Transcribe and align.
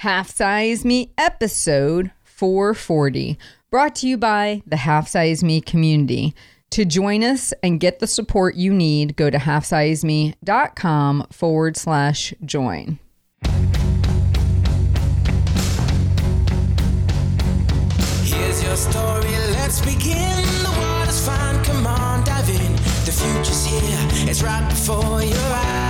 Half 0.00 0.30
Size 0.30 0.82
Me 0.82 1.12
episode 1.18 2.10
440, 2.24 3.38
brought 3.70 3.94
to 3.96 4.08
you 4.08 4.16
by 4.16 4.62
the 4.66 4.78
Half 4.78 5.08
Size 5.08 5.44
Me 5.44 5.60
community. 5.60 6.34
To 6.70 6.86
join 6.86 7.22
us 7.22 7.52
and 7.62 7.78
get 7.78 7.98
the 7.98 8.06
support 8.06 8.54
you 8.54 8.72
need, 8.72 9.14
go 9.16 9.28
to 9.28 9.36
halfsizeme.com 9.36 11.26
forward 11.30 11.76
slash 11.76 12.32
join. 12.42 12.98
Here's 18.24 18.62
your 18.64 18.76
story, 18.76 19.28
let's 19.52 19.82
begin. 19.82 20.40
The 20.62 20.74
water's 20.78 21.26
fine, 21.26 21.62
come 21.62 21.86
on, 21.86 22.24
dive 22.24 22.48
in. 22.48 22.72
The 23.04 23.12
future's 23.12 23.66
here, 23.66 24.30
it's 24.30 24.42
right 24.42 24.66
before 24.66 25.22
your 25.22 25.36
eyes. 25.36 25.89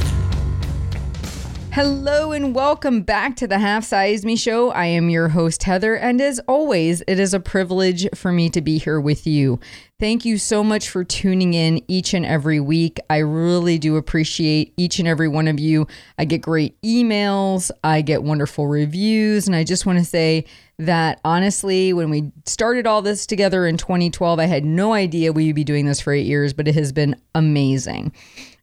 Hello 1.73 2.33
and 2.33 2.53
welcome 2.53 3.01
back 3.01 3.37
to 3.37 3.47
the 3.47 3.57
Half 3.57 3.85
Size 3.85 4.25
Me 4.25 4.35
Show. 4.35 4.71
I 4.71 4.87
am 4.87 5.09
your 5.09 5.29
host, 5.29 5.63
Heather, 5.63 5.95
and 5.95 6.19
as 6.19 6.37
always, 6.39 7.01
it 7.07 7.17
is 7.17 7.33
a 7.33 7.39
privilege 7.39 8.05
for 8.13 8.33
me 8.33 8.49
to 8.49 8.59
be 8.59 8.77
here 8.77 8.99
with 8.99 9.25
you. 9.25 9.57
Thank 9.97 10.25
you 10.25 10.37
so 10.37 10.65
much 10.65 10.89
for 10.89 11.05
tuning 11.05 11.53
in 11.53 11.81
each 11.87 12.13
and 12.13 12.25
every 12.25 12.59
week. 12.59 12.99
I 13.09 13.19
really 13.19 13.77
do 13.77 13.95
appreciate 13.95 14.73
each 14.75 14.99
and 14.99 15.07
every 15.07 15.29
one 15.29 15.47
of 15.47 15.61
you. 15.61 15.87
I 16.17 16.25
get 16.25 16.41
great 16.41 16.79
emails, 16.81 17.71
I 17.85 18.01
get 18.01 18.21
wonderful 18.21 18.67
reviews, 18.67 19.47
and 19.47 19.55
I 19.55 19.63
just 19.63 19.85
want 19.85 19.97
to 19.97 20.03
say 20.03 20.43
that 20.77 21.21
honestly, 21.23 21.93
when 21.93 22.09
we 22.09 22.33
started 22.45 22.85
all 22.85 23.01
this 23.01 23.25
together 23.25 23.65
in 23.65 23.77
2012, 23.77 24.39
I 24.39 24.45
had 24.45 24.65
no 24.65 24.91
idea 24.91 25.31
we 25.31 25.45
would 25.45 25.55
be 25.55 25.63
doing 25.63 25.85
this 25.85 26.01
for 26.01 26.11
eight 26.11 26.25
years, 26.25 26.51
but 26.51 26.67
it 26.67 26.75
has 26.75 26.91
been 26.91 27.15
amazing. 27.33 28.11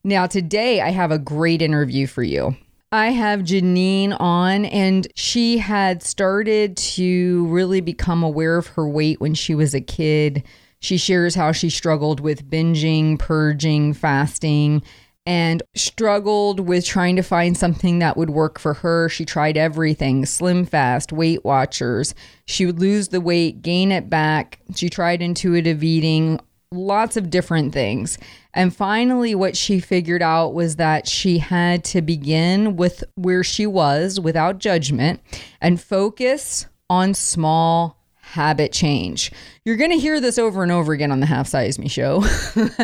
Now, 0.03 0.27
today, 0.27 0.81
I 0.81 0.91
have 0.91 1.09
a 1.09 1.17
great 1.17 1.63
interview 1.63 2.05
for 2.05 2.21
you. 2.21 2.55
I 2.91 3.11
have 3.11 3.41
Janine 3.41 4.19
on, 4.19 4.65
and 4.65 5.07
she 5.15 5.59
had 5.59 6.01
started 6.01 6.75
to 6.77 7.45
really 7.47 7.81
become 7.81 8.23
aware 8.23 8.57
of 8.57 8.67
her 8.67 8.89
weight 8.89 9.21
when 9.21 9.35
she 9.35 9.53
was 9.53 9.75
a 9.75 9.81
kid. 9.81 10.43
She 10.79 10.97
shares 10.97 11.35
how 11.35 11.51
she 11.51 11.69
struggled 11.69 12.19
with 12.19 12.49
binging, 12.49 13.19
purging, 13.19 13.93
fasting, 13.93 14.81
and 15.27 15.61
struggled 15.75 16.61
with 16.61 16.83
trying 16.83 17.15
to 17.17 17.21
find 17.21 17.55
something 17.55 17.99
that 17.99 18.17
would 18.17 18.31
work 18.31 18.57
for 18.57 18.73
her. 18.75 19.07
She 19.07 19.23
tried 19.23 19.57
everything 19.57 20.25
Slim 20.25 20.65
Fast, 20.65 21.11
Weight 21.11 21.45
Watchers. 21.45 22.15
She 22.47 22.65
would 22.65 22.79
lose 22.79 23.09
the 23.09 23.21
weight, 23.21 23.61
gain 23.61 23.91
it 23.91 24.09
back. 24.09 24.59
She 24.75 24.89
tried 24.89 25.21
intuitive 25.21 25.83
eating, 25.83 26.39
lots 26.71 27.17
of 27.17 27.29
different 27.29 27.71
things. 27.71 28.17
And 28.53 28.75
finally, 28.75 29.35
what 29.35 29.55
she 29.55 29.79
figured 29.79 30.21
out 30.21 30.53
was 30.53 30.77
that 30.77 31.07
she 31.07 31.37
had 31.37 31.83
to 31.85 32.01
begin 32.01 32.75
with 32.75 33.03
where 33.15 33.43
she 33.43 33.67
was 33.67 34.19
without 34.19 34.57
judgment 34.57 35.21
and 35.61 35.79
focus 35.79 36.65
on 36.89 37.13
small 37.13 37.99
habit 38.15 38.71
change. 38.71 39.31
You're 39.65 39.75
going 39.75 39.91
to 39.91 39.97
hear 39.97 40.19
this 40.19 40.37
over 40.37 40.63
and 40.63 40.71
over 40.71 40.93
again 40.93 41.11
on 41.11 41.19
the 41.19 41.25
Half 41.25 41.47
Size 41.47 41.79
Me 41.79 41.87
show. 41.87 42.23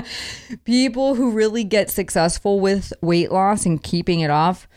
People 0.65 1.15
who 1.15 1.31
really 1.31 1.63
get 1.63 1.89
successful 1.89 2.59
with 2.59 2.93
weight 3.01 3.31
loss 3.31 3.65
and 3.65 3.81
keeping 3.81 4.21
it 4.21 4.31
off 4.31 4.67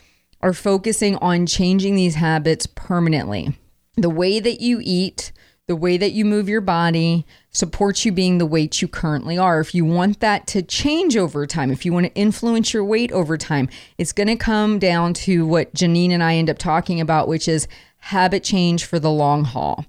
are 0.40 0.52
focusing 0.52 1.16
on 1.16 1.46
changing 1.46 1.96
these 1.96 2.14
habits 2.14 2.66
permanently. 2.66 3.58
The 3.96 4.10
way 4.10 4.40
that 4.40 4.60
you 4.60 4.80
eat, 4.82 5.32
the 5.68 5.76
way 5.76 5.98
that 5.98 6.12
you 6.12 6.24
move 6.24 6.48
your 6.48 6.62
body 6.62 7.26
supports 7.50 8.04
you 8.04 8.10
being 8.10 8.38
the 8.38 8.46
weight 8.46 8.80
you 8.80 8.88
currently 8.88 9.36
are. 9.36 9.60
If 9.60 9.74
you 9.74 9.84
want 9.84 10.20
that 10.20 10.46
to 10.48 10.62
change 10.62 11.14
over 11.14 11.46
time, 11.46 11.70
if 11.70 11.84
you 11.84 11.92
want 11.92 12.06
to 12.06 12.14
influence 12.14 12.72
your 12.72 12.84
weight 12.84 13.12
over 13.12 13.36
time, 13.36 13.68
it's 13.98 14.12
going 14.12 14.28
to 14.28 14.36
come 14.36 14.78
down 14.78 15.12
to 15.14 15.46
what 15.46 15.74
Janine 15.74 16.10
and 16.10 16.22
I 16.22 16.36
end 16.36 16.48
up 16.48 16.56
talking 16.56 17.02
about, 17.02 17.28
which 17.28 17.46
is 17.46 17.68
habit 17.98 18.42
change 18.42 18.86
for 18.86 18.98
the 18.98 19.10
long 19.10 19.44
haul. 19.44 19.84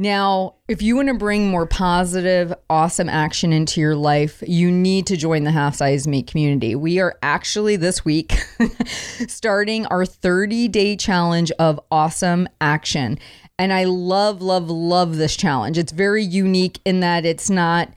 Now, 0.00 0.54
if 0.68 0.80
you 0.80 0.94
want 0.96 1.08
to 1.08 1.14
bring 1.14 1.48
more 1.48 1.66
positive, 1.66 2.54
awesome 2.70 3.08
action 3.08 3.52
into 3.52 3.80
your 3.80 3.96
life, 3.96 4.42
you 4.46 4.70
need 4.70 5.08
to 5.08 5.16
join 5.16 5.42
the 5.42 5.50
Half 5.50 5.74
Size 5.74 6.06
Me 6.06 6.22
community. 6.22 6.76
We 6.76 7.00
are 7.00 7.18
actually 7.20 7.74
this 7.76 8.04
week 8.04 8.32
starting 9.26 9.86
our 9.86 10.06
30 10.06 10.68
day 10.68 10.96
challenge 10.96 11.50
of 11.58 11.80
awesome 11.90 12.48
action. 12.60 13.18
And 13.58 13.72
I 13.72 13.84
love, 13.84 14.40
love, 14.40 14.70
love 14.70 15.16
this 15.16 15.36
challenge. 15.36 15.78
It's 15.78 15.92
very 15.92 16.22
unique 16.22 16.80
in 16.84 17.00
that 17.00 17.26
it's 17.26 17.50
not 17.50 17.92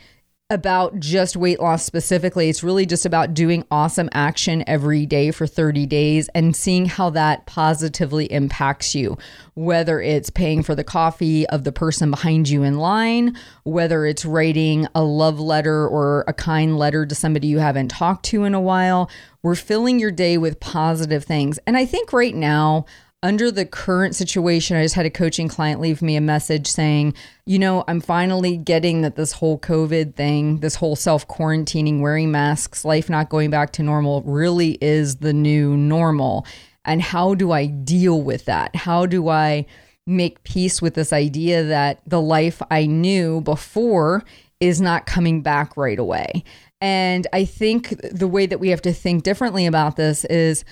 about 0.51 0.99
just 0.99 1.37
weight 1.37 1.61
loss 1.61 1.85
specifically. 1.85 2.49
It's 2.49 2.61
really 2.61 2.85
just 2.85 3.05
about 3.05 3.33
doing 3.33 3.63
awesome 3.71 4.09
action 4.11 4.65
every 4.67 5.05
day 5.05 5.31
for 5.31 5.47
30 5.47 5.85
days 5.85 6.29
and 6.35 6.53
seeing 6.53 6.87
how 6.87 7.09
that 7.11 7.45
positively 7.45 8.25
impacts 8.25 8.93
you. 8.93 9.17
Whether 9.53 10.01
it's 10.01 10.29
paying 10.29 10.61
for 10.61 10.75
the 10.75 10.83
coffee 10.83 11.47
of 11.47 11.63
the 11.63 11.71
person 11.71 12.11
behind 12.11 12.49
you 12.49 12.63
in 12.63 12.77
line, 12.79 13.37
whether 13.63 14.05
it's 14.05 14.25
writing 14.25 14.87
a 14.93 15.03
love 15.03 15.39
letter 15.39 15.87
or 15.87 16.25
a 16.27 16.33
kind 16.33 16.77
letter 16.77 17.05
to 17.05 17.15
somebody 17.15 17.47
you 17.47 17.59
haven't 17.59 17.87
talked 17.87 18.25
to 18.25 18.43
in 18.43 18.53
a 18.53 18.59
while, 18.59 19.09
we're 19.43 19.55
filling 19.55 19.99
your 19.99 20.11
day 20.11 20.37
with 20.37 20.59
positive 20.59 21.23
things. 21.23 21.59
And 21.65 21.77
I 21.77 21.85
think 21.85 22.11
right 22.11 22.35
now, 22.35 22.85
under 23.23 23.51
the 23.51 23.65
current 23.65 24.15
situation, 24.15 24.77
I 24.77 24.83
just 24.83 24.95
had 24.95 25.05
a 25.05 25.11
coaching 25.11 25.47
client 25.47 25.79
leave 25.79 26.01
me 26.01 26.15
a 26.15 26.21
message 26.21 26.67
saying, 26.67 27.13
you 27.45 27.59
know, 27.59 27.83
I'm 27.87 28.01
finally 28.01 28.57
getting 28.57 29.01
that 29.01 29.15
this 29.15 29.31
whole 29.33 29.59
COVID 29.59 30.15
thing, 30.15 30.59
this 30.59 30.75
whole 30.75 30.95
self 30.95 31.27
quarantining, 31.27 32.01
wearing 32.01 32.31
masks, 32.31 32.83
life 32.83 33.09
not 33.09 33.29
going 33.29 33.51
back 33.51 33.73
to 33.73 33.83
normal 33.83 34.23
really 34.23 34.77
is 34.81 35.17
the 35.17 35.33
new 35.33 35.77
normal. 35.77 36.47
And 36.83 37.01
how 37.01 37.35
do 37.35 37.51
I 37.51 37.67
deal 37.67 38.23
with 38.23 38.45
that? 38.45 38.75
How 38.75 39.05
do 39.05 39.29
I 39.29 39.67
make 40.07 40.43
peace 40.43 40.81
with 40.81 40.95
this 40.95 41.13
idea 41.13 41.63
that 41.63 42.01
the 42.07 42.21
life 42.21 42.59
I 42.71 42.87
knew 42.87 43.41
before 43.41 44.23
is 44.59 44.81
not 44.81 45.05
coming 45.05 45.43
back 45.43 45.77
right 45.77 45.99
away? 45.99 46.43
And 46.83 47.27
I 47.31 47.45
think 47.45 47.89
the 48.01 48.27
way 48.27 48.47
that 48.47 48.59
we 48.59 48.69
have 48.69 48.81
to 48.81 48.93
think 48.93 49.21
differently 49.21 49.67
about 49.67 49.95
this 49.95 50.25
is 50.25 50.65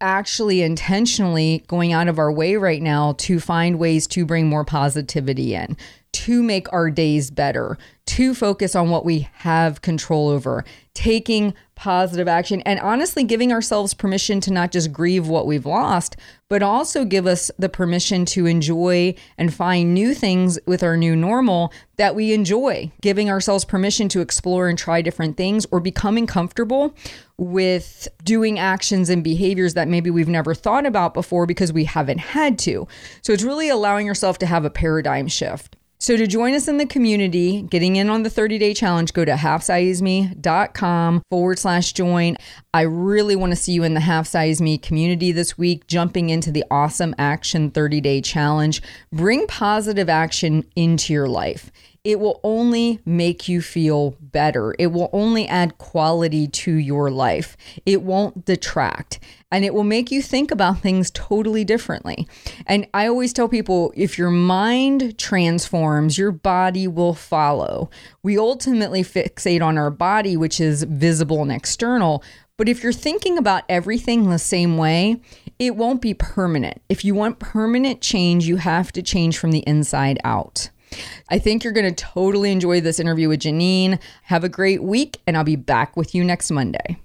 actually 0.00 0.62
intentionally 0.62 1.64
going 1.66 1.92
out 1.92 2.08
of 2.08 2.18
our 2.18 2.30
way 2.30 2.56
right 2.56 2.82
now 2.82 3.12
to 3.18 3.40
find 3.40 3.78
ways 3.78 4.06
to 4.08 4.24
bring 4.24 4.46
more 4.46 4.64
positivity 4.64 5.54
in, 5.54 5.76
to 6.12 6.42
make 6.42 6.72
our 6.72 6.90
days 6.90 7.30
better, 7.30 7.78
to 8.06 8.34
focus 8.34 8.74
on 8.74 8.90
what 8.90 9.04
we 9.04 9.28
have 9.34 9.82
control 9.82 10.28
over, 10.28 10.64
taking 10.98 11.54
positive 11.76 12.26
action, 12.26 12.60
and 12.62 12.80
honestly 12.80 13.22
giving 13.22 13.52
ourselves 13.52 13.94
permission 13.94 14.40
to 14.40 14.52
not 14.52 14.72
just 14.72 14.92
grieve 14.92 15.28
what 15.28 15.46
we've 15.46 15.64
lost, 15.64 16.16
but 16.48 16.60
also 16.60 17.04
give 17.04 17.24
us 17.24 17.52
the 17.56 17.68
permission 17.68 18.24
to 18.24 18.46
enjoy 18.46 19.14
and 19.38 19.54
find 19.54 19.94
new 19.94 20.12
things 20.12 20.58
with 20.66 20.82
our 20.82 20.96
new 20.96 21.14
normal 21.14 21.72
that 21.98 22.16
we 22.16 22.32
enjoy, 22.32 22.90
giving 23.00 23.30
ourselves 23.30 23.64
permission 23.64 24.08
to 24.08 24.20
explore 24.20 24.68
and 24.68 24.76
try 24.76 25.00
different 25.00 25.36
things 25.36 25.64
or 25.70 25.78
becoming 25.78 26.26
comfortable 26.26 26.92
with 27.36 28.08
doing 28.24 28.58
actions 28.58 29.08
and 29.08 29.22
behaviors 29.22 29.74
that 29.74 29.86
maybe 29.86 30.10
we've 30.10 30.26
never 30.26 30.54
thought 30.54 30.84
about 30.84 31.14
before 31.14 31.46
because 31.46 31.72
we 31.72 31.84
haven't 31.84 32.18
had 32.18 32.58
to. 32.58 32.88
So 33.22 33.32
it's 33.32 33.44
really 33.44 33.68
allowing 33.68 34.04
yourself 34.04 34.38
to 34.38 34.46
have 34.46 34.64
a 34.64 34.70
paradigm 34.70 35.28
shift. 35.28 35.76
So 36.00 36.16
to 36.16 36.28
join 36.28 36.54
us 36.54 36.68
in 36.68 36.76
the 36.76 36.86
community, 36.86 37.62
getting 37.62 37.96
in 37.96 38.08
on 38.08 38.22
the 38.22 38.30
30 38.30 38.56
day 38.58 38.72
challenge, 38.72 39.12
go 39.12 39.24
to 39.24 39.32
halfsizeme.com 39.32 41.22
forward 41.28 41.58
slash 41.58 41.92
join. 41.92 42.36
I 42.72 42.82
really 42.82 43.34
want 43.34 43.50
to 43.50 43.56
see 43.56 43.72
you 43.72 43.82
in 43.82 43.94
the 43.94 44.00
Half 44.00 44.28
Size 44.28 44.60
Me 44.60 44.78
community 44.78 45.32
this 45.32 45.58
week, 45.58 45.88
jumping 45.88 46.30
into 46.30 46.52
the 46.52 46.64
awesome 46.70 47.16
action 47.18 47.72
30 47.72 48.00
day 48.00 48.20
challenge. 48.20 48.80
Bring 49.12 49.48
positive 49.48 50.08
action 50.08 50.64
into 50.76 51.12
your 51.12 51.28
life 51.28 51.72
it 52.04 52.20
will 52.20 52.40
only 52.42 53.00
make 53.04 53.48
you 53.48 53.60
feel 53.60 54.16
better. 54.20 54.74
It 54.78 54.88
will 54.88 55.10
only 55.12 55.46
add 55.46 55.78
quality 55.78 56.46
to 56.48 56.72
your 56.72 57.10
life. 57.10 57.56
It 57.84 58.02
won't 58.02 58.44
detract 58.44 59.18
and 59.50 59.64
it 59.64 59.72
will 59.72 59.84
make 59.84 60.10
you 60.10 60.20
think 60.20 60.50
about 60.50 60.80
things 60.80 61.10
totally 61.10 61.64
differently. 61.64 62.28
And 62.66 62.86
I 62.92 63.06
always 63.06 63.32
tell 63.32 63.48
people 63.48 63.92
if 63.96 64.18
your 64.18 64.30
mind 64.30 65.18
transforms, 65.18 66.18
your 66.18 66.32
body 66.32 66.86
will 66.86 67.14
follow. 67.14 67.90
We 68.22 68.38
ultimately 68.38 69.02
fixate 69.02 69.62
on 69.62 69.78
our 69.78 69.90
body, 69.90 70.36
which 70.36 70.60
is 70.60 70.82
visible 70.82 71.42
and 71.42 71.52
external, 71.52 72.22
But 72.58 72.68
if 72.68 72.82
you're 72.82 72.92
thinking 72.92 73.38
about 73.38 73.62
everything 73.68 74.28
the 74.28 74.38
same 74.38 74.76
way, 74.76 75.20
it 75.60 75.76
won't 75.76 76.02
be 76.02 76.12
permanent. 76.12 76.82
If 76.88 77.04
you 77.04 77.14
want 77.14 77.38
permanent 77.38 78.00
change, 78.00 78.46
you 78.48 78.56
have 78.56 78.90
to 78.92 79.02
change 79.02 79.38
from 79.38 79.52
the 79.52 79.60
inside 79.60 80.18
out. 80.24 80.68
I 81.28 81.38
think 81.38 81.64
you're 81.64 81.72
going 81.72 81.92
to 81.92 82.04
totally 82.04 82.52
enjoy 82.52 82.80
this 82.80 83.00
interview 83.00 83.28
with 83.28 83.40
Janine. 83.40 84.00
Have 84.24 84.44
a 84.44 84.48
great 84.48 84.82
week, 84.82 85.18
and 85.26 85.36
I'll 85.36 85.44
be 85.44 85.56
back 85.56 85.96
with 85.96 86.14
you 86.14 86.24
next 86.24 86.50
Monday. 86.50 86.98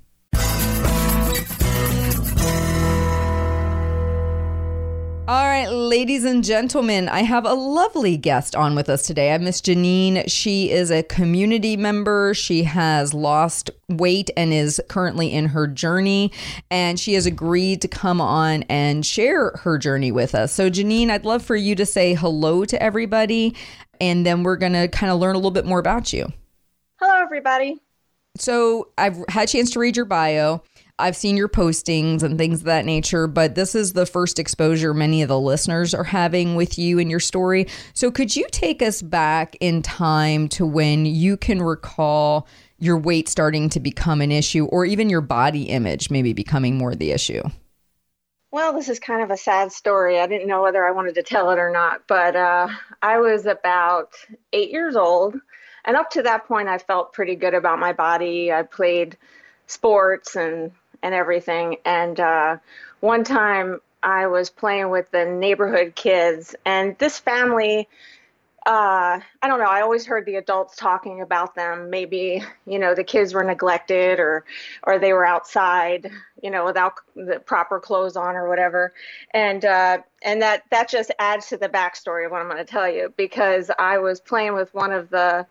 All 5.25 5.45
right, 5.45 5.69
ladies 5.69 6.25
and 6.25 6.43
gentlemen, 6.43 7.07
I 7.07 7.21
have 7.21 7.45
a 7.45 7.53
lovely 7.53 8.17
guest 8.17 8.57
on 8.57 8.75
with 8.75 8.89
us 8.89 9.07
today. 9.07 9.33
I 9.33 9.37
Miss 9.37 9.61
Janine. 9.61 10.29
She 10.29 10.69
is 10.69 10.91
a 10.91 11.01
community 11.01 11.77
member. 11.77 12.33
She 12.33 12.63
has 12.63 13.13
lost 13.13 13.69
weight 13.87 14.31
and 14.35 14.51
is 14.51 14.81
currently 14.89 15.31
in 15.31 15.45
her 15.45 15.65
journey, 15.65 16.33
and 16.69 16.99
she 16.99 17.13
has 17.13 17.25
agreed 17.25 17.81
to 17.83 17.87
come 17.87 18.19
on 18.19 18.63
and 18.63 19.05
share 19.05 19.51
her 19.63 19.77
journey 19.77 20.11
with 20.11 20.35
us. 20.35 20.51
So, 20.51 20.69
Janine, 20.69 21.09
I'd 21.09 21.23
love 21.23 21.41
for 21.41 21.55
you 21.55 21.73
to 21.75 21.85
say 21.85 22.15
hello 22.15 22.65
to 22.65 22.83
everybody, 22.83 23.55
and 24.01 24.25
then 24.25 24.43
we're 24.43 24.57
going 24.57 24.73
to 24.73 24.89
kind 24.89 25.09
of 25.09 25.19
learn 25.19 25.35
a 25.35 25.37
little 25.37 25.51
bit 25.51 25.65
more 25.65 25.79
about 25.79 26.11
you. 26.11 26.33
Hello, 26.99 27.21
everybody. 27.21 27.81
So, 28.37 28.89
I've 28.97 29.23
had 29.29 29.45
a 29.45 29.51
chance 29.53 29.71
to 29.71 29.79
read 29.79 29.95
your 29.95 30.05
bio. 30.05 30.63
I've 30.99 31.15
seen 31.15 31.37
your 31.37 31.49
postings 31.49 32.21
and 32.21 32.37
things 32.37 32.59
of 32.59 32.65
that 32.65 32.85
nature, 32.85 33.25
but 33.25 33.55
this 33.55 33.73
is 33.73 33.93
the 33.93 34.05
first 34.05 34.37
exposure 34.37 34.93
many 34.93 35.23
of 35.23 35.27
the 35.27 35.39
listeners 35.39 35.95
are 35.95 36.03
having 36.03 36.55
with 36.55 36.77
you 36.77 36.99
and 36.99 37.09
your 37.09 37.19
story. 37.19 37.67
So, 37.93 38.11
could 38.11 38.35
you 38.35 38.45
take 38.51 38.83
us 38.83 39.01
back 39.01 39.55
in 39.59 39.81
time 39.81 40.47
to 40.49 40.67
when 40.67 41.05
you 41.05 41.35
can 41.35 41.63
recall 41.63 42.47
your 42.77 42.97
weight 42.97 43.27
starting 43.27 43.69
to 43.69 43.79
become 43.79 44.21
an 44.21 44.31
issue 44.31 44.65
or 44.65 44.85
even 44.85 45.09
your 45.09 45.21
body 45.21 45.63
image 45.63 46.11
maybe 46.11 46.31
becoming 46.31 46.77
more 46.77 46.93
the 46.93 47.11
issue? 47.11 47.41
Well, 48.51 48.71
this 48.73 48.87
is 48.87 48.99
kind 48.99 49.23
of 49.23 49.31
a 49.31 49.37
sad 49.37 49.71
story. 49.71 50.19
I 50.19 50.27
didn't 50.27 50.47
know 50.47 50.61
whether 50.61 50.85
I 50.85 50.91
wanted 50.91 51.15
to 51.15 51.23
tell 51.23 51.49
it 51.49 51.57
or 51.57 51.71
not, 51.71 52.03
but 52.07 52.35
uh, 52.35 52.67
I 53.01 53.17
was 53.17 53.47
about 53.47 54.13
eight 54.51 54.69
years 54.69 54.95
old. 54.95 55.35
And 55.85 55.97
up 55.97 56.11
to 56.11 56.21
that 56.21 56.45
point, 56.45 56.67
I 56.67 56.77
felt 56.77 57.13
pretty 57.13 57.35
good 57.35 57.55
about 57.55 57.79
my 57.79 57.93
body. 57.93 58.53
I 58.53 58.61
played 58.61 59.17
sports 59.65 60.35
and 60.35 60.71
and 61.03 61.13
everything. 61.13 61.77
And 61.85 62.19
uh, 62.19 62.57
one 63.01 63.23
time 63.23 63.79
I 64.01 64.27
was 64.27 64.50
playing 64.50 64.89
with 64.89 65.11
the 65.11 65.25
neighborhood 65.25 65.94
kids, 65.95 66.55
and 66.65 66.97
this 66.97 67.19
family, 67.19 67.88
uh, 68.65 69.19
I 69.41 69.47
don't 69.47 69.59
know, 69.59 69.65
I 69.65 69.81
always 69.81 70.05
heard 70.05 70.25
the 70.25 70.35
adults 70.35 70.77
talking 70.77 71.21
about 71.21 71.53
them. 71.53 71.89
Maybe, 71.89 72.41
you 72.65 72.79
know, 72.79 72.95
the 72.95 73.03
kids 73.03 73.33
were 73.33 73.44
neglected 73.44 74.19
or, 74.19 74.45
or 74.83 75.00
they 75.00 75.11
were 75.11 75.25
outside, 75.25 76.09
you 76.41 76.50
know, 76.50 76.63
without 76.65 76.94
the 77.13 77.41
proper 77.45 77.79
clothes 77.79 78.15
on 78.15 78.35
or 78.35 78.47
whatever. 78.47 78.94
And, 79.31 79.65
uh, 79.65 79.97
and 80.21 80.41
that, 80.41 80.63
that 80.71 80.89
just 80.89 81.11
adds 81.19 81.47
to 81.47 81.57
the 81.57 81.67
backstory 81.67 82.25
of 82.25 82.31
what 82.31 82.41
I'm 82.41 82.47
going 82.47 82.57
to 82.57 82.63
tell 82.63 82.89
you 82.89 83.13
because 83.17 83.69
I 83.77 83.97
was 83.97 84.21
playing 84.21 84.53
with 84.53 84.73
one 84.73 84.94
of 84.94 85.09
the, 85.09 85.45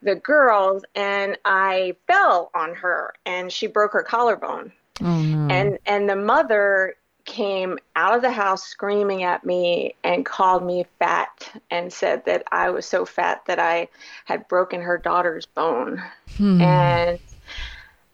the 0.00 0.14
girls 0.14 0.82
and 0.94 1.36
I 1.44 1.96
fell 2.06 2.50
on 2.54 2.74
her 2.74 3.12
and 3.26 3.52
she 3.52 3.66
broke 3.66 3.92
her 3.92 4.02
collarbone. 4.02 4.72
Oh, 5.02 5.22
no. 5.22 5.54
And 5.54 5.78
and 5.86 6.08
the 6.08 6.16
mother 6.16 6.94
came 7.24 7.78
out 7.96 8.14
of 8.14 8.22
the 8.22 8.30
house 8.30 8.62
screaming 8.62 9.24
at 9.24 9.44
me 9.44 9.94
and 10.04 10.24
called 10.24 10.64
me 10.64 10.86
fat 10.98 11.50
and 11.70 11.92
said 11.92 12.24
that 12.24 12.44
I 12.52 12.70
was 12.70 12.86
so 12.86 13.04
fat 13.04 13.44
that 13.46 13.58
I 13.58 13.88
had 14.24 14.46
broken 14.48 14.80
her 14.80 14.96
daughter's 14.96 15.44
bone. 15.44 16.02
Hmm. 16.36 16.60
And 16.60 17.18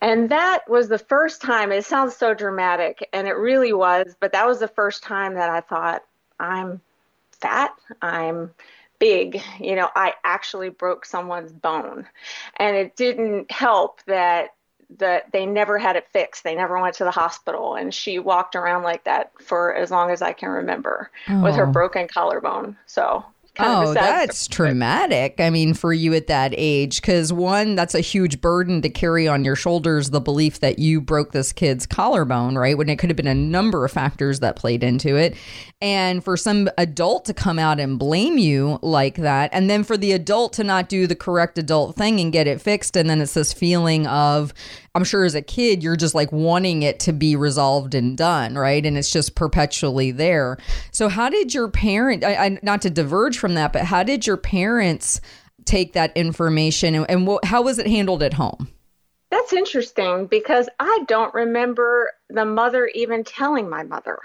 and 0.00 0.30
that 0.30 0.68
was 0.68 0.88
the 0.88 0.98
first 0.98 1.42
time 1.42 1.70
it 1.70 1.84
sounds 1.84 2.16
so 2.16 2.34
dramatic 2.34 3.08
and 3.12 3.28
it 3.28 3.36
really 3.36 3.72
was, 3.72 4.16
but 4.18 4.32
that 4.32 4.46
was 4.46 4.58
the 4.58 4.68
first 4.68 5.04
time 5.04 5.34
that 5.34 5.50
I 5.50 5.60
thought 5.60 6.02
I'm 6.40 6.80
fat, 7.40 7.72
I'm 8.00 8.50
big, 8.98 9.42
you 9.60 9.76
know, 9.76 9.88
I 9.94 10.14
actually 10.24 10.70
broke 10.70 11.04
someone's 11.04 11.52
bone. 11.52 12.06
And 12.56 12.76
it 12.76 12.96
didn't 12.96 13.50
help 13.50 14.02
that 14.06 14.54
that 14.98 15.30
they 15.32 15.46
never 15.46 15.78
had 15.78 15.96
it 15.96 16.06
fixed. 16.12 16.44
They 16.44 16.54
never 16.54 16.80
went 16.80 16.94
to 16.96 17.04
the 17.04 17.10
hospital. 17.10 17.74
And 17.74 17.92
she 17.94 18.18
walked 18.18 18.54
around 18.56 18.82
like 18.82 19.04
that 19.04 19.30
for 19.42 19.74
as 19.74 19.90
long 19.90 20.10
as 20.10 20.22
I 20.22 20.32
can 20.32 20.48
remember 20.48 21.10
with 21.42 21.54
her 21.56 21.66
Oh. 21.66 21.72
broken 21.72 22.08
collarbone. 22.08 22.76
So 22.86 23.24
kind 23.54 23.86
Oh, 23.88 23.92
that's 23.92 24.38
story. 24.38 24.70
traumatic. 24.70 25.34
I 25.38 25.50
mean, 25.50 25.74
for 25.74 25.92
you 25.92 26.14
at 26.14 26.26
that 26.28 26.54
age, 26.56 27.02
because 27.02 27.34
one, 27.34 27.74
that's 27.74 27.94
a 27.94 28.00
huge 28.00 28.40
burden 28.40 28.80
to 28.80 28.88
carry 28.88 29.28
on 29.28 29.44
your 29.44 29.56
shoulders 29.56 30.08
the 30.08 30.22
belief 30.22 30.60
that 30.60 30.78
you 30.78 31.02
broke 31.02 31.32
this 31.32 31.52
kid's 31.52 31.84
collarbone, 31.84 32.56
right? 32.56 32.78
When 32.78 32.88
it 32.88 32.98
could 32.98 33.10
have 33.10 33.16
been 33.18 33.26
a 33.26 33.34
number 33.34 33.84
of 33.84 33.92
factors 33.92 34.40
that 34.40 34.56
played 34.56 34.82
into 34.82 35.16
it. 35.16 35.36
And 35.82 36.24
for 36.24 36.34
some 36.38 36.70
adult 36.78 37.26
to 37.26 37.34
come 37.34 37.58
out 37.58 37.78
and 37.78 37.98
blame 37.98 38.38
you 38.38 38.78
like 38.80 39.16
that, 39.16 39.50
and 39.52 39.68
then 39.68 39.84
for 39.84 39.98
the 39.98 40.12
adult 40.12 40.54
to 40.54 40.64
not 40.64 40.88
do 40.88 41.06
the 41.06 41.16
correct 41.16 41.58
adult 41.58 41.94
thing 41.94 42.20
and 42.20 42.32
get 42.32 42.46
it 42.46 42.58
fixed. 42.58 42.96
And 42.96 43.10
then 43.10 43.20
it's 43.20 43.34
this 43.34 43.52
feeling 43.52 44.06
of, 44.06 44.54
I'm 44.94 45.04
sure 45.04 45.24
as 45.24 45.34
a 45.34 45.42
kid, 45.42 45.82
you're 45.82 45.96
just 45.96 46.14
like 46.14 46.30
wanting 46.32 46.82
it 46.82 47.00
to 47.00 47.12
be 47.12 47.34
resolved 47.34 47.94
and 47.94 48.16
done, 48.16 48.56
right? 48.56 48.84
And 48.84 48.98
it's 48.98 49.10
just 49.10 49.34
perpetually 49.34 50.10
there. 50.10 50.58
So, 50.90 51.08
how 51.08 51.30
did 51.30 51.54
your 51.54 51.68
parent, 51.68 52.24
I, 52.24 52.34
I, 52.34 52.58
not 52.62 52.82
to 52.82 52.90
diverge 52.90 53.38
from 53.38 53.54
that, 53.54 53.72
but 53.72 53.84
how 53.84 54.02
did 54.02 54.26
your 54.26 54.36
parents 54.36 55.20
take 55.64 55.94
that 55.94 56.14
information 56.16 56.94
and, 56.94 57.06
and 57.08 57.38
how 57.44 57.62
was 57.62 57.78
it 57.78 57.86
handled 57.86 58.22
at 58.22 58.34
home? 58.34 58.68
That's 59.30 59.54
interesting 59.54 60.26
because 60.26 60.68
I 60.78 61.04
don't 61.08 61.32
remember 61.32 62.10
the 62.28 62.44
mother 62.44 62.90
even 62.94 63.24
telling 63.24 63.70
my 63.70 63.82
mother. 63.82 64.18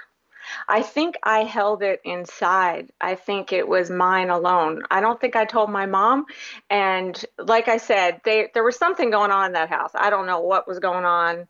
I 0.67 0.81
think 0.81 1.15
I 1.23 1.43
held 1.43 1.83
it 1.83 2.01
inside. 2.03 2.91
I 3.01 3.15
think 3.15 3.51
it 3.51 3.67
was 3.67 3.89
mine 3.89 4.29
alone. 4.29 4.83
I 4.91 5.01
don't 5.01 5.19
think 5.19 5.35
I 5.35 5.45
told 5.45 5.69
my 5.69 5.85
mom. 5.85 6.25
And 6.69 7.23
like 7.37 7.67
I 7.67 7.77
said, 7.77 8.21
they, 8.23 8.49
there 8.53 8.63
was 8.63 8.77
something 8.77 9.09
going 9.09 9.31
on 9.31 9.47
in 9.47 9.53
that 9.53 9.69
house. 9.69 9.91
I 9.95 10.09
don't 10.09 10.25
know 10.25 10.39
what 10.39 10.67
was 10.67 10.79
going 10.79 11.05
on, 11.05 11.47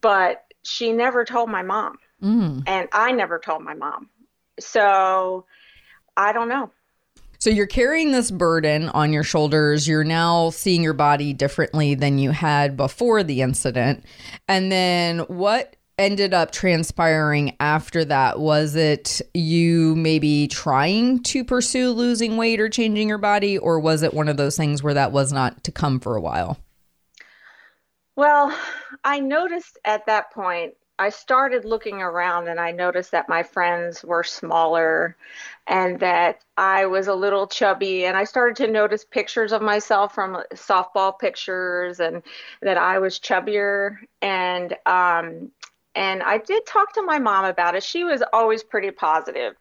but 0.00 0.44
she 0.62 0.92
never 0.92 1.24
told 1.24 1.48
my 1.48 1.62
mom. 1.62 1.98
Mm. 2.22 2.62
And 2.66 2.88
I 2.92 3.12
never 3.12 3.38
told 3.38 3.62
my 3.62 3.74
mom. 3.74 4.08
So 4.58 5.44
I 6.16 6.32
don't 6.32 6.48
know. 6.48 6.70
So 7.40 7.50
you're 7.50 7.66
carrying 7.66 8.10
this 8.10 8.32
burden 8.32 8.88
on 8.88 9.12
your 9.12 9.22
shoulders. 9.22 9.86
You're 9.86 10.02
now 10.02 10.50
seeing 10.50 10.82
your 10.82 10.92
body 10.92 11.32
differently 11.32 11.94
than 11.94 12.18
you 12.18 12.32
had 12.32 12.76
before 12.76 13.22
the 13.22 13.42
incident. 13.42 14.04
And 14.48 14.72
then 14.72 15.20
what 15.20 15.76
ended 15.98 16.32
up 16.32 16.52
transpiring 16.52 17.56
after 17.60 18.04
that? 18.06 18.38
Was 18.38 18.76
it 18.76 19.20
you 19.34 19.94
maybe 19.96 20.48
trying 20.48 21.22
to 21.24 21.44
pursue 21.44 21.90
losing 21.90 22.36
weight 22.36 22.60
or 22.60 22.68
changing 22.68 23.08
your 23.08 23.18
body, 23.18 23.58
or 23.58 23.80
was 23.80 24.02
it 24.02 24.14
one 24.14 24.28
of 24.28 24.36
those 24.36 24.56
things 24.56 24.82
where 24.82 24.94
that 24.94 25.12
was 25.12 25.32
not 25.32 25.64
to 25.64 25.72
come 25.72 26.00
for 26.00 26.16
a 26.16 26.20
while? 26.20 26.58
Well, 28.16 28.56
I 29.04 29.20
noticed 29.20 29.78
at 29.84 30.06
that 30.06 30.32
point, 30.32 30.74
I 30.98 31.10
started 31.10 31.64
looking 31.64 32.02
around 32.02 32.48
and 32.48 32.58
I 32.58 32.72
noticed 32.72 33.12
that 33.12 33.28
my 33.28 33.44
friends 33.44 34.04
were 34.04 34.24
smaller 34.24 35.16
and 35.68 36.00
that 36.00 36.40
I 36.56 36.86
was 36.86 37.06
a 37.06 37.14
little 37.14 37.46
chubby. 37.46 38.04
And 38.04 38.16
I 38.16 38.24
started 38.24 38.56
to 38.56 38.72
notice 38.72 39.04
pictures 39.04 39.52
of 39.52 39.62
myself 39.62 40.12
from 40.12 40.42
softball 40.54 41.16
pictures 41.16 42.00
and 42.00 42.22
that 42.62 42.76
I 42.76 42.98
was 42.98 43.20
chubbier. 43.20 43.98
And, 44.20 44.76
um, 44.86 45.52
and 45.98 46.22
I 46.22 46.38
did 46.38 46.64
talk 46.64 46.92
to 46.92 47.02
my 47.02 47.18
mom 47.18 47.44
about 47.44 47.74
it. 47.74 47.82
She 47.82 48.04
was 48.04 48.22
always 48.32 48.62
pretty 48.62 48.92
positive. 48.92 49.56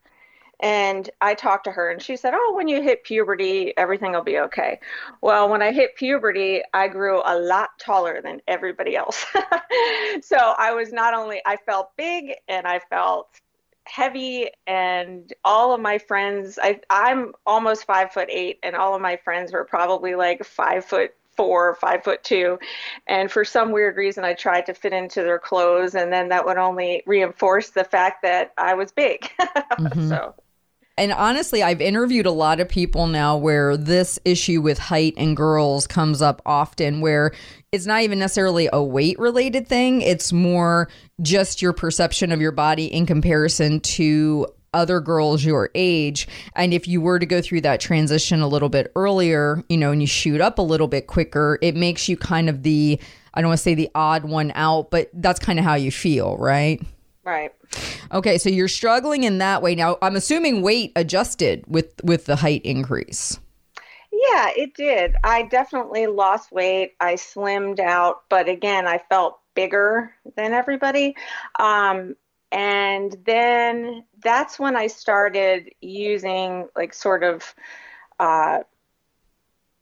And 0.59 1.09
I 1.19 1.33
talked 1.33 1.63
to 1.63 1.71
her 1.71 1.89
and 1.89 1.99
she 1.99 2.15
said, 2.15 2.33
Oh, 2.35 2.53
when 2.55 2.67
you 2.67 2.79
hit 2.79 3.03
puberty, 3.03 3.73
everything 3.75 4.11
will 4.11 4.23
be 4.23 4.37
okay. 4.39 4.79
Well, 5.21 5.49
when 5.49 5.63
I 5.63 5.71
hit 5.71 5.95
puberty, 5.95 6.61
I 6.75 6.89
grew 6.89 7.23
a 7.25 7.39
lot 7.39 7.69
taller 7.79 8.21
than 8.21 8.41
everybody 8.47 8.95
else. 8.95 9.25
so 10.21 10.37
I 10.37 10.73
was 10.73 10.91
not 10.91 11.15
only, 11.15 11.41
I 11.43 11.57
felt 11.57 11.97
big 11.97 12.33
and 12.47 12.67
I 12.67 12.79
felt 12.87 13.41
heavy 13.85 14.49
and 14.67 15.33
all 15.45 15.73
of 15.73 15.79
my 15.79 15.97
friends 15.97 16.59
I, 16.61 16.81
i'm 16.89 17.31
almost 17.45 17.85
five 17.85 18.11
foot 18.11 18.27
eight 18.29 18.59
and 18.61 18.75
all 18.75 18.93
of 18.93 19.01
my 19.01 19.15
friends 19.15 19.53
were 19.53 19.63
probably 19.63 20.13
like 20.13 20.43
five 20.43 20.83
foot 20.83 21.11
four 21.37 21.69
or 21.69 21.75
five 21.75 22.03
foot 22.03 22.23
two. 22.23 22.59
And 23.07 23.31
for 23.31 23.45
some 23.45 23.71
weird 23.71 23.95
reason 23.95 24.25
i 24.25 24.33
tried 24.33 24.65
to 24.65 24.73
fit 24.73 24.93
into 24.93 25.21
their 25.21 25.39
clothes 25.39 25.95
and 25.95 26.11
then 26.11 26.29
that 26.29 26.45
would 26.45 26.57
only 26.57 27.03
reinforce 27.05 27.69
the 27.69 27.83
fact 27.83 28.23
that 28.23 28.51
i 28.57 28.73
was 28.73 28.91
big. 28.91 29.31
Mm-hmm. 29.77 30.09
So. 30.09 30.33
And 30.97 31.11
honestly, 31.11 31.61
I've 31.61 31.81
interviewed 31.81 32.25
a 32.25 32.31
lot 32.31 32.59
of 32.59 32.67
people 32.67 33.05
now 33.05 33.37
where 33.37 33.77
this 33.77 34.17
issue 34.25 34.61
with 34.61 34.79
height 34.79 35.13
and 35.15 35.37
girls 35.37 35.85
comes 35.85 36.23
up 36.23 36.41
often, 36.43 37.01
where 37.01 37.33
it's 37.71 37.85
not 37.85 38.01
even 38.01 38.17
necessarily 38.17 38.67
a 38.73 38.81
weight 38.81 39.19
related 39.19 39.67
thing. 39.67 40.01
It's 40.01 40.33
more 40.33 40.89
just 41.21 41.61
your 41.61 41.73
perception 41.73 42.31
of 42.31 42.41
your 42.41 42.51
body 42.51 42.85
in 42.85 43.05
comparison 43.05 43.79
to 43.81 44.47
other 44.73 44.99
girls 44.99 45.43
your 45.43 45.69
age. 45.75 46.27
And 46.55 46.73
if 46.73 46.87
you 46.87 47.01
were 47.01 47.19
to 47.19 47.25
go 47.25 47.41
through 47.41 47.61
that 47.61 47.79
transition 47.79 48.41
a 48.41 48.47
little 48.47 48.69
bit 48.69 48.91
earlier, 48.95 49.63
you 49.69 49.77
know, 49.77 49.91
and 49.91 50.01
you 50.01 50.07
shoot 50.07 50.41
up 50.41 50.59
a 50.59 50.63
little 50.63 50.87
bit 50.87 51.07
quicker, 51.07 51.59
it 51.61 51.75
makes 51.75 52.07
you 52.09 52.17
kind 52.17 52.49
of 52.49 52.63
the, 52.63 52.99
I 53.33 53.41
don't 53.41 53.49
want 53.49 53.59
to 53.59 53.63
say 53.63 53.75
the 53.75 53.89
odd 53.95 54.25
one 54.25 54.51
out, 54.55 54.91
but 54.91 55.09
that's 55.13 55.39
kind 55.39 55.59
of 55.59 55.65
how 55.65 55.75
you 55.75 55.91
feel, 55.91 56.37
right? 56.37 56.81
Right. 57.23 57.53
Okay, 58.13 58.37
so 58.37 58.47
you're 58.49 58.69
struggling 58.69 59.23
in 59.25 59.39
that 59.39 59.61
way. 59.61 59.75
Now, 59.75 59.97
I'm 60.01 60.15
assuming 60.15 60.61
weight 60.61 60.93
adjusted 60.95 61.65
with 61.67 62.01
with 62.05 62.25
the 62.25 62.37
height 62.37 62.61
increase. 62.63 63.37
Yeah, 64.13 64.49
it 64.55 64.73
did. 64.73 65.15
I 65.25 65.43
definitely 65.43 66.07
lost 66.07 66.53
weight. 66.53 66.93
I 67.01 67.15
slimmed 67.15 67.79
out, 67.81 68.23
but 68.29 68.47
again, 68.47 68.87
I 68.87 68.99
felt 69.09 69.39
bigger 69.55 70.13
than 70.37 70.53
everybody. 70.53 71.15
Um, 71.59 72.15
and 72.51 73.17
then 73.25 74.05
that's 74.23 74.59
when 74.59 74.75
I 74.75 74.87
started 74.87 75.69
using 75.81 76.67
like 76.75 76.93
sort 76.93 77.23
of 77.23 77.53
uh, 78.19 78.59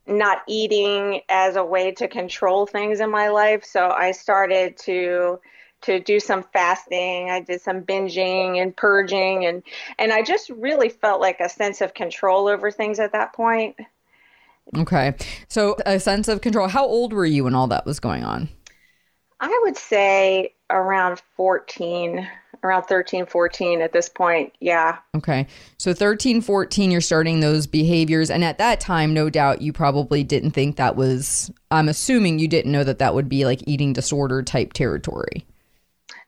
not 0.07 0.41
eating 0.47 1.21
as 1.29 1.55
a 1.55 1.63
way 1.63 1.91
to 1.93 2.07
control 2.07 2.65
things 2.65 2.99
in 2.99 3.09
my 3.09 3.29
life. 3.29 3.63
So 3.65 3.89
I 3.89 4.11
started 4.11 4.77
to 4.79 5.39
to 5.81 5.99
do 5.99 6.19
some 6.19 6.43
fasting. 6.53 7.29
I 7.29 7.41
did 7.41 7.61
some 7.61 7.81
binging 7.81 8.61
and 8.61 8.75
purging 8.75 9.45
and 9.45 9.63
and 9.99 10.11
I 10.11 10.21
just 10.23 10.49
really 10.49 10.89
felt 10.89 11.21
like 11.21 11.39
a 11.39 11.49
sense 11.49 11.81
of 11.81 11.93
control 11.93 12.47
over 12.47 12.71
things 12.71 12.99
at 12.99 13.11
that 13.11 13.33
point. 13.33 13.75
Okay. 14.75 15.13
So 15.47 15.77
a 15.85 15.99
sense 15.99 16.27
of 16.27 16.41
control. 16.41 16.67
How 16.67 16.85
old 16.85 17.13
were 17.13 17.25
you 17.25 17.43
when 17.43 17.55
all 17.55 17.67
that 17.67 17.85
was 17.85 17.99
going 17.99 18.23
on? 18.23 18.49
I 19.39 19.59
would 19.63 19.77
say 19.77 20.53
around 20.69 21.21
14, 21.35 22.27
around 22.63 22.83
13, 22.83 23.25
14 23.25 23.81
at 23.81 23.93
this 23.93 24.09
point. 24.09 24.53
Yeah. 24.59 24.97
Okay. 25.15 25.47
So 25.77 25.93
13, 25.93 26.41
14, 26.41 26.91
you're 26.91 27.01
starting 27.01 27.39
those 27.39 27.67
behaviors. 27.67 28.29
And 28.29 28.43
at 28.43 28.57
that 28.57 28.79
time, 28.79 29.13
no 29.13 29.29
doubt 29.29 29.61
you 29.61 29.73
probably 29.73 30.23
didn't 30.23 30.51
think 30.51 30.77
that 30.77 30.95
was, 30.95 31.51
I'm 31.69 31.89
assuming 31.89 32.39
you 32.39 32.47
didn't 32.47 32.71
know 32.71 32.83
that 32.83 32.99
that 32.99 33.13
would 33.13 33.29
be 33.29 33.45
like 33.45 33.61
eating 33.67 33.93
disorder 33.93 34.41
type 34.41 34.73
territory. 34.73 35.45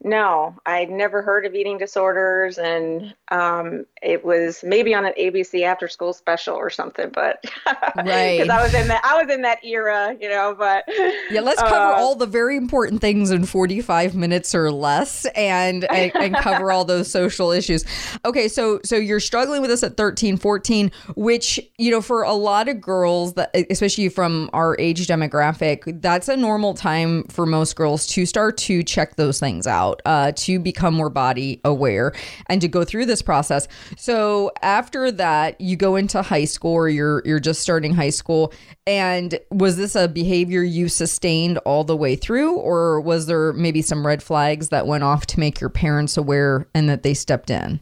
No, 0.04 0.56
I'd 0.68 0.92
never 0.92 1.24
heard 1.24 1.48
of 1.48 1.56
eating 1.56 1.80
disorders, 1.80 2.60
and 2.60 3.16
um, 3.30 3.84
it 4.04 4.24
was 4.24 4.64
maybe 4.64 4.94
on 4.94 5.06
an 5.06 5.14
ABC 5.20 5.64
after 5.64 5.88
school 5.88 6.14
special 6.14 6.56
or 6.56 6.70
something. 6.70 7.10
But 7.10 7.44
right, 7.96 8.48
I 8.48 8.62
was 8.62 8.76
in 8.76 8.88
that 8.90 9.04
I 9.04 9.20
was 9.22 9.34
in 9.34 9.42
that 9.42 9.64
era, 9.66 10.16
you 10.22 10.30
know. 10.30 10.54
But 10.56 10.84
yeah, 11.32 11.42
let's 11.42 11.62
cover 11.64 11.76
uh, 11.76 11.98
all 11.98 12.14
the 12.14 12.28
very 12.28 12.58
important 12.58 13.02
things 13.02 13.32
in 13.32 13.46
forty 13.46 13.82
five 13.82 14.14
minutes 14.14 14.54
or 14.54 14.72
less, 14.72 15.26
and, 15.36 15.84
and 15.86 16.16
and 16.16 16.36
cover 16.36 16.72
all 16.72 16.86
those 16.86 17.10
social 17.10 17.50
issues. 17.50 17.84
Okay, 18.24 18.48
so 18.48 18.80
so 18.86 18.96
you're 18.96 19.20
struggling 19.20 19.62
with 19.62 19.72
this 19.72 19.82
at 19.82 19.98
13, 19.98 20.38
14, 20.38 20.92
which 21.16 21.60
you 21.80 21.90
know 21.90 22.04
for 22.04 22.22
a 22.22 22.34
lot 22.34 22.70
of 22.70 22.80
girls 22.80 23.34
that 23.34 23.50
especially 23.72 24.10
from 24.10 24.52
our 24.54 24.80
age 24.80 25.08
demographic, 25.08 26.02
that's 26.04 26.28
a 26.30 26.38
normal 26.38 26.76
time 26.76 27.24
for 27.24 27.48
most 27.48 27.76
girls 27.76 28.06
to 28.06 28.28
start 28.28 28.58
to 28.58 28.84
check 28.84 29.16
those 29.16 29.40
things 29.40 29.66
out 29.66 29.87
out 29.88 30.02
uh, 30.06 30.32
to 30.36 30.60
become 30.60 30.94
more 30.94 31.10
body 31.10 31.62
aware 31.64 32.14
and 32.48 32.62
to 32.62 32.68
go 32.68 32.84
through 32.84 33.06
this 33.06 33.22
process. 33.22 33.68
So 33.98 34.52
after 34.62 35.12
that, 35.12 35.60
you 35.60 35.76
go 35.76 35.96
into 35.96 36.22
high 36.22 36.46
school 36.46 36.74
or 36.74 36.90
you're 36.90 37.22
you're 37.26 37.40
just 37.40 37.62
starting 37.62 37.94
high 37.94 38.10
school. 38.10 38.54
And 38.86 39.40
was 39.52 39.78
this 39.78 39.96
a 39.96 40.08
behavior 40.08 40.64
you 40.64 40.90
sustained 40.90 41.58
all 41.60 41.84
the 41.84 41.98
way 41.98 42.16
through, 42.16 42.56
or 42.56 43.02
was 43.02 43.26
there 43.26 43.54
maybe 43.54 43.82
some 43.82 44.06
red 44.06 44.24
flags 44.24 44.70
that 44.70 44.88
went 44.88 45.04
off 45.04 45.26
to 45.28 45.40
make 45.40 45.60
your 45.60 45.70
parents 45.70 46.18
aware 46.18 46.68
and 46.74 46.90
that 46.90 47.04
they 47.04 47.14
stepped 47.14 47.50
in? 47.50 47.80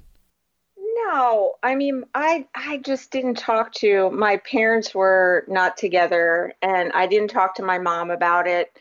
No, 0.77 1.53
I 1.63 1.75
mean, 1.75 2.03
I 2.13 2.47
I 2.55 2.77
just 2.77 3.11
didn't 3.11 3.35
talk 3.35 3.73
to 3.75 4.09
my 4.11 4.37
parents 4.37 4.93
were 4.93 5.45
not 5.47 5.77
together, 5.77 6.53
and 6.61 6.91
I 6.93 7.07
didn't 7.07 7.29
talk 7.29 7.55
to 7.55 7.63
my 7.63 7.77
mom 7.77 8.09
about 8.09 8.47
it 8.47 8.71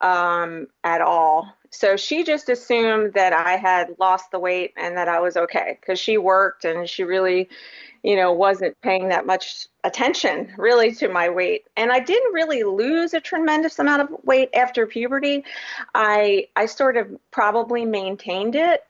um, 0.00 0.66
at 0.84 1.00
all. 1.00 1.52
So 1.70 1.96
she 1.96 2.24
just 2.24 2.48
assumed 2.48 3.14
that 3.14 3.32
I 3.32 3.56
had 3.56 3.94
lost 3.98 4.32
the 4.32 4.40
weight 4.40 4.74
and 4.76 4.96
that 4.96 5.08
I 5.08 5.20
was 5.20 5.36
okay 5.36 5.78
because 5.80 5.98
she 6.00 6.18
worked 6.18 6.64
and 6.64 6.88
she 6.88 7.04
really, 7.04 7.48
you 8.02 8.16
know, 8.16 8.32
wasn't 8.32 8.80
paying 8.82 9.08
that 9.08 9.24
much 9.24 9.68
attention 9.84 10.52
really 10.58 10.92
to 10.96 11.08
my 11.08 11.28
weight. 11.28 11.66
And 11.76 11.92
I 11.92 12.00
didn't 12.00 12.32
really 12.32 12.64
lose 12.64 13.14
a 13.14 13.20
tremendous 13.20 13.78
amount 13.78 14.02
of 14.02 14.24
weight 14.24 14.50
after 14.52 14.86
puberty. 14.86 15.44
I 15.94 16.48
I 16.56 16.66
sort 16.66 16.96
of 16.96 17.08
probably 17.30 17.84
maintained 17.84 18.56
it 18.56 18.84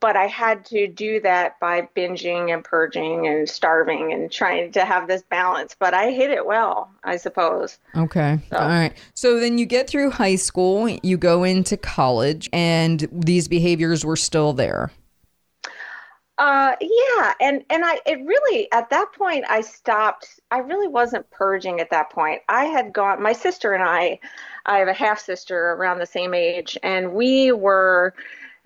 but 0.00 0.16
I 0.16 0.26
had 0.26 0.64
to 0.66 0.86
do 0.86 1.20
that 1.20 1.58
by 1.60 1.88
binging 1.96 2.52
and 2.52 2.64
purging 2.64 3.26
and 3.26 3.48
starving 3.48 4.12
and 4.12 4.30
trying 4.30 4.72
to 4.72 4.84
have 4.84 5.08
this 5.08 5.22
balance. 5.22 5.76
But 5.78 5.94
I 5.94 6.10
hit 6.10 6.30
it 6.30 6.46
well, 6.46 6.90
I 7.04 7.16
suppose. 7.16 7.78
Okay. 7.96 8.38
So. 8.50 8.56
All 8.56 8.68
right. 8.68 8.96
So 9.14 9.40
then 9.40 9.58
you 9.58 9.66
get 9.66 9.88
through 9.88 10.10
high 10.10 10.36
school, 10.36 10.88
you 10.88 11.16
go 11.16 11.44
into 11.44 11.76
college, 11.76 12.48
and 12.52 13.08
these 13.12 13.48
behaviors 13.48 14.04
were 14.04 14.16
still 14.16 14.52
there. 14.52 14.90
Uh, 16.38 16.76
yeah, 16.80 17.34
and 17.40 17.64
and 17.68 17.84
I 17.84 17.98
it 18.06 18.24
really 18.24 18.70
at 18.70 18.90
that 18.90 19.12
point 19.12 19.44
I 19.48 19.60
stopped. 19.60 20.38
I 20.52 20.58
really 20.58 20.86
wasn't 20.86 21.28
purging 21.30 21.80
at 21.80 21.90
that 21.90 22.10
point. 22.10 22.42
I 22.48 22.66
had 22.66 22.92
gone. 22.92 23.20
My 23.20 23.32
sister 23.32 23.72
and 23.72 23.82
I, 23.82 24.20
I 24.64 24.78
have 24.78 24.86
a 24.86 24.92
half 24.92 25.18
sister 25.18 25.72
around 25.72 25.98
the 25.98 26.06
same 26.06 26.34
age, 26.34 26.78
and 26.84 27.12
we 27.12 27.50
were 27.50 28.14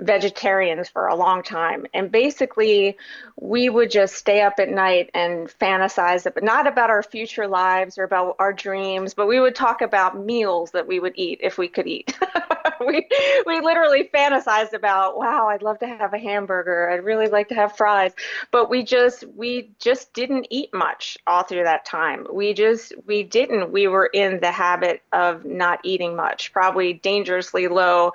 vegetarians 0.00 0.88
for 0.88 1.06
a 1.06 1.14
long 1.14 1.42
time. 1.42 1.86
And 1.94 2.10
basically, 2.10 2.96
we 3.40 3.68
would 3.68 3.90
just 3.90 4.14
stay 4.14 4.42
up 4.42 4.54
at 4.58 4.68
night 4.68 5.10
and 5.14 5.48
fantasize, 5.48 6.24
but 6.24 6.42
not 6.42 6.66
about 6.66 6.90
our 6.90 7.02
future 7.02 7.46
lives 7.46 7.98
or 7.98 8.04
about 8.04 8.36
our 8.38 8.52
dreams, 8.52 9.14
but 9.14 9.26
we 9.26 9.40
would 9.40 9.54
talk 9.54 9.82
about 9.82 10.18
meals 10.18 10.70
that 10.72 10.86
we 10.86 11.00
would 11.00 11.14
eat 11.16 11.40
if 11.42 11.58
we 11.58 11.68
could 11.68 11.86
eat. 11.86 12.18
we, 12.86 13.06
we 13.46 13.60
literally 13.60 14.10
fantasized 14.12 14.72
about, 14.72 15.16
wow, 15.18 15.48
I'd 15.48 15.62
love 15.62 15.78
to 15.80 15.86
have 15.86 16.14
a 16.14 16.18
hamburger. 16.18 16.90
I'd 16.90 17.04
really 17.04 17.28
like 17.28 17.48
to 17.48 17.54
have 17.54 17.76
fries. 17.76 18.12
But 18.50 18.70
we 18.70 18.82
just, 18.82 19.24
we 19.36 19.70
just 19.78 20.12
didn't 20.12 20.46
eat 20.50 20.72
much 20.72 21.18
all 21.26 21.42
through 21.42 21.64
that 21.64 21.84
time. 21.84 22.26
We 22.32 22.54
just, 22.54 22.92
we 23.06 23.22
didn't. 23.22 23.72
We 23.72 23.88
were 23.88 24.06
in 24.06 24.40
the 24.40 24.50
habit 24.50 25.02
of 25.12 25.44
not 25.44 25.80
eating 25.84 26.16
much, 26.16 26.52
probably 26.52 26.94
dangerously 26.94 27.68
low 27.68 28.12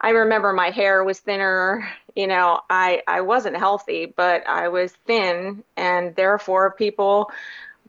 I 0.00 0.10
remember 0.10 0.52
my 0.52 0.70
hair 0.70 1.04
was 1.04 1.20
thinner. 1.20 1.88
You 2.16 2.26
know, 2.26 2.60
I 2.70 3.02
I 3.06 3.20
wasn't 3.20 3.56
healthy, 3.56 4.06
but 4.06 4.46
I 4.46 4.68
was 4.68 4.92
thin, 5.06 5.62
and 5.76 6.14
therefore 6.16 6.72
people 6.72 7.30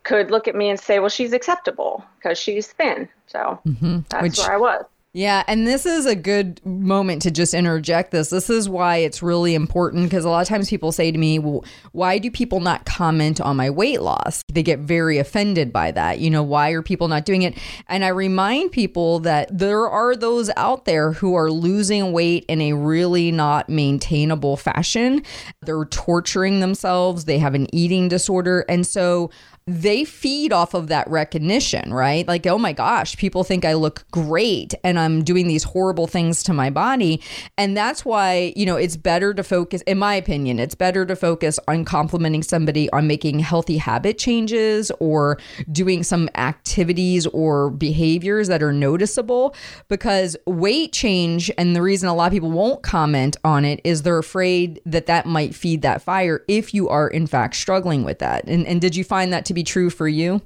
could 0.04 0.32
look 0.32 0.48
at 0.48 0.56
me 0.56 0.70
and 0.70 0.80
say, 0.80 1.00
"Well, 1.00 1.10
she's 1.10 1.34
acceptable 1.34 2.04
because 2.18 2.38
she's 2.38 2.68
thin." 2.68 3.08
So 3.28 3.60
mm-hmm. 3.66 4.00
that's 4.10 4.24
Which, 4.24 4.38
where 4.40 4.54
I 4.54 4.58
was. 4.58 4.86
Yeah, 5.14 5.44
and 5.48 5.68
this 5.68 5.86
is 5.86 6.06
a 6.06 6.16
good 6.16 6.66
moment 6.66 7.24
to 7.24 7.32
just 7.32 7.54
interject 7.54 8.12
this. 8.12 8.30
This 8.30 8.50
is 8.50 8.70
why 8.70 8.98
it's 8.98 9.22
really 9.22 9.56
important 9.56 10.06
because 10.06 10.24
a 10.24 10.30
lot 10.30 10.42
of 10.42 10.48
times 10.48 10.70
people 10.70 10.94
say 10.94 11.12
to 11.12 11.18
me, 11.18 11.38
well, 11.38 11.66
why 11.92 12.18
do 12.18 12.32
people 12.32 12.62
not 12.62 12.86
comment 12.86 13.42
on 13.42 13.58
my 13.58 13.70
weight 13.70 14.02
loss? 14.02 14.42
They 14.54 14.64
get 14.64 14.80
very 14.80 15.18
offended 15.18 15.74
by 15.74 15.92
that. 15.92 16.20
You 16.20 16.30
know, 16.30 16.44
why 16.44 16.70
are 16.70 16.82
people 16.82 17.10
not 17.10 17.26
doing 17.26 17.42
it? 17.42 17.58
And 17.90 18.06
I 18.06 18.08
remind 18.08 18.72
people 18.72 19.20
that 19.20 19.50
there 19.52 19.90
are 19.90 20.16
those 20.16 20.50
out 20.56 20.86
there 20.86 21.12
who 21.12 21.36
are 21.36 21.52
losing 21.52 22.14
weight 22.14 22.46
in 22.48 22.62
a 22.62 22.72
really 22.72 23.34
not 23.34 23.68
maintainable 23.68 24.56
fashion. 24.56 25.24
They're 25.62 25.84
torturing 25.86 26.62
themselves, 26.62 27.26
they 27.26 27.38
have 27.40 27.54
an 27.54 27.68
eating 27.76 28.08
disorder. 28.08 28.64
And 28.70 28.88
so 28.88 29.30
they 29.68 30.04
feed 30.04 30.52
off 30.52 30.74
of 30.74 30.88
that 30.88 31.08
recognition, 31.08 31.94
right? 31.94 32.28
Like, 32.28 32.48
oh 32.48 32.58
my 32.58 32.74
gosh, 32.74 33.16
people 33.16 33.44
think 33.44 33.64
I 33.64 33.74
look 33.74 34.06
great 34.12 34.74
and 34.84 34.98
I'm 35.00 35.24
doing 35.24 35.48
these 35.48 35.64
horrible 35.64 36.08
things 36.08 36.44
to 36.44 36.54
my 36.54 36.70
body. 36.70 37.22
And 37.58 37.78
that's 37.78 38.04
why, 38.04 38.54
you 38.56 38.66
know, 38.66 38.76
it's 38.76 38.98
better 38.98 39.34
to 39.34 39.44
focus, 39.44 39.82
in 39.84 40.00
my 40.00 40.16
opinion, 40.16 40.60
it's 40.60 40.76
better 40.76 41.06
to 41.06 41.16
focus 41.16 41.60
on 41.68 41.86
complimenting 41.86 42.44
somebody 42.44 42.90
on 42.92 43.08
making 43.08 43.40
healthy 43.40 43.78
habit 43.78 44.18
changes 44.18 44.92
or 45.00 45.38
doing 45.72 46.04
some 46.04 46.28
activities 46.36 47.28
or 47.28 47.70
behaviors 47.70 48.48
that 48.48 48.64
are 48.64 48.74
noticeable 48.74 49.56
because 49.88 50.36
weight 50.48 50.92
change 50.92 51.52
and 51.58 51.76
the 51.76 51.82
reason 51.82 52.10
a 52.10 52.16
lot 52.16 52.28
of 52.28 52.34
people 52.34 52.52
won't 52.52 52.82
comment 52.84 53.38
on 53.44 53.64
it 53.64 53.80
is 53.84 54.02
they're 54.02 54.18
afraid 54.18 54.82
that 54.86 55.06
that 55.06 55.26
might 55.26 55.54
feed 55.54 55.82
that 55.82 56.02
fire 56.02 56.44
if 56.48 56.74
you 56.74 56.90
are 56.90 57.08
in 57.08 57.28
fact 57.28 57.56
struggling 57.56 58.04
with 58.04 58.20
that. 58.20 58.44
And, 58.48 58.66
and 58.66 58.82
did 58.82 58.96
you 58.96 59.04
find 59.04 59.32
that 59.32 59.46
to 59.46 59.54
be 59.54 59.61
be 59.62 59.64
true 59.64 59.92
for 59.92 60.08
you? 60.08 60.42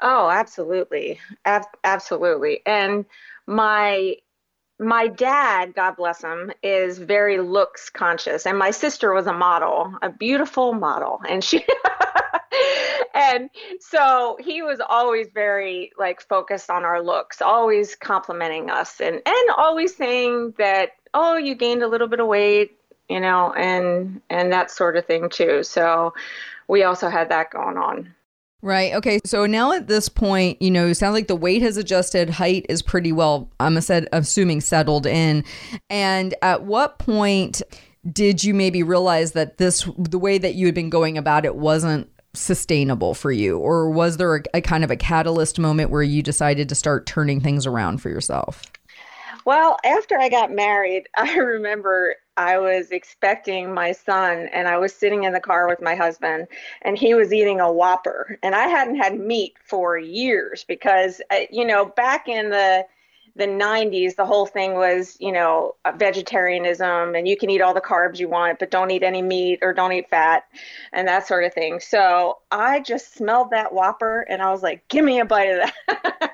Oh, 0.00 0.30
absolutely. 0.30 1.20
Ab- 1.44 1.76
absolutely. 1.84 2.60
And 2.64 3.04
my 3.46 4.16
my 4.80 5.08
dad, 5.08 5.74
God 5.74 5.96
bless 5.96 6.22
him, 6.22 6.52
is 6.62 6.98
very 6.98 7.40
looks 7.40 7.90
conscious, 7.90 8.46
and 8.46 8.56
my 8.56 8.70
sister 8.70 9.12
was 9.12 9.26
a 9.26 9.32
model, 9.32 9.92
a 10.02 10.08
beautiful 10.08 10.72
model, 10.72 11.20
and 11.28 11.42
she, 11.42 11.66
and 13.14 13.50
so 13.80 14.36
he 14.38 14.62
was 14.62 14.80
always 14.88 15.26
very 15.34 15.90
like 15.98 16.20
focused 16.20 16.70
on 16.70 16.84
our 16.84 17.02
looks, 17.02 17.42
always 17.42 17.96
complimenting 17.96 18.70
us, 18.70 19.00
and 19.00 19.20
and 19.26 19.50
always 19.56 19.96
saying 19.96 20.54
that, 20.58 20.90
oh, 21.12 21.36
you 21.36 21.56
gained 21.56 21.82
a 21.82 21.88
little 21.88 22.08
bit 22.08 22.20
of 22.20 22.28
weight, 22.28 22.78
you 23.08 23.18
know, 23.18 23.52
and 23.54 24.20
and 24.30 24.52
that 24.52 24.70
sort 24.70 24.96
of 24.96 25.06
thing 25.06 25.28
too. 25.28 25.64
So 25.64 26.14
we 26.68 26.84
also 26.84 27.08
had 27.08 27.30
that 27.30 27.50
going 27.50 27.78
on. 27.78 28.14
Right. 28.60 28.94
Okay. 28.94 29.20
So 29.24 29.46
now 29.46 29.72
at 29.72 29.86
this 29.86 30.08
point, 30.08 30.60
you 30.60 30.70
know, 30.70 30.88
it 30.88 30.96
sounds 30.96 31.14
like 31.14 31.28
the 31.28 31.36
weight 31.36 31.62
has 31.62 31.76
adjusted, 31.76 32.28
height 32.28 32.66
is 32.68 32.82
pretty 32.82 33.12
well, 33.12 33.50
I'm 33.60 33.76
assuming 33.76 34.60
settled 34.60 35.06
in. 35.06 35.44
And 35.88 36.34
at 36.42 36.64
what 36.64 36.98
point 36.98 37.62
did 38.12 38.42
you 38.42 38.54
maybe 38.54 38.82
realize 38.82 39.32
that 39.32 39.58
this, 39.58 39.88
the 39.96 40.18
way 40.18 40.38
that 40.38 40.54
you 40.54 40.66
had 40.66 40.74
been 40.74 40.90
going 40.90 41.16
about 41.16 41.44
it 41.44 41.54
wasn't 41.54 42.08
sustainable 42.34 43.14
for 43.14 43.30
you? 43.30 43.58
Or 43.58 43.90
was 43.90 44.16
there 44.16 44.36
a, 44.36 44.42
a 44.54 44.60
kind 44.60 44.82
of 44.82 44.90
a 44.90 44.96
catalyst 44.96 45.60
moment 45.60 45.90
where 45.90 46.02
you 46.02 46.22
decided 46.22 46.68
to 46.68 46.74
start 46.74 47.06
turning 47.06 47.40
things 47.40 47.64
around 47.64 47.98
for 47.98 48.08
yourself? 48.08 48.64
Well, 49.48 49.78
after 49.82 50.18
I 50.18 50.28
got 50.28 50.52
married, 50.52 51.08
I 51.16 51.38
remember 51.38 52.16
I 52.36 52.58
was 52.58 52.90
expecting 52.90 53.72
my 53.72 53.92
son 53.92 54.46
and 54.52 54.68
I 54.68 54.76
was 54.76 54.92
sitting 54.92 55.24
in 55.24 55.32
the 55.32 55.40
car 55.40 55.66
with 55.66 55.80
my 55.80 55.94
husband 55.94 56.48
and 56.82 56.98
he 56.98 57.14
was 57.14 57.32
eating 57.32 57.58
a 57.58 57.72
Whopper. 57.72 58.38
And 58.42 58.54
I 58.54 58.66
hadn't 58.68 58.96
had 58.96 59.18
meat 59.18 59.54
for 59.64 59.96
years 59.96 60.64
because 60.68 61.22
uh, 61.30 61.46
you 61.50 61.64
know 61.64 61.86
back 61.86 62.28
in 62.28 62.50
the 62.50 62.84
the 63.36 63.46
90s 63.46 64.16
the 64.16 64.26
whole 64.26 64.44
thing 64.46 64.74
was 64.74 65.16
you 65.18 65.32
know 65.32 65.76
vegetarianism 65.96 67.14
and 67.14 67.26
you 67.26 67.36
can 67.36 67.48
eat 67.48 67.62
all 67.62 67.72
the 67.72 67.80
carbs 67.80 68.18
you 68.18 68.28
want 68.28 68.58
but 68.58 68.70
don't 68.70 68.90
eat 68.90 69.02
any 69.02 69.22
meat 69.22 69.60
or 69.62 69.72
don't 69.72 69.92
eat 69.92 70.10
fat 70.10 70.42
and 70.92 71.08
that 71.08 71.26
sort 71.26 71.44
of 71.44 71.54
thing. 71.54 71.80
So 71.80 72.38
i 72.50 72.80
just 72.80 73.14
smelled 73.14 73.50
that 73.50 73.72
whopper 73.72 74.26
and 74.28 74.42
i 74.42 74.50
was 74.50 74.62
like 74.62 74.86
give 74.88 75.04
me 75.04 75.20
a 75.20 75.24
bite 75.24 75.44
of 75.44 75.70
that 75.86 76.18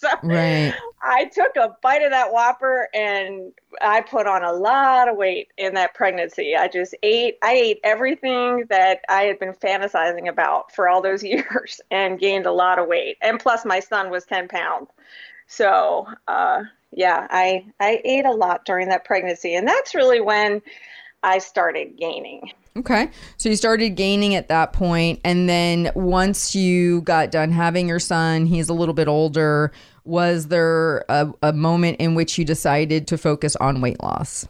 so 0.00 0.08
right 0.22 0.74
I 1.02 1.26
took 1.26 1.56
a 1.56 1.76
bite 1.82 2.02
of 2.02 2.10
that 2.10 2.32
Whopper 2.32 2.88
and 2.94 3.52
I 3.80 4.02
put 4.02 4.26
on 4.26 4.44
a 4.44 4.52
lot 4.52 5.08
of 5.08 5.16
weight 5.16 5.48
in 5.56 5.74
that 5.74 5.94
pregnancy. 5.94 6.54
I 6.54 6.68
just 6.68 6.94
ate, 7.02 7.38
I 7.42 7.52
ate 7.54 7.80
everything 7.84 8.66
that 8.68 9.00
I 9.08 9.22
had 9.22 9.38
been 9.38 9.54
fantasizing 9.54 10.28
about 10.28 10.72
for 10.72 10.88
all 10.88 11.00
those 11.00 11.24
years 11.24 11.80
and 11.90 12.18
gained 12.18 12.46
a 12.46 12.52
lot 12.52 12.78
of 12.78 12.86
weight. 12.86 13.16
And 13.22 13.40
plus, 13.40 13.64
my 13.64 13.80
son 13.80 14.10
was 14.10 14.24
10 14.26 14.48
pounds. 14.48 14.88
So, 15.46 16.06
uh, 16.28 16.64
yeah, 16.92 17.26
I, 17.30 17.66
I 17.80 18.00
ate 18.04 18.26
a 18.26 18.32
lot 18.32 18.64
during 18.66 18.88
that 18.90 19.04
pregnancy. 19.04 19.54
And 19.54 19.66
that's 19.66 19.94
really 19.94 20.20
when 20.20 20.60
I 21.22 21.38
started 21.38 21.96
gaining. 21.96 22.52
Okay. 22.76 23.10
So 23.36 23.48
you 23.48 23.56
started 23.56 23.90
gaining 23.90 24.34
at 24.34 24.48
that 24.48 24.72
point, 24.72 25.20
And 25.24 25.48
then 25.48 25.90
once 25.94 26.54
you 26.54 27.02
got 27.02 27.30
done 27.30 27.50
having 27.50 27.88
your 27.88 27.98
son, 27.98 28.46
he's 28.46 28.68
a 28.68 28.74
little 28.74 28.94
bit 28.94 29.08
older. 29.08 29.72
Was 30.04 30.48
there 30.48 31.04
a, 31.08 31.32
a 31.42 31.52
moment 31.52 31.98
in 32.00 32.14
which 32.14 32.38
you 32.38 32.44
decided 32.44 33.06
to 33.08 33.18
focus 33.18 33.56
on 33.56 33.80
weight 33.80 34.02
loss? 34.02 34.48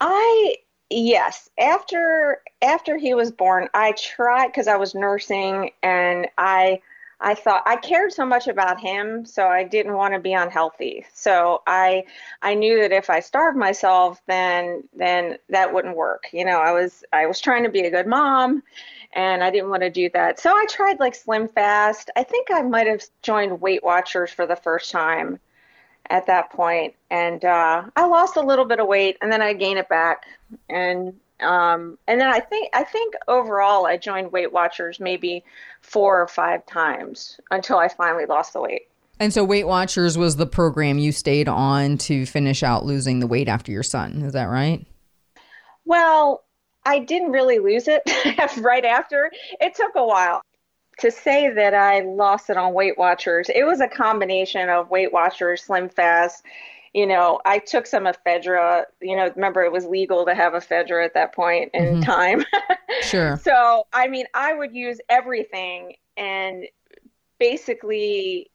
I 0.00 0.56
yes 0.90 1.48
after 1.58 2.42
after 2.62 2.96
he 2.98 3.14
was 3.14 3.32
born 3.32 3.68
i 3.74 3.92
tried 3.92 4.48
because 4.48 4.68
i 4.68 4.76
was 4.76 4.94
nursing 4.94 5.70
and 5.82 6.28
i 6.36 6.80
I 7.24 7.34
thought 7.34 7.62
I 7.64 7.76
cared 7.76 8.12
so 8.12 8.26
much 8.26 8.48
about 8.48 8.78
him, 8.78 9.24
so 9.24 9.48
I 9.48 9.64
didn't 9.64 9.94
want 9.94 10.12
to 10.12 10.20
be 10.20 10.34
unhealthy. 10.34 11.06
So 11.14 11.62
I 11.66 12.04
I 12.42 12.54
knew 12.54 12.78
that 12.82 12.92
if 12.92 13.08
I 13.08 13.20
starved 13.20 13.56
myself, 13.56 14.20
then 14.26 14.84
then 14.94 15.38
that 15.48 15.72
wouldn't 15.72 15.96
work. 15.96 16.26
You 16.32 16.44
know, 16.44 16.60
I 16.60 16.72
was 16.72 17.02
I 17.14 17.24
was 17.24 17.40
trying 17.40 17.64
to 17.64 17.70
be 17.70 17.80
a 17.80 17.90
good 17.90 18.06
mom, 18.06 18.62
and 19.14 19.42
I 19.42 19.50
didn't 19.50 19.70
want 19.70 19.82
to 19.82 19.90
do 19.90 20.10
that. 20.10 20.38
So 20.38 20.50
I 20.54 20.66
tried 20.68 21.00
like 21.00 21.14
Slim 21.14 21.48
Fast. 21.48 22.10
I 22.14 22.24
think 22.24 22.48
I 22.52 22.60
might 22.60 22.86
have 22.86 23.02
joined 23.22 23.58
Weight 23.58 23.82
Watchers 23.82 24.30
for 24.30 24.46
the 24.46 24.56
first 24.56 24.90
time 24.90 25.40
at 26.10 26.26
that 26.26 26.50
point, 26.50 26.94
and 27.10 27.42
uh, 27.42 27.84
I 27.96 28.04
lost 28.04 28.36
a 28.36 28.42
little 28.42 28.66
bit 28.66 28.80
of 28.80 28.86
weight, 28.86 29.16
and 29.22 29.32
then 29.32 29.40
I 29.40 29.54
gained 29.54 29.78
it 29.78 29.88
back, 29.88 30.26
and 30.68 31.18
um, 31.44 31.98
and 32.08 32.20
then 32.20 32.28
I 32.28 32.40
think 32.40 32.70
I 32.74 32.84
think 32.84 33.14
overall 33.28 33.86
I 33.86 33.96
joined 33.96 34.32
Weight 34.32 34.52
Watchers 34.52 34.98
maybe 34.98 35.44
four 35.80 36.20
or 36.20 36.26
five 36.26 36.64
times 36.66 37.38
until 37.50 37.78
I 37.78 37.88
finally 37.88 38.26
lost 38.26 38.52
the 38.52 38.60
weight. 38.60 38.88
And 39.20 39.32
so 39.32 39.44
Weight 39.44 39.66
Watchers 39.66 40.18
was 40.18 40.36
the 40.36 40.46
program 40.46 40.98
you 40.98 41.12
stayed 41.12 41.48
on 41.48 41.98
to 41.98 42.26
finish 42.26 42.62
out 42.62 42.84
losing 42.84 43.20
the 43.20 43.26
weight 43.26 43.48
after 43.48 43.70
your 43.70 43.84
son. 43.84 44.22
Is 44.22 44.32
that 44.32 44.46
right? 44.46 44.84
Well, 45.84 46.42
I 46.84 46.98
didn't 46.98 47.30
really 47.30 47.58
lose 47.58 47.86
it 47.86 48.02
right 48.58 48.84
after. 48.84 49.30
It 49.60 49.74
took 49.74 49.94
a 49.94 50.04
while 50.04 50.42
to 50.98 51.10
say 51.10 51.50
that 51.50 51.74
I 51.74 52.00
lost 52.00 52.50
it 52.50 52.56
on 52.56 52.72
Weight 52.72 52.98
Watchers. 52.98 53.48
It 53.54 53.64
was 53.64 53.80
a 53.80 53.88
combination 53.88 54.68
of 54.68 54.90
Weight 54.90 55.12
Watchers, 55.12 55.62
Slim 55.62 55.88
Fast, 55.88 56.42
you 56.94 57.06
know, 57.06 57.40
I 57.44 57.58
took 57.58 57.86
some 57.86 58.04
ephedra. 58.04 58.84
You 59.02 59.16
know, 59.16 59.30
remember 59.34 59.62
it 59.62 59.72
was 59.72 59.84
legal 59.84 60.24
to 60.24 60.34
have 60.34 60.52
ephedra 60.52 61.04
at 61.04 61.14
that 61.14 61.34
point 61.34 61.70
in 61.74 61.96
mm-hmm. 61.96 62.02
time. 62.02 62.44
sure. 63.02 63.38
So, 63.42 63.86
I 63.92 64.06
mean, 64.06 64.26
I 64.32 64.54
would 64.54 64.74
use 64.74 64.98
everything 65.08 65.96
and 66.16 66.64
basically 67.38 68.50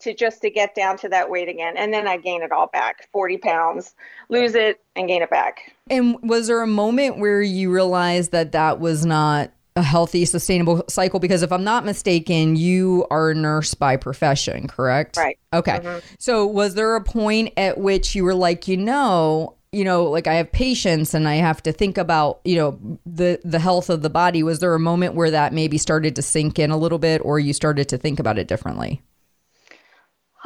to 0.00 0.12
just 0.12 0.42
to 0.42 0.50
get 0.50 0.74
down 0.74 0.98
to 0.98 1.08
that 1.08 1.30
weight 1.30 1.48
again 1.48 1.76
and 1.76 1.94
then 1.94 2.06
i 2.06 2.16
gain 2.16 2.42
it 2.42 2.50
all 2.50 2.66
back 2.66 3.08
40 3.12 3.38
pounds 3.38 3.94
lose 4.28 4.56
it 4.56 4.82
and 4.96 5.06
gain 5.08 5.22
it 5.22 5.30
back 5.30 5.72
and 5.88 6.18
was 6.20 6.48
there 6.48 6.60
a 6.60 6.66
moment 6.66 7.18
where 7.18 7.40
you 7.40 7.72
realized 7.72 8.32
that 8.32 8.52
that 8.52 8.80
was 8.80 9.06
not 9.06 9.52
a 9.76 9.82
healthy, 9.82 10.24
sustainable 10.24 10.84
cycle? 10.88 11.20
Because 11.20 11.42
if 11.42 11.52
I'm 11.52 11.64
not 11.64 11.84
mistaken, 11.84 12.56
you 12.56 13.06
are 13.10 13.30
a 13.30 13.34
nurse 13.34 13.74
by 13.74 13.96
profession, 13.96 14.68
correct? 14.68 15.16
Right. 15.16 15.38
Okay. 15.52 15.78
Mm-hmm. 15.78 15.98
So 16.18 16.46
was 16.46 16.74
there 16.74 16.94
a 16.96 17.02
point 17.02 17.52
at 17.56 17.78
which 17.78 18.14
you 18.14 18.24
were 18.24 18.34
like, 18.34 18.68
you 18.68 18.76
know, 18.76 19.56
you 19.72 19.82
know, 19.82 20.04
like 20.04 20.28
I 20.28 20.34
have 20.34 20.52
patients 20.52 21.14
and 21.14 21.26
I 21.26 21.36
have 21.36 21.62
to 21.64 21.72
think 21.72 21.98
about, 21.98 22.40
you 22.44 22.56
know, 22.56 22.98
the 23.04 23.40
the 23.44 23.58
health 23.58 23.90
of 23.90 24.02
the 24.02 24.10
body. 24.10 24.44
Was 24.44 24.60
there 24.60 24.74
a 24.74 24.80
moment 24.80 25.14
where 25.14 25.32
that 25.32 25.52
maybe 25.52 25.78
started 25.78 26.14
to 26.16 26.22
sink 26.22 26.58
in 26.60 26.70
a 26.70 26.76
little 26.76 26.98
bit 26.98 27.20
or 27.24 27.40
you 27.40 27.52
started 27.52 27.88
to 27.88 27.98
think 27.98 28.20
about 28.20 28.38
it 28.38 28.46
differently? 28.46 29.02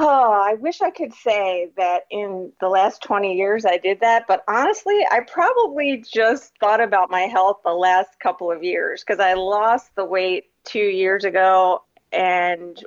Oh, 0.00 0.30
I 0.30 0.54
wish 0.54 0.80
I 0.80 0.90
could 0.90 1.12
say 1.12 1.70
that 1.76 2.02
in 2.08 2.52
the 2.60 2.68
last 2.68 3.02
20 3.02 3.34
years 3.34 3.66
I 3.66 3.78
did 3.78 3.98
that, 3.98 4.26
but 4.28 4.44
honestly, 4.46 5.04
I 5.10 5.20
probably 5.26 6.04
just 6.08 6.56
thought 6.60 6.80
about 6.80 7.10
my 7.10 7.22
health 7.22 7.58
the 7.64 7.72
last 7.72 8.20
couple 8.20 8.52
of 8.52 8.62
years 8.62 9.02
because 9.02 9.18
I 9.18 9.34
lost 9.34 9.92
the 9.96 10.04
weight 10.04 10.50
two 10.62 10.78
years 10.78 11.24
ago. 11.24 11.82
And 12.12 12.80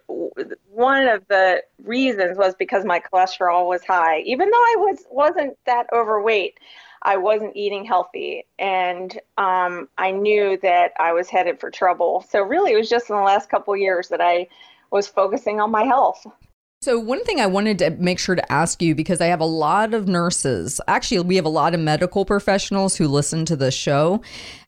one 0.69 1.05
of 1.09 1.27
the 1.27 1.61
reasons 1.83 2.37
was 2.37 2.55
because 2.55 2.85
my 2.85 3.01
cholesterol 3.01 3.67
was 3.67 3.83
high. 3.83 4.21
Even 4.21 4.49
though 4.49 4.57
I 4.57 4.75
was, 4.77 5.03
wasn't 5.11 5.57
that 5.65 5.87
overweight, 5.91 6.59
I 7.01 7.17
wasn't 7.17 7.57
eating 7.57 7.83
healthy. 7.83 8.45
And 8.57 9.19
um, 9.37 9.89
I 9.97 10.11
knew 10.11 10.57
that 10.61 10.93
I 10.97 11.11
was 11.11 11.29
headed 11.29 11.59
for 11.59 11.71
trouble. 11.71 12.25
So, 12.29 12.41
really, 12.41 12.71
it 12.71 12.77
was 12.77 12.89
just 12.89 13.09
in 13.09 13.17
the 13.17 13.21
last 13.21 13.49
couple 13.49 13.73
of 13.73 13.81
years 13.81 14.07
that 14.09 14.21
I 14.21 14.47
was 14.91 15.09
focusing 15.09 15.59
on 15.59 15.71
my 15.71 15.83
health. 15.83 16.25
So, 16.83 16.97
one 16.97 17.23
thing 17.23 17.39
I 17.39 17.45
wanted 17.45 17.77
to 17.77 17.91
make 17.91 18.17
sure 18.17 18.33
to 18.33 18.51
ask 18.51 18.81
you 18.81 18.95
because 18.95 19.21
I 19.21 19.27
have 19.27 19.39
a 19.39 19.45
lot 19.45 19.93
of 19.93 20.07
nurses, 20.07 20.81
actually, 20.87 21.19
we 21.19 21.35
have 21.35 21.45
a 21.45 21.49
lot 21.49 21.75
of 21.75 21.79
medical 21.79 22.25
professionals 22.25 22.95
who 22.95 23.07
listen 23.07 23.45
to 23.45 23.55
the 23.55 23.69
show. 23.69 24.23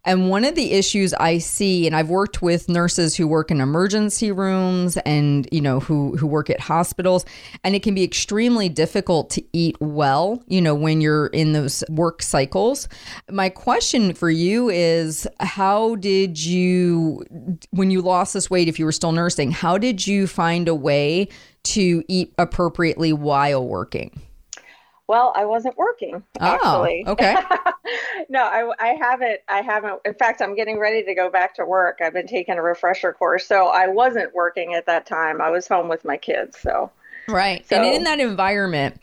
And 0.06 0.30
one 0.30 0.44
of 0.44 0.56
the 0.56 0.74
issues 0.74 1.14
I 1.14 1.38
see, 1.38 1.88
and 1.88 1.96
I've 1.96 2.10
worked 2.10 2.42
with 2.42 2.68
nurses 2.68 3.16
who 3.16 3.28
work 3.28 3.52
in 3.52 3.62
emergency 3.62 4.32
rooms 4.34 4.98
and, 4.98 5.48
you 5.52 5.62
know, 5.62 5.80
who, 5.80 6.18
who 6.18 6.28
work 6.28 6.50
at 6.50 6.60
hospitals, 6.60 7.26
and 7.64 7.74
it 7.74 7.84
can 7.84 7.96
be 7.96 8.04
extremely 8.04 8.68
difficult 8.68 9.30
to 9.32 9.44
eat 9.54 9.78
well, 9.80 10.44
you 10.48 10.62
know, 10.62 10.76
when 10.76 11.00
you're 11.00 11.28
in 11.28 11.54
those 11.54 11.86
work 11.90 12.22
cycles. 12.22 12.90
My 13.32 13.48
question 13.48 14.14
for 14.14 14.30
you 14.30 14.70
is 14.70 15.26
how 15.40 15.96
did 15.96 16.44
you, 16.44 17.24
when 17.72 17.90
you 17.90 18.02
lost 18.02 18.34
this 18.34 18.50
weight, 18.50 18.68
if 18.68 18.80
you 18.80 18.86
were 18.86 18.92
still 18.92 19.14
nursing, 19.14 19.52
how 19.52 19.78
did 19.78 20.06
you 20.06 20.28
find 20.28 20.68
a 20.68 20.76
way? 20.76 21.30
to 21.64 22.04
eat 22.10 22.34
appropriately 22.38 23.14
while 23.14 23.66
working? 23.66 24.22
Well, 25.14 25.32
I 25.36 25.46
wasn't 25.46 25.78
working 25.78 26.24
oh, 26.42 26.44
actually. 26.44 27.04
Oh, 27.06 27.12
okay. 27.12 27.36
no, 28.30 28.42
I, 28.42 28.68
I 28.80 28.88
haven't. 29.00 29.42
I 29.48 29.62
haven't. 29.62 30.02
In 30.06 30.16
fact, 30.16 30.42
I'm 30.42 30.56
getting 30.56 30.80
ready 30.80 31.04
to 31.04 31.14
go 31.14 31.30
back 31.30 31.54
to 31.58 31.66
work. 31.66 32.00
I've 32.02 32.14
been 32.14 32.26
taking 32.26 32.56
a 32.56 32.64
refresher 32.64 33.14
course, 33.14 33.46
so 33.46 33.68
I 33.68 33.90
wasn't 33.90 34.34
working 34.34 34.74
at 34.74 34.88
that 34.88 35.06
time. 35.06 35.40
I 35.40 35.52
was 35.52 35.68
home 35.68 35.88
with 35.88 36.04
my 36.04 36.18
kids. 36.18 36.58
So 36.60 36.90
right, 37.28 37.64
so, 37.70 37.76
and 37.76 37.86
in 37.86 38.06
that 38.06 38.20
environment, 38.20 39.00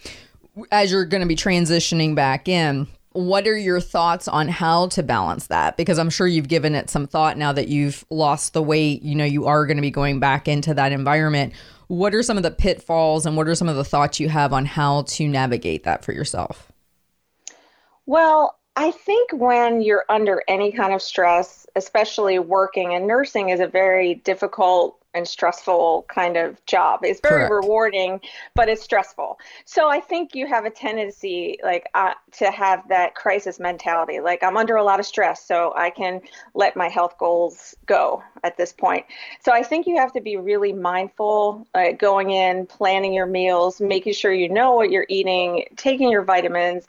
as 0.73 0.91
you're 0.91 1.05
going 1.05 1.21
to 1.21 1.29
be 1.29 1.37
transitioning 1.37 2.17
back 2.17 2.49
in, 2.49 2.89
what 3.13 3.47
are 3.47 3.57
your 3.57 3.81
thoughts 3.81 4.29
on 4.29 4.49
how 4.49 4.89
to 4.89 5.03
balance 5.03 5.49
that? 5.49 5.77
Because 5.77 5.99
I'm 5.99 6.11
sure 6.11 6.27
you've 6.27 6.49
given 6.49 6.75
it 6.75 6.91
some 6.91 7.07
thought 7.07 7.37
now 7.37 7.53
that 7.53 7.69
you've 7.69 8.05
lost 8.11 8.53
the 8.53 8.63
weight. 8.63 9.03
You 9.03 9.15
know, 9.15 9.25
you 9.25 9.47
are 9.47 9.67
going 9.67 9.79
to 9.79 9.83
be 9.83 9.91
going 9.91 10.21
back 10.21 10.47
into 10.47 10.75
that 10.75 10.93
environment 10.93 11.53
what 11.91 12.15
are 12.15 12.23
some 12.23 12.37
of 12.37 12.45
the 12.45 12.53
pitfalls 12.53 13.27
and 13.27 13.37
what 13.37 13.49
are 13.49 13.55
some 13.57 13.69
of 13.69 13.75
the 13.75 13.83
thoughts 13.83 14.21
you 14.21 14.29
have 14.29 14.53
on 14.53 14.65
how 14.65 15.03
to 15.03 15.27
navigate 15.27 15.83
that 15.83 16.05
for 16.05 16.13
yourself? 16.13 16.71
Well, 18.07 18.57
I 18.77 18.93
think 18.93 19.33
when 19.33 19.83
you're 19.83 20.05
under 20.09 20.45
any 20.47 20.71
kind 20.71 20.95
of 20.95 21.03
stress, 21.03 21.67
especially 21.75 22.39
working 22.39 22.95
and 22.95 23.09
nursing 23.09 23.49
is 23.49 23.59
a 23.59 23.67
very 23.67 24.15
difficult 24.15 25.00
and 25.15 25.27
stressful 25.27 26.07
kind 26.09 26.37
of 26.37 26.65
job. 26.67 27.01
It's 27.03 27.21
very 27.21 27.49
Correct. 27.49 27.65
rewarding, 27.65 28.21
but 28.55 28.69
it's 28.69 28.83
stressful. 28.83 29.39
So 29.65 29.89
I 29.89 30.01
think 30.01 30.35
you 30.35 30.47
have 30.47 30.65
a 30.65 30.71
tendency 30.71 31.59
like 31.63 31.87
uh, 31.95 32.15
to 32.39 32.51
have 32.51 32.89
that 32.89 33.15
crisis 33.15 33.59
mentality. 33.59 34.21
Like 34.21 34.43
I'm 34.43 34.57
under 34.57 34.77
a 34.77 34.85
lot 34.85 35.01
of 35.01 35.07
stress, 35.07 35.45
so 35.45 35.73
I 35.77 35.91
can 35.91 36.21
let 36.55 36.77
my 36.77 36.89
health 36.89 37.19
goals 37.19 37.75
go 37.87 38.23
at 38.45 38.57
this 38.57 38.73
point. 38.73 39.05
So 39.41 39.53
I 39.53 39.63
think 39.63 39.87
you 39.87 39.97
have 39.97 40.13
to 40.13 40.21
be 40.21 40.37
really 40.37 40.73
mindful 40.73 41.67
uh, 41.75 41.93
going 41.93 42.31
in, 42.31 42.67
planning 42.67 43.13
your 43.13 43.27
meals, 43.27 43.81
making 43.81 44.13
sure 44.13 44.33
you 44.33 44.49
know 44.49 44.75
what 44.75 44.91
you're 44.91 45.07
eating, 45.09 45.65
taking 45.77 46.11
your 46.11 46.23
vitamins, 46.23 46.87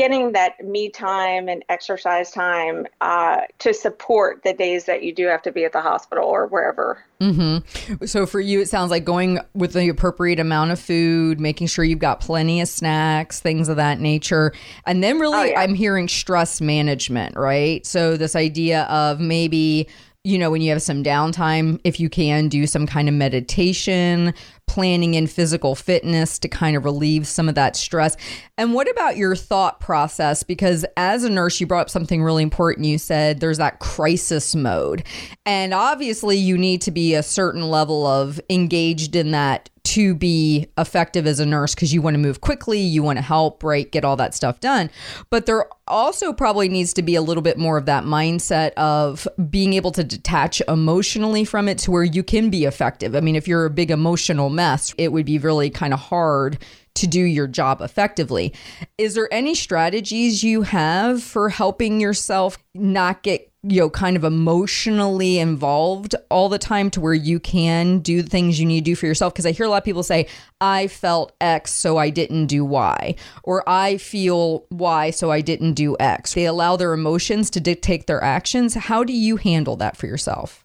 getting 0.00 0.32
that 0.32 0.64
me 0.64 0.88
time 0.88 1.46
and 1.46 1.62
exercise 1.68 2.30
time 2.30 2.86
uh, 3.02 3.42
to 3.58 3.74
support 3.74 4.42
the 4.44 4.54
days 4.54 4.86
that 4.86 5.02
you 5.02 5.14
do 5.14 5.26
have 5.26 5.42
to 5.42 5.52
be 5.52 5.62
at 5.66 5.72
the 5.72 5.80
hospital 5.82 6.24
or 6.24 6.46
wherever. 6.46 7.04
Mm-hmm. 7.20 8.06
So 8.06 8.24
for 8.24 8.40
you, 8.40 8.62
it 8.62 8.68
sounds 8.70 8.90
like 8.90 9.04
going 9.04 9.40
with 9.52 9.74
the 9.74 9.90
appropriate 9.90 10.40
amount 10.40 10.70
of 10.70 10.80
food, 10.80 11.38
making 11.38 11.66
sure 11.66 11.84
you've 11.84 11.98
got 11.98 12.20
plenty 12.20 12.62
of 12.62 12.68
snacks, 12.68 13.40
things 13.40 13.68
of 13.68 13.76
that 13.76 14.00
nature. 14.00 14.54
And 14.86 15.04
then 15.04 15.18
really, 15.18 15.36
Oh, 15.36 15.42
yeah. 15.42 15.60
I'm 15.60 15.74
hearing 15.74 16.08
stress 16.08 16.62
management, 16.62 17.36
right? 17.36 17.84
So 17.84 18.16
this 18.16 18.34
idea 18.34 18.84
of 18.84 19.20
maybe, 19.20 19.86
you 20.24 20.38
know, 20.38 20.50
when 20.50 20.62
you 20.62 20.70
have 20.70 20.80
some 20.80 21.04
downtime, 21.04 21.78
if 21.84 22.00
you 22.00 22.08
can 22.08 22.48
do 22.48 22.66
some 22.66 22.86
kind 22.86 23.06
of 23.06 23.14
meditation, 23.14 24.32
planning 24.70 25.14
in 25.14 25.26
physical 25.26 25.74
fitness 25.74 26.38
to 26.38 26.46
kind 26.46 26.76
of 26.76 26.84
relieve 26.84 27.26
some 27.26 27.48
of 27.48 27.56
that 27.56 27.74
stress. 27.74 28.16
And 28.56 28.72
what 28.72 28.88
about 28.88 29.16
your 29.16 29.34
thought 29.34 29.80
process? 29.80 30.44
Because 30.44 30.86
as 30.96 31.24
a 31.24 31.28
nurse, 31.28 31.60
you 31.60 31.66
brought 31.66 31.80
up 31.80 31.90
something 31.90 32.22
really 32.22 32.44
important. 32.44 32.86
You 32.86 32.96
said 32.96 33.40
there's 33.40 33.58
that 33.58 33.80
crisis 33.80 34.54
mode. 34.54 35.02
And 35.44 35.74
obviously, 35.74 36.36
you 36.36 36.56
need 36.56 36.82
to 36.82 36.92
be 36.92 37.14
a 37.14 37.22
certain 37.24 37.68
level 37.68 38.06
of 38.06 38.40
engaged 38.48 39.16
in 39.16 39.32
that 39.32 39.70
to 39.84 40.14
be 40.14 40.68
effective 40.78 41.26
as 41.26 41.40
a 41.40 41.46
nurse 41.46 41.74
because 41.74 41.92
you 41.92 42.02
want 42.02 42.14
to 42.14 42.18
move 42.18 42.40
quickly, 42.40 42.80
you 42.80 43.02
want 43.02 43.16
to 43.18 43.22
help, 43.22 43.64
right? 43.64 43.90
Get 43.90 44.04
all 44.04 44.16
that 44.16 44.34
stuff 44.34 44.60
done. 44.60 44.90
But 45.30 45.46
there 45.46 45.66
also 45.88 46.32
probably 46.32 46.68
needs 46.68 46.92
to 46.94 47.02
be 47.02 47.14
a 47.14 47.22
little 47.22 47.42
bit 47.42 47.58
more 47.58 47.76
of 47.76 47.86
that 47.86 48.04
mindset 48.04 48.72
of 48.74 49.26
being 49.48 49.72
able 49.72 49.90
to 49.92 50.04
detach 50.04 50.62
emotionally 50.68 51.44
from 51.44 51.68
it 51.68 51.78
to 51.78 51.90
where 51.90 52.04
you 52.04 52.22
can 52.22 52.50
be 52.50 52.64
effective. 52.64 53.16
I 53.16 53.20
mean, 53.20 53.36
if 53.36 53.48
you're 53.48 53.66
a 53.66 53.70
big 53.70 53.90
emotional 53.90 54.50
mess, 54.50 54.94
it 54.98 55.12
would 55.12 55.26
be 55.26 55.38
really 55.38 55.70
kind 55.70 55.92
of 55.92 56.00
hard 56.00 56.58
to 56.94 57.06
do 57.06 57.20
your 57.20 57.46
job 57.46 57.80
effectively. 57.80 58.52
Is 58.98 59.14
there 59.14 59.32
any 59.32 59.54
strategies 59.54 60.42
you 60.42 60.62
have 60.62 61.22
for 61.22 61.48
helping 61.48 62.00
yourself 62.00 62.58
not 62.74 63.22
get 63.22 63.49
you 63.62 63.80
know 63.80 63.90
kind 63.90 64.16
of 64.16 64.24
emotionally 64.24 65.38
involved 65.38 66.14
all 66.30 66.48
the 66.48 66.58
time 66.58 66.90
to 66.90 67.00
where 67.00 67.14
you 67.14 67.38
can 67.38 67.98
do 67.98 68.22
the 68.22 68.30
things 68.30 68.58
you 68.58 68.66
need 68.66 68.84
to 68.84 68.90
do 68.90 68.96
for 68.96 69.06
yourself. 69.06 69.32
Because 69.32 69.46
i 69.46 69.50
hear 69.50 69.66
a 69.66 69.68
lot 69.68 69.78
of 69.78 69.84
people 69.84 70.02
say 70.02 70.26
i 70.60 70.86
felt 70.86 71.32
x 71.40 71.72
so 71.72 71.98
i 71.98 72.08
didn't 72.08 72.46
do 72.46 72.64
y 72.64 73.14
or 73.42 73.68
i 73.68 73.96
feel 73.98 74.66
y 74.70 75.10
so 75.10 75.30
i 75.30 75.40
didn't 75.40 75.74
do 75.74 75.96
x. 76.00 76.34
They 76.34 76.46
allow 76.46 76.76
their 76.76 76.92
emotions 76.92 77.50
to 77.50 77.60
dictate 77.60 78.06
their 78.06 78.22
actions. 78.22 78.74
How 78.74 79.04
do 79.04 79.12
you 79.12 79.36
handle 79.36 79.76
that 79.76 79.96
for 79.96 80.06
yourself? 80.06 80.64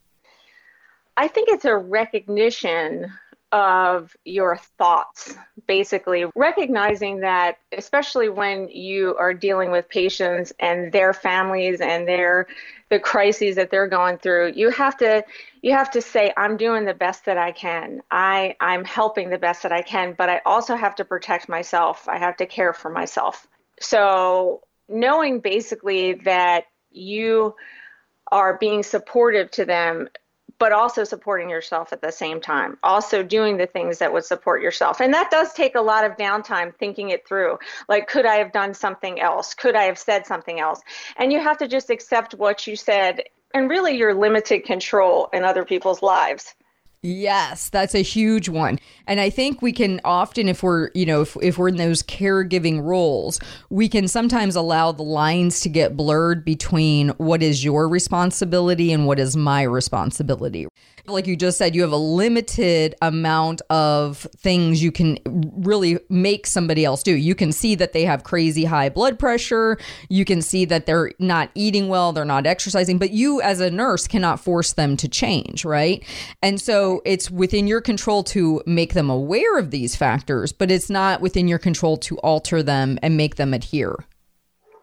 I 1.17 1.27
think 1.27 1.49
it's 1.49 1.65
a 1.65 1.77
recognition 1.77 3.11
of 3.51 4.17
your 4.25 4.57
thoughts, 4.77 5.35
basically, 5.65 6.25
recognizing 6.35 7.21
that, 7.21 7.57
especially 7.71 8.27
when 8.27 8.67
you 8.67 9.15
are 9.17 9.33
dealing 9.33 9.71
with 9.71 9.87
patients 9.87 10.51
and 10.59 10.91
their 10.91 11.13
families 11.13 11.79
and 11.79 12.05
their 12.05 12.47
the 12.89 12.99
crises 12.99 13.55
that 13.55 13.71
they're 13.71 13.87
going 13.87 14.17
through, 14.17 14.53
you 14.55 14.69
have 14.69 14.97
to 14.97 15.23
you 15.61 15.71
have 15.71 15.89
to 15.91 16.01
say, 16.01 16.31
I'm 16.37 16.57
doing 16.57 16.85
the 16.85 16.93
best 16.93 17.25
that 17.25 17.37
I 17.37 17.51
can. 17.51 18.01
I, 18.11 18.55
I'm 18.59 18.85
helping 18.85 19.31
the 19.31 19.39
best 19.39 19.63
that 19.63 19.71
I 19.71 19.81
can, 19.81 20.13
but 20.15 20.29
I 20.29 20.41
also 20.45 20.75
have 20.75 20.93
to 20.95 21.05
protect 21.05 21.49
myself. 21.49 22.07
I 22.07 22.19
have 22.19 22.37
to 22.37 22.45
care 22.45 22.71
for 22.71 22.91
myself. 22.91 23.47
So 23.79 24.61
knowing 24.87 25.39
basically 25.39 26.13
that 26.25 26.65
you 26.91 27.55
are 28.31 28.57
being 28.57 28.83
supportive 28.83 29.49
to 29.51 29.65
them 29.65 30.07
but 30.57 30.71
also 30.71 31.03
supporting 31.03 31.49
yourself 31.49 31.91
at 31.91 32.01
the 32.01 32.11
same 32.11 32.39
time. 32.39 32.77
Also 32.83 33.23
doing 33.23 33.57
the 33.57 33.67
things 33.67 33.99
that 33.99 34.11
would 34.13 34.25
support 34.25 34.61
yourself. 34.61 35.01
And 35.01 35.13
that 35.13 35.31
does 35.31 35.53
take 35.53 35.75
a 35.75 35.81
lot 35.81 36.05
of 36.05 36.17
downtime 36.17 36.73
thinking 36.75 37.09
it 37.09 37.27
through. 37.27 37.57
Like, 37.89 38.07
could 38.07 38.25
I 38.25 38.35
have 38.35 38.51
done 38.51 38.73
something 38.73 39.19
else? 39.19 39.53
Could 39.53 39.75
I 39.75 39.83
have 39.83 39.99
said 39.99 40.25
something 40.25 40.59
else? 40.59 40.81
And 41.17 41.31
you 41.31 41.39
have 41.39 41.57
to 41.57 41.67
just 41.67 41.89
accept 41.89 42.33
what 42.33 42.67
you 42.67 42.75
said 42.75 43.23
and 43.53 43.69
really 43.69 43.97
your 43.97 44.13
limited 44.13 44.65
control 44.65 45.29
in 45.33 45.43
other 45.43 45.65
people's 45.65 46.01
lives. 46.01 46.55
Yes, 47.05 47.69
that's 47.69 47.93
a 47.93 47.99
huge 47.99 48.49
one. 48.49 48.79
And 49.05 49.19
I 49.19 49.29
think 49.29 49.61
we 49.61 49.71
can 49.71 50.01
often, 50.03 50.49
if 50.49 50.63
we're, 50.63 50.89
you 50.95 51.05
know, 51.05 51.21
if, 51.21 51.37
if 51.39 51.59
we're 51.59 51.67
in 51.67 51.75
those 51.75 52.01
caregiving 52.01 52.83
roles, 52.83 53.39
we 53.69 53.87
can 53.87 54.07
sometimes 54.07 54.55
allow 54.55 54.91
the 54.91 55.03
lines 55.03 55.59
to 55.59 55.69
get 55.69 55.95
blurred 55.95 56.43
between 56.43 57.09
what 57.09 57.43
is 57.43 57.63
your 57.63 57.87
responsibility 57.87 58.91
and 58.91 59.05
what 59.05 59.19
is 59.19 59.37
my 59.37 59.61
responsibility. 59.61 60.67
Like 61.07 61.27
you 61.27 61.35
just 61.35 61.59
said, 61.59 61.75
you 61.75 61.83
have 61.83 61.91
a 61.91 61.97
limited 61.97 62.95
amount 63.03 63.61
of 63.69 64.25
things 64.37 64.81
you 64.81 64.91
can 64.91 65.19
really 65.57 65.99
make 66.09 66.47
somebody 66.47 66.83
else 66.83 67.03
do. 67.03 67.13
You 67.13 67.35
can 67.35 67.51
see 67.51 67.75
that 67.75 67.93
they 67.93 68.05
have 68.05 68.23
crazy 68.23 68.65
high 68.65 68.89
blood 68.89 69.19
pressure. 69.19 69.77
You 70.09 70.25
can 70.25 70.41
see 70.41 70.65
that 70.65 70.87
they're 70.87 71.11
not 71.19 71.51
eating 71.53 71.89
well, 71.89 72.11
they're 72.11 72.25
not 72.25 72.47
exercising, 72.47 72.97
but 72.97 73.11
you 73.11 73.39
as 73.39 73.59
a 73.59 73.69
nurse 73.69 74.07
cannot 74.07 74.39
force 74.39 74.73
them 74.73 74.97
to 74.97 75.07
change, 75.07 75.63
right? 75.63 76.03
And 76.41 76.59
so 76.59 76.94
it's 77.05 77.29
within 77.31 77.67
your 77.67 77.81
control 77.81 78.23
to 78.25 78.61
make 78.65 78.93
them 78.93 79.09
aware 79.09 79.57
of 79.57 79.71
these 79.71 79.95
factors, 79.95 80.51
but 80.51 80.71
it's 80.71 80.89
not 80.89 81.21
within 81.21 81.47
your 81.47 81.59
control 81.59 81.97
to 81.97 82.17
alter 82.19 82.61
them 82.63 82.97
and 83.01 83.17
make 83.17 83.35
them 83.35 83.53
adhere. 83.53 83.95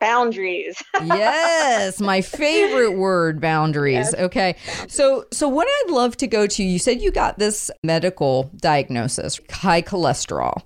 Boundaries. 0.01 0.83
yes, 1.05 2.01
my 2.01 2.21
favorite 2.23 2.97
word, 2.97 3.41
boundaries. 3.41 4.13
Okay. 4.15 4.57
So 4.89 5.27
so 5.31 5.49
what 5.49 5.69
I'd 5.69 5.93
love 5.93 6.17
to 6.17 6.27
go 6.27 6.49
to, 6.49 6.63
you 6.65 6.81
said 6.81 7.01
you 7.01 7.13
got 7.13 7.39
this 7.39 7.71
medical 7.85 8.51
diagnosis, 8.57 9.41
high 9.51 9.81
cholesterol. 9.83 10.63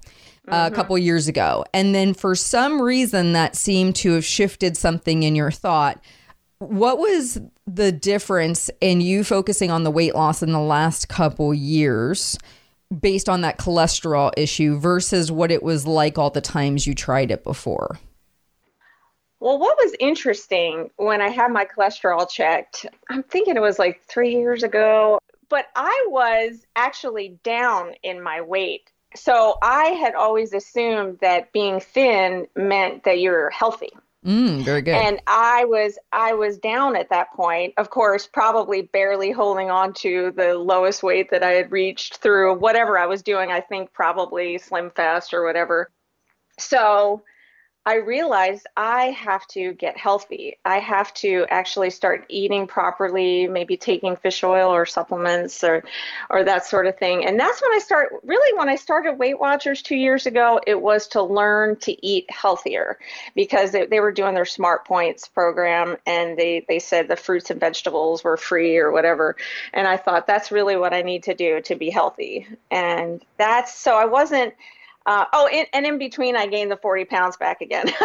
uh, 0.48 0.70
A 0.72 0.74
couple 0.74 0.96
years 0.96 1.28
ago. 1.28 1.64
And 1.74 1.94
then 1.94 2.14
for 2.14 2.34
some 2.34 2.80
reason 2.80 3.34
that 3.34 3.56
seemed 3.56 3.96
to 3.96 4.12
have 4.12 4.24
shifted 4.24 4.74
something 4.76 5.22
in 5.22 5.36
your 5.36 5.50
thought. 5.50 6.02
What 6.58 6.96
was 6.98 7.38
the 7.66 7.90
difference 7.90 8.70
in 8.80 9.00
you 9.00 9.24
focusing 9.24 9.70
on 9.70 9.82
the 9.84 9.90
weight 9.90 10.14
loss 10.14 10.42
in 10.42 10.52
the 10.52 10.60
last 10.60 11.08
couple 11.08 11.52
years 11.52 12.38
based 13.00 13.28
on 13.28 13.40
that 13.40 13.58
cholesterol 13.58 14.32
issue 14.36 14.78
versus 14.78 15.32
what 15.32 15.50
it 15.50 15.62
was 15.62 15.86
like 15.86 16.18
all 16.18 16.30
the 16.30 16.40
times 16.40 16.86
you 16.86 16.94
tried 16.94 17.30
it 17.30 17.42
before? 17.42 17.98
Well, 19.40 19.58
what 19.58 19.76
was 19.76 19.94
interesting 20.00 20.90
when 20.96 21.20
I 21.20 21.28
had 21.28 21.50
my 21.50 21.66
cholesterol 21.66 22.28
checked, 22.28 22.86
I'm 23.10 23.22
thinking 23.24 23.56
it 23.56 23.60
was 23.60 23.78
like 23.78 24.02
three 24.08 24.34
years 24.34 24.62
ago, 24.62 25.18
but 25.48 25.66
I 25.74 26.06
was 26.08 26.64
actually 26.76 27.38
down 27.42 27.94
in 28.02 28.22
my 28.22 28.40
weight. 28.40 28.90
So 29.14 29.56
I 29.62 29.86
had 30.00 30.14
always 30.14 30.52
assumed 30.52 31.18
that 31.20 31.52
being 31.52 31.80
thin 31.80 32.46
meant 32.56 33.04
that 33.04 33.20
you're 33.20 33.50
healthy. 33.50 33.90
Mm, 34.26 34.64
very 34.64 34.82
good. 34.82 34.96
And 34.96 35.20
I 35.28 35.64
was 35.66 35.98
I 36.10 36.34
was 36.34 36.58
down 36.58 36.96
at 36.96 37.10
that 37.10 37.32
point, 37.32 37.74
of 37.76 37.90
course, 37.90 38.26
probably 38.26 38.82
barely 38.82 39.30
holding 39.30 39.70
on 39.70 39.92
to 39.94 40.32
the 40.36 40.54
lowest 40.54 41.04
weight 41.04 41.30
that 41.30 41.44
I 41.44 41.52
had 41.52 41.70
reached 41.70 42.16
through 42.16 42.58
whatever 42.58 42.98
I 42.98 43.06
was 43.06 43.22
doing. 43.22 43.52
I 43.52 43.60
think 43.60 43.92
probably 43.92 44.58
Slim 44.58 44.90
Fast 44.90 45.32
or 45.32 45.44
whatever. 45.44 45.92
So 46.58 47.22
I 47.86 47.94
realized 47.94 48.66
I 48.76 49.12
have 49.12 49.46
to 49.48 49.72
get 49.74 49.96
healthy. 49.96 50.58
I 50.64 50.80
have 50.80 51.14
to 51.14 51.46
actually 51.50 51.90
start 51.90 52.26
eating 52.28 52.66
properly, 52.66 53.46
maybe 53.46 53.76
taking 53.76 54.16
fish 54.16 54.42
oil 54.42 54.74
or 54.74 54.86
supplements 54.86 55.62
or 55.62 55.84
or 56.28 56.42
that 56.42 56.66
sort 56.66 56.88
of 56.88 56.98
thing. 56.98 57.24
And 57.24 57.38
that's 57.38 57.62
when 57.62 57.72
I 57.72 57.78
start 57.78 58.12
really 58.24 58.58
when 58.58 58.68
I 58.68 58.74
started 58.74 59.20
Weight 59.20 59.38
Watchers 59.38 59.82
2 59.82 59.94
years 59.94 60.26
ago, 60.26 60.60
it 60.66 60.82
was 60.82 61.06
to 61.08 61.22
learn 61.22 61.76
to 61.76 62.04
eat 62.04 62.28
healthier 62.28 62.98
because 63.36 63.70
they, 63.70 63.86
they 63.86 64.00
were 64.00 64.12
doing 64.12 64.34
their 64.34 64.44
Smart 64.44 64.84
Points 64.84 65.28
program 65.28 65.96
and 66.06 66.36
they 66.36 66.64
they 66.68 66.80
said 66.80 67.06
the 67.06 67.14
fruits 67.14 67.50
and 67.50 67.60
vegetables 67.60 68.24
were 68.24 68.36
free 68.36 68.78
or 68.78 68.90
whatever. 68.90 69.36
And 69.72 69.86
I 69.86 69.96
thought 69.96 70.26
that's 70.26 70.50
really 70.50 70.76
what 70.76 70.92
I 70.92 71.02
need 71.02 71.22
to 71.24 71.34
do 71.34 71.60
to 71.60 71.76
be 71.76 71.90
healthy. 71.90 72.48
And 72.68 73.24
that's 73.38 73.72
so 73.72 73.94
I 73.94 74.06
wasn't 74.06 74.54
uh, 75.06 75.24
oh, 75.32 75.46
and, 75.46 75.66
and 75.72 75.86
in 75.86 75.98
between, 75.98 76.36
I 76.36 76.46
gained 76.46 76.70
the 76.70 76.76
40 76.76 77.04
pounds 77.06 77.36
back 77.36 77.60
again. 77.60 77.86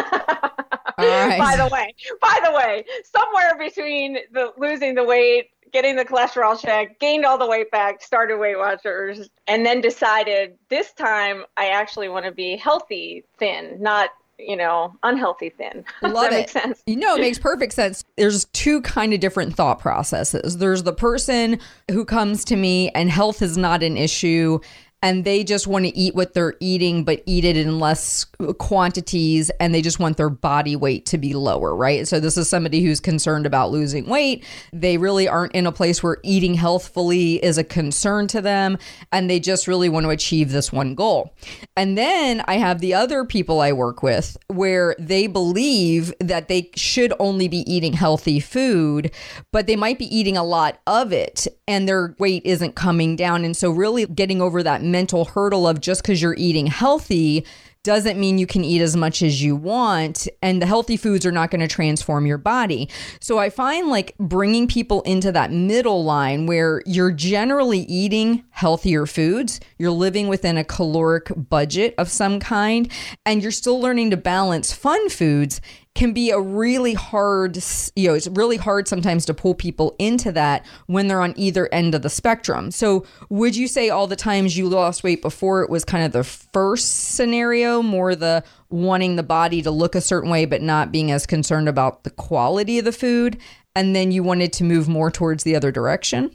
right. 0.98 1.40
By 1.40 1.56
the 1.58 1.70
way, 1.72 1.94
by 2.22 2.40
the 2.44 2.52
way, 2.52 2.86
somewhere 3.04 3.58
between 3.58 4.20
the 4.32 4.54
losing 4.58 4.96
the 4.96 5.04
weight, 5.04 5.50
getting 5.72 5.96
the 5.96 6.06
cholesterol 6.06 6.60
check, 6.60 7.00
gained 7.00 7.26
all 7.26 7.38
the 7.38 7.48
weight 7.48 7.72
back, 7.72 8.02
started 8.02 8.38
Weight 8.38 8.58
Watchers, 8.58 9.30
and 9.48 9.66
then 9.66 9.82
decided 9.82 10.58
this 10.70 10.94
time 10.94 11.44
I 11.58 11.70
actually 11.70 12.10
want 12.10 12.26
to 12.26 12.32
be 12.32 12.56
healthy, 12.56 13.24
thin, 13.38 13.78
not 13.82 14.12
you 14.38 14.56
know, 14.56 14.96
unhealthy 15.04 15.50
thin. 15.50 15.86
Love 16.02 16.32
that 16.32 16.34
it. 16.34 16.50
sense? 16.50 16.82
You 16.88 16.96
know, 16.96 17.16
it 17.16 17.22
makes 17.22 17.38
perfect 17.38 17.74
sense. 17.74 18.04
There's 18.18 18.46
two 18.46 18.82
kind 18.82 19.14
of 19.14 19.20
different 19.20 19.56
thought 19.56 19.78
processes. 19.78 20.58
There's 20.58 20.82
the 20.82 20.94
person 20.94 21.60
who 21.92 22.06
comes 22.06 22.44
to 22.46 22.56
me 22.56 22.90
and 22.90 23.12
health 23.12 23.44
is 23.44 23.56
not 23.56 23.84
an 23.84 23.98
issue 23.98 24.60
and 25.02 25.24
they 25.24 25.44
just 25.44 25.66
want 25.66 25.86
to 25.86 25.98
eat 25.98 26.14
what 26.14 26.34
they're 26.34 26.56
eating, 26.60 27.04
but 27.04 27.24
eat 27.26 27.44
it 27.44 27.58
in 27.58 27.80
less 27.80 28.26
quantities 28.60 29.50
and 29.60 29.74
they 29.74 29.82
just 29.82 30.00
want 30.00 30.18
their 30.18 30.30
body 30.30 30.76
weight 30.76 31.06
to 31.08 31.18
be 31.18 31.34
lower, 31.34 31.76
right? 31.76 32.08
So, 32.08 32.20
this 32.20 32.38
is 32.38 32.48
somebody 32.48 32.84
who's 32.84 33.00
concerned 33.00 33.46
about 33.46 33.72
losing 33.72 34.08
weight. 34.08 34.46
They 34.72 34.98
really 34.98 35.28
aren't 35.28 35.54
in 35.54 35.66
a 35.66 35.72
place 35.72 36.04
where 36.04 36.18
eating 36.24 36.54
healthfully 36.54 37.44
is 37.44 37.58
a 37.58 37.64
concern 37.64 38.28
to 38.28 38.42
them 38.42 38.78
and 39.12 39.30
they 39.30 39.40
just 39.40 39.68
really 39.68 39.90
want 39.90 40.06
to 40.06 40.12
achieve 40.12 40.52
this 40.52 40.72
one 40.72 40.94
goal. 40.94 41.34
And 41.76 41.98
then 41.98 42.44
I 42.48 42.56
have 42.56 42.80
the 42.80 42.94
other 42.94 43.26
people 43.26 43.62
I 43.62 43.72
work 43.72 44.04
with 44.04 44.38
where 44.48 44.96
they 45.00 45.28
believe 45.28 46.14
that 46.20 46.48
they 46.48 46.70
should 46.76 47.14
only 47.20 47.48
be 47.48 47.60
eating 47.72 47.94
healthy 47.94 48.40
food, 48.40 49.12
but 49.52 49.68
they 49.68 49.76
might 49.76 49.98
be 49.98 50.16
eating 50.16 50.38
a 50.38 50.44
lot 50.44 50.80
of 50.86 51.12
it 51.12 51.48
and 51.68 51.88
their 51.88 52.16
weight 52.20 52.44
isn't 52.46 52.76
coming 52.76 53.16
down. 53.16 53.46
And 53.46 53.56
so, 53.56 53.72
really 53.72 54.06
getting 54.06 54.42
over 54.42 54.62
that 54.62 54.82
mental 54.92 55.26
hurdle 55.26 55.68
of 55.68 55.82
just 55.82 56.02
because 56.02 56.22
you're 56.22 56.36
eating 56.38 56.68
healthy 56.68 57.46
doesn't 57.84 58.20
mean 58.20 58.38
you 58.38 58.46
can 58.46 58.64
eat 58.64 58.82
as 58.82 58.96
much 58.96 59.24
as 59.24 59.42
you 59.42 59.56
want 59.56 60.28
and 60.44 60.62
the 60.62 60.68
healthy 60.68 60.96
foods 60.96 61.26
are 61.26 61.32
not 61.32 61.50
going 61.50 61.62
to 61.62 61.68
transform 61.68 62.28
your 62.28 62.38
body. 62.38 62.88
So 63.20 63.40
I 63.40 63.50
find 63.50 63.88
like 63.88 64.16
bringing 64.20 64.68
people 64.68 65.02
into 65.02 65.32
that 65.32 65.52
middle 65.52 66.04
line 66.04 66.46
where 66.46 66.84
you're 66.86 67.12
generally 67.12 67.80
eating 67.80 68.44
healthier 68.52 69.08
foods, 69.08 69.60
you're 69.80 69.90
living 69.90 70.28
within 70.28 70.58
a 70.58 70.64
caloric 70.64 71.32
budget 71.36 71.96
of 71.98 72.10
some 72.10 72.40
kind 72.40 72.92
and 73.26 73.42
you're 73.42 73.52
still 73.52 73.80
learning 73.80 74.12
to 74.12 74.18
balance 74.18 74.72
fun 74.72 75.10
foods 75.10 75.60
can 75.94 76.14
be 76.14 76.30
a 76.32 76.40
really 76.40 76.94
hard, 76.94 77.58
you 77.96 78.08
know, 78.08 78.14
it's 78.14 78.28
really 78.28 78.58
hard 78.58 78.88
sometimes 78.88 79.26
to 79.26 79.34
pull 79.34 79.54
people 79.54 79.96
into 80.00 80.32
that 80.32 80.66
when 80.88 81.08
they're 81.08 81.22
on 81.22 81.34
either 81.36 81.68
end 81.74 81.94
of 81.94 82.02
the 82.02 82.10
spectrum. 82.10 82.72
So, 82.72 83.06
would 83.30 83.56
you 83.56 83.68
say 83.68 83.90
all 83.90 84.08
the 84.08 84.16
times 84.16 84.58
you 84.58 84.70
lost 84.70 85.04
weight 85.04 85.22
before 85.22 85.64
it 85.64 85.70
was 85.70 85.84
kind 85.84 86.06
of 86.06 86.14
the 86.14 86.24
first 86.24 87.16
scenario, 87.16 87.82
more 87.82 88.16
the 88.16 88.44
wanting 88.70 89.18
the 89.18 89.24
body 89.24 89.62
to 89.62 89.72
look 89.72 89.94
a 89.94 90.02
certain 90.02 90.30
way, 90.30 90.46
but 90.46 90.62
not 90.62 90.92
being 90.92 91.12
as 91.12 91.26
concerned 91.26 91.68
about 91.68 92.04
the 92.04 92.12
quality 92.12 92.80
of 92.80 92.86
the 92.86 92.94
food? 92.94 93.38
And 93.76 93.96
then 93.96 94.12
you 94.12 94.24
wanted 94.24 94.54
to 94.54 94.64
move 94.64 94.88
more 94.88 95.12
towards 95.12 95.44
the 95.44 95.56
other 95.56 95.72
direction? 95.72 96.32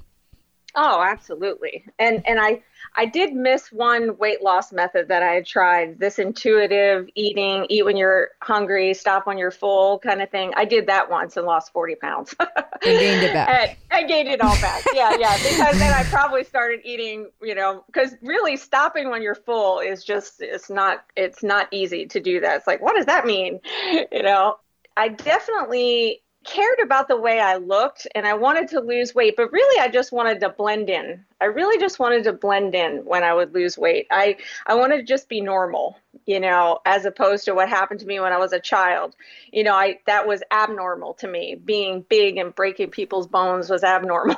Oh, 0.74 1.02
absolutely. 1.02 1.86
And 1.98 2.22
and 2.26 2.38
I 2.38 2.62
I 2.98 3.04
did 3.04 3.34
miss 3.34 3.70
one 3.70 4.16
weight 4.16 4.42
loss 4.42 4.72
method 4.72 5.08
that 5.08 5.22
I 5.22 5.32
had 5.32 5.46
tried. 5.46 5.98
This 5.98 6.18
intuitive 6.18 7.08
eating, 7.14 7.66
eat 7.68 7.84
when 7.84 7.96
you're 7.96 8.30
hungry, 8.42 8.94
stop 8.94 9.26
when 9.26 9.36
you're 9.36 9.50
full 9.50 9.98
kind 9.98 10.22
of 10.22 10.30
thing. 10.30 10.52
I 10.56 10.64
did 10.64 10.86
that 10.86 11.10
once 11.10 11.36
and 11.36 11.46
lost 11.46 11.72
40 11.72 11.96
pounds. 11.96 12.34
and 12.40 12.50
gained 12.82 13.22
it 13.22 13.34
back. 13.34 13.48
And 13.48 13.76
I 13.90 14.06
gained 14.06 14.28
it 14.28 14.40
all 14.40 14.58
back. 14.62 14.82
Yeah, 14.94 15.14
yeah. 15.18 15.36
Because 15.36 15.78
then 15.78 15.92
I 15.92 16.04
probably 16.04 16.42
started 16.42 16.80
eating, 16.84 17.30
you 17.42 17.54
know, 17.54 17.84
because 17.86 18.14
really 18.22 18.56
stopping 18.56 19.10
when 19.10 19.20
you're 19.20 19.34
full 19.34 19.80
is 19.80 20.02
just 20.02 20.40
it's 20.40 20.70
not 20.70 21.04
it's 21.16 21.42
not 21.42 21.68
easy 21.72 22.06
to 22.06 22.20
do 22.20 22.40
that. 22.40 22.56
It's 22.56 22.66
like, 22.66 22.80
what 22.80 22.96
does 22.96 23.06
that 23.06 23.26
mean? 23.26 23.60
You 24.12 24.22
know, 24.22 24.56
I 24.96 25.08
definitely 25.08 26.22
cared 26.46 26.78
about 26.82 27.08
the 27.08 27.16
way 27.16 27.40
I 27.40 27.56
looked 27.56 28.06
and 28.14 28.26
I 28.26 28.34
wanted 28.34 28.68
to 28.68 28.80
lose 28.80 29.14
weight, 29.14 29.34
but 29.36 29.52
really 29.52 29.80
I 29.80 29.88
just 29.88 30.12
wanted 30.12 30.40
to 30.40 30.48
blend 30.48 30.88
in. 30.88 31.24
I 31.40 31.46
really 31.46 31.78
just 31.78 31.98
wanted 31.98 32.24
to 32.24 32.32
blend 32.32 32.74
in 32.74 33.04
when 33.04 33.22
I 33.22 33.34
would 33.34 33.52
lose 33.52 33.76
weight. 33.76 34.06
I 34.10 34.36
I 34.66 34.74
wanted 34.74 34.98
to 34.98 35.02
just 35.02 35.28
be 35.28 35.40
normal, 35.40 35.98
you 36.24 36.40
know, 36.40 36.80
as 36.86 37.04
opposed 37.04 37.44
to 37.46 37.54
what 37.54 37.68
happened 37.68 38.00
to 38.00 38.06
me 38.06 38.20
when 38.20 38.32
I 38.32 38.38
was 38.38 38.52
a 38.52 38.60
child. 38.60 39.16
You 39.52 39.64
know, 39.64 39.74
I 39.74 39.98
that 40.06 40.26
was 40.26 40.42
abnormal 40.50 41.14
to 41.14 41.28
me. 41.28 41.56
Being 41.56 42.06
big 42.08 42.38
and 42.38 42.54
breaking 42.54 42.90
people's 42.90 43.26
bones 43.26 43.68
was 43.68 43.84
abnormal. 43.84 44.36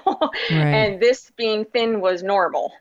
Right. 0.51 0.51
and 0.51 1.01
this 1.01 1.31
being 1.37 1.65
thin 1.67 2.01
was 2.01 2.23
normal. 2.23 2.73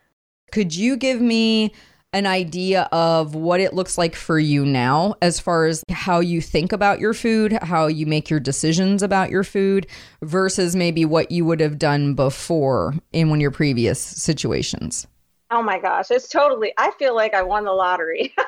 Could 0.52 0.74
you 0.76 0.96
give 0.96 1.22
me 1.22 1.74
an 2.14 2.26
idea 2.26 2.88
of 2.92 3.36
what 3.36 3.60
it 3.60 3.74
looks 3.74 3.98
like 3.98 4.16
for 4.16 4.40
you 4.40 4.66
now 4.66 5.16
as 5.22 5.40
far 5.40 5.66
as 5.66 5.84
how 5.90 6.20
you 6.20 6.42
think 6.42 6.72
about 6.72 7.00
your 7.00 7.14
food, 7.14 7.52
how 7.62 7.88
you 7.88 8.06
make 8.06 8.30
your 8.30 8.40
decisions 8.40 9.04
about 9.04 9.30
your 9.30 9.44
food 9.44 9.88
versus 10.22 10.76
maybe 10.76 11.06
what 11.06 11.32
you 11.32 11.46
would 11.46 11.60
have 11.60 11.78
done 11.78 12.14
before 12.14 12.96
in 13.12 13.30
one 13.30 13.40
of 13.40 13.42
your 13.42 13.52
previous 13.52 14.00
situations? 14.00 15.06
Oh 15.50 15.62
my 15.62 15.80
gosh, 15.80 16.12
it's 16.12 16.28
totally 16.28 16.74
I 16.78 16.92
feel 16.92 17.16
like 17.16 17.34
I 17.34 17.42
won 17.42 17.66
the 17.66 17.72
lottery. 17.72 18.34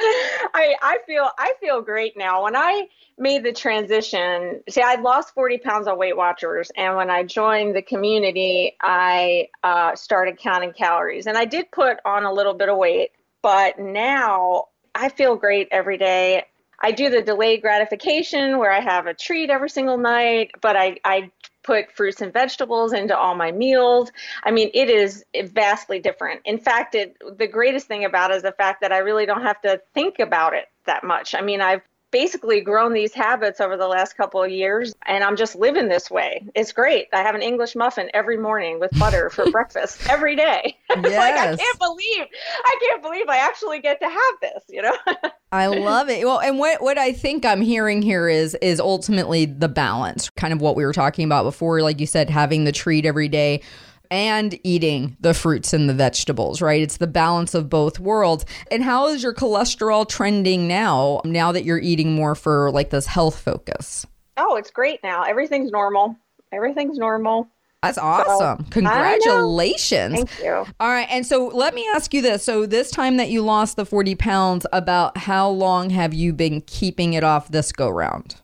I 0.00 0.74
I 0.82 0.98
feel 1.06 1.28
I 1.38 1.54
feel 1.60 1.82
great 1.82 2.16
now. 2.16 2.44
When 2.44 2.56
I 2.56 2.88
made 3.18 3.44
the 3.44 3.52
transition, 3.52 4.62
see, 4.68 4.82
I'd 4.82 5.00
lost 5.02 5.34
40 5.34 5.58
pounds 5.58 5.86
on 5.86 5.98
Weight 5.98 6.16
Watchers, 6.16 6.70
and 6.76 6.96
when 6.96 7.10
I 7.10 7.22
joined 7.22 7.74
the 7.76 7.82
community, 7.82 8.76
I 8.80 9.48
uh, 9.62 9.94
started 9.94 10.38
counting 10.38 10.72
calories, 10.72 11.26
and 11.26 11.36
I 11.36 11.44
did 11.44 11.70
put 11.70 11.98
on 12.04 12.24
a 12.24 12.32
little 12.32 12.54
bit 12.54 12.68
of 12.68 12.76
weight. 12.78 13.10
But 13.42 13.78
now 13.78 14.66
I 14.94 15.08
feel 15.08 15.36
great 15.36 15.68
every 15.70 15.96
day. 15.98 16.44
I 16.82 16.92
do 16.92 17.10
the 17.10 17.20
delayed 17.20 17.60
gratification 17.60 18.58
where 18.58 18.72
I 18.72 18.80
have 18.80 19.06
a 19.06 19.12
treat 19.12 19.50
every 19.50 19.68
single 19.68 19.98
night, 19.98 20.52
but 20.62 20.76
I, 20.76 20.96
I 21.04 21.30
put 21.70 21.92
fruits 21.92 22.20
and 22.20 22.32
vegetables 22.32 22.92
into 22.92 23.16
all 23.16 23.36
my 23.36 23.52
meals. 23.52 24.10
I 24.42 24.50
mean, 24.50 24.72
it 24.74 24.90
is 24.90 25.24
vastly 25.52 26.00
different. 26.00 26.40
In 26.44 26.58
fact, 26.58 26.96
it, 26.96 27.16
the 27.38 27.46
greatest 27.46 27.86
thing 27.86 28.04
about 28.04 28.32
it 28.32 28.38
is 28.38 28.42
the 28.42 28.50
fact 28.50 28.80
that 28.80 28.90
I 28.90 28.98
really 28.98 29.24
don't 29.24 29.42
have 29.42 29.60
to 29.60 29.80
think 29.94 30.18
about 30.18 30.52
it 30.52 30.64
that 30.86 31.04
much. 31.04 31.32
I 31.32 31.42
mean, 31.42 31.60
I've 31.60 31.82
basically 32.10 32.60
grown 32.60 32.92
these 32.92 33.14
habits 33.14 33.60
over 33.60 33.76
the 33.76 33.86
last 33.86 34.16
couple 34.16 34.42
of 34.42 34.50
years 34.50 34.94
and 35.06 35.22
I'm 35.22 35.36
just 35.36 35.54
living 35.54 35.88
this 35.88 36.10
way. 36.10 36.44
It's 36.54 36.72
great. 36.72 37.08
I 37.12 37.22
have 37.22 37.34
an 37.34 37.42
English 37.42 37.76
muffin 37.76 38.10
every 38.14 38.36
morning 38.36 38.80
with 38.80 38.90
butter 38.98 39.30
for 39.30 39.50
breakfast 39.50 40.08
every 40.08 40.36
day. 40.36 40.76
It's 40.92 41.16
like 41.16 41.34
I 41.34 41.56
can't 41.56 41.78
believe 41.78 42.26
I 42.64 42.78
can't 42.82 43.02
believe 43.02 43.28
I 43.28 43.36
actually 43.36 43.80
get 43.80 44.00
to 44.00 44.08
have 44.08 44.34
this, 44.42 44.64
you 44.68 44.82
know? 44.82 44.96
I 45.52 45.68
love 45.68 46.08
it. 46.08 46.24
Well, 46.26 46.40
and 46.40 46.58
what 46.58 46.82
what 46.82 46.98
I 46.98 47.12
think 47.12 47.44
I'm 47.44 47.60
hearing 47.60 48.02
here 48.02 48.28
is 48.28 48.54
is 48.56 48.80
ultimately 48.80 49.44
the 49.44 49.68
balance, 49.68 50.30
kind 50.30 50.52
of 50.52 50.60
what 50.60 50.76
we 50.76 50.84
were 50.84 50.92
talking 50.92 51.24
about 51.24 51.44
before 51.44 51.80
like 51.82 52.00
you 52.00 52.06
said 52.06 52.28
having 52.28 52.64
the 52.64 52.72
treat 52.72 53.06
every 53.06 53.28
day 53.28 53.62
and 54.10 54.58
eating 54.64 55.16
the 55.20 55.34
fruits 55.34 55.72
and 55.72 55.88
the 55.88 55.94
vegetables, 55.94 56.60
right? 56.60 56.82
It's 56.82 56.96
the 56.96 57.06
balance 57.06 57.54
of 57.54 57.68
both 57.68 58.00
worlds. 58.00 58.44
And 58.70 58.82
how 58.82 59.08
is 59.08 59.22
your 59.22 59.34
cholesterol 59.34 60.08
trending 60.08 60.66
now 60.66 61.20
now 61.24 61.52
that 61.52 61.64
you're 61.64 61.78
eating 61.78 62.12
more 62.12 62.34
for 62.34 62.70
like 62.70 62.90
this 62.90 63.06
health 63.06 63.38
focus? 63.38 64.06
oh, 64.40 64.56
it's 64.56 64.70
great 64.70 65.02
now. 65.02 65.22
Everything's 65.22 65.70
normal. 65.70 66.16
Everything's 66.52 66.98
normal. 66.98 67.48
That's 67.82 67.98
awesome. 67.98 68.64
Congratulations. 68.64 70.14
Thank 70.14 70.42
you. 70.42 70.66
All 70.80 70.88
right. 70.88 71.06
And 71.10 71.24
so 71.24 71.46
let 71.48 71.74
me 71.74 71.86
ask 71.94 72.12
you 72.12 72.20
this. 72.20 72.44
So, 72.44 72.66
this 72.66 72.90
time 72.90 73.16
that 73.16 73.30
you 73.30 73.40
lost 73.40 73.76
the 73.76 73.86
40 73.86 74.16
pounds, 74.16 74.66
about 74.72 75.16
how 75.16 75.48
long 75.48 75.88
have 75.90 76.12
you 76.12 76.34
been 76.34 76.60
keeping 76.62 77.14
it 77.14 77.24
off 77.24 77.48
this 77.48 77.72
go 77.72 77.88
round? 77.88 78.36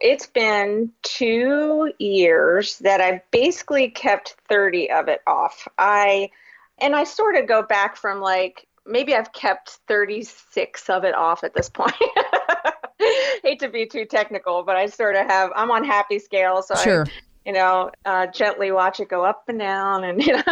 It's 0.00 0.26
been 0.26 0.92
two 1.02 1.92
years 1.98 2.78
that 2.78 3.00
I've 3.00 3.20
basically 3.30 3.90
kept 3.90 4.36
30 4.48 4.90
of 4.90 5.08
it 5.08 5.20
off. 5.26 5.66
I 5.78 6.30
and 6.78 6.94
I 6.94 7.04
sort 7.04 7.36
of 7.36 7.46
go 7.46 7.62
back 7.62 7.96
from 7.96 8.20
like 8.20 8.66
maybe 8.86 9.14
I've 9.14 9.32
kept 9.32 9.78
36 9.88 10.88
of 10.88 11.04
it 11.04 11.14
off 11.14 11.44
at 11.44 11.54
this 11.54 11.68
point. 11.68 11.94
Hate 13.44 13.60
to 13.60 13.68
be 13.68 13.86
too 13.86 14.04
technical, 14.04 14.62
but 14.64 14.76
I 14.76 14.86
sort 14.86 15.14
of 15.14 15.26
have. 15.26 15.50
I'm 15.54 15.70
on 15.70 15.84
happy 15.84 16.18
scale, 16.18 16.62
so 16.62 16.74
Sure. 16.76 17.04
I, 17.06 17.10
you 17.48 17.54
know, 17.54 17.90
uh, 18.04 18.26
gently 18.26 18.70
watch 18.70 19.00
it 19.00 19.08
go 19.08 19.24
up 19.24 19.44
and 19.48 19.58
down, 19.58 20.04
and 20.04 20.22
you 20.26 20.34
know, 20.34 20.42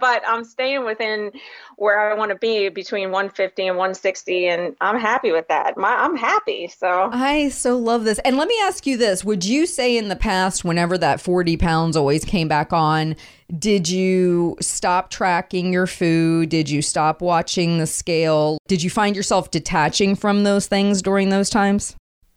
but 0.00 0.22
I'm 0.26 0.42
staying 0.42 0.86
within 0.86 1.30
where 1.76 2.10
I 2.10 2.14
want 2.14 2.30
to 2.30 2.38
be 2.38 2.70
between 2.70 3.10
150 3.10 3.66
and 3.66 3.76
160, 3.76 4.48
and 4.48 4.74
I'm 4.80 4.98
happy 4.98 5.32
with 5.32 5.46
that. 5.48 5.76
My, 5.76 5.94
I'm 5.94 6.16
happy, 6.16 6.68
so. 6.68 7.10
I 7.12 7.50
so 7.50 7.76
love 7.76 8.04
this. 8.04 8.18
And 8.20 8.38
let 8.38 8.48
me 8.48 8.58
ask 8.62 8.86
you 8.86 8.96
this 8.96 9.22
Would 9.22 9.44
you 9.44 9.66
say 9.66 9.98
in 9.98 10.08
the 10.08 10.16
past, 10.16 10.64
whenever 10.64 10.96
that 10.96 11.20
40 11.20 11.58
pounds 11.58 11.94
always 11.94 12.24
came 12.24 12.48
back 12.48 12.72
on, 12.72 13.16
did 13.58 13.86
you 13.86 14.56
stop 14.62 15.10
tracking 15.10 15.74
your 15.74 15.86
food? 15.86 16.48
Did 16.48 16.70
you 16.70 16.80
stop 16.80 17.20
watching 17.20 17.76
the 17.76 17.86
scale? 17.86 18.56
Did 18.66 18.82
you 18.82 18.88
find 18.88 19.14
yourself 19.14 19.50
detaching 19.50 20.16
from 20.16 20.44
those 20.44 20.66
things 20.68 21.02
during 21.02 21.28
those 21.28 21.50
times? 21.50 21.96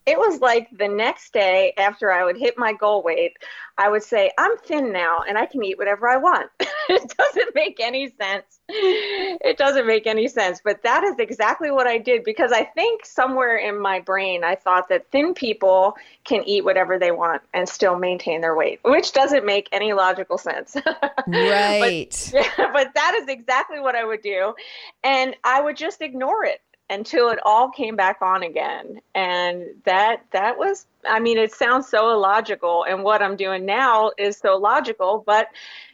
It 0.09 0.17
was 0.17 0.41
like 0.41 0.67
the 0.75 0.87
next 0.87 1.33
day 1.33 1.71
after 1.77 2.11
I 2.11 2.25
would 2.25 2.35
hit 2.35 2.57
my 2.57 2.73
goal 2.73 3.03
weight, 3.03 3.37
I 3.77 3.89
would 3.89 4.01
say, 4.01 4.31
I'm 4.39 4.57
thin 4.57 4.91
now 4.91 5.19
and 5.27 5.37
I 5.37 5.45
can 5.45 5.63
eat 5.63 5.77
whatever 5.77 6.09
I 6.09 6.17
want. 6.17 6.49
it 6.89 7.13
doesn't 7.15 7.53
make 7.53 7.79
any 7.79 8.11
sense. 8.19 8.59
It 8.67 9.57
doesn't 9.57 9.85
make 9.85 10.07
any 10.07 10.27
sense. 10.27 10.61
But 10.63 10.81
that 10.81 11.03
is 11.03 11.19
exactly 11.19 11.69
what 11.69 11.85
I 11.85 11.99
did 11.99 12.23
because 12.23 12.51
I 12.51 12.63
think 12.63 13.05
somewhere 13.05 13.57
in 13.57 13.79
my 13.79 13.99
brain, 13.99 14.43
I 14.43 14.55
thought 14.55 14.89
that 14.89 15.11
thin 15.11 15.35
people 15.35 15.95
can 16.23 16.43
eat 16.43 16.65
whatever 16.65 16.97
they 16.97 17.11
want 17.11 17.43
and 17.53 17.69
still 17.69 17.97
maintain 17.99 18.41
their 18.41 18.55
weight, 18.55 18.79
which 18.83 19.11
doesn't 19.11 19.45
make 19.45 19.69
any 19.71 19.93
logical 19.93 20.39
sense. 20.39 20.75
Right. 21.27 22.31
Yeah, 22.33 22.49
but 22.73 22.93
that 22.95 23.19
is 23.21 23.27
exactly 23.27 23.79
what 23.79 23.95
I 23.95 24.03
would 24.03 24.23
do. 24.23 24.55
And 25.03 25.35
I 25.43 25.61
would 25.61 25.77
just 25.77 26.01
ignore 26.01 26.43
it. 26.43 26.61
Until 26.89 27.29
it 27.29 27.39
all 27.45 27.69
came 27.69 27.95
back 27.95 28.17
on 28.21 28.43
again. 28.43 29.01
And 29.15 29.65
that 29.85 30.25
that 30.31 30.57
was 30.57 30.85
I 31.07 31.19
mean, 31.19 31.37
it 31.37 31.53
sounds 31.53 31.87
so 31.87 32.11
illogical 32.11 32.83
and 32.83 33.03
what 33.03 33.21
I'm 33.21 33.35
doing 33.35 33.65
now 33.65 34.11
is 34.17 34.37
so 34.37 34.57
logical, 34.57 35.23
but 35.25 35.47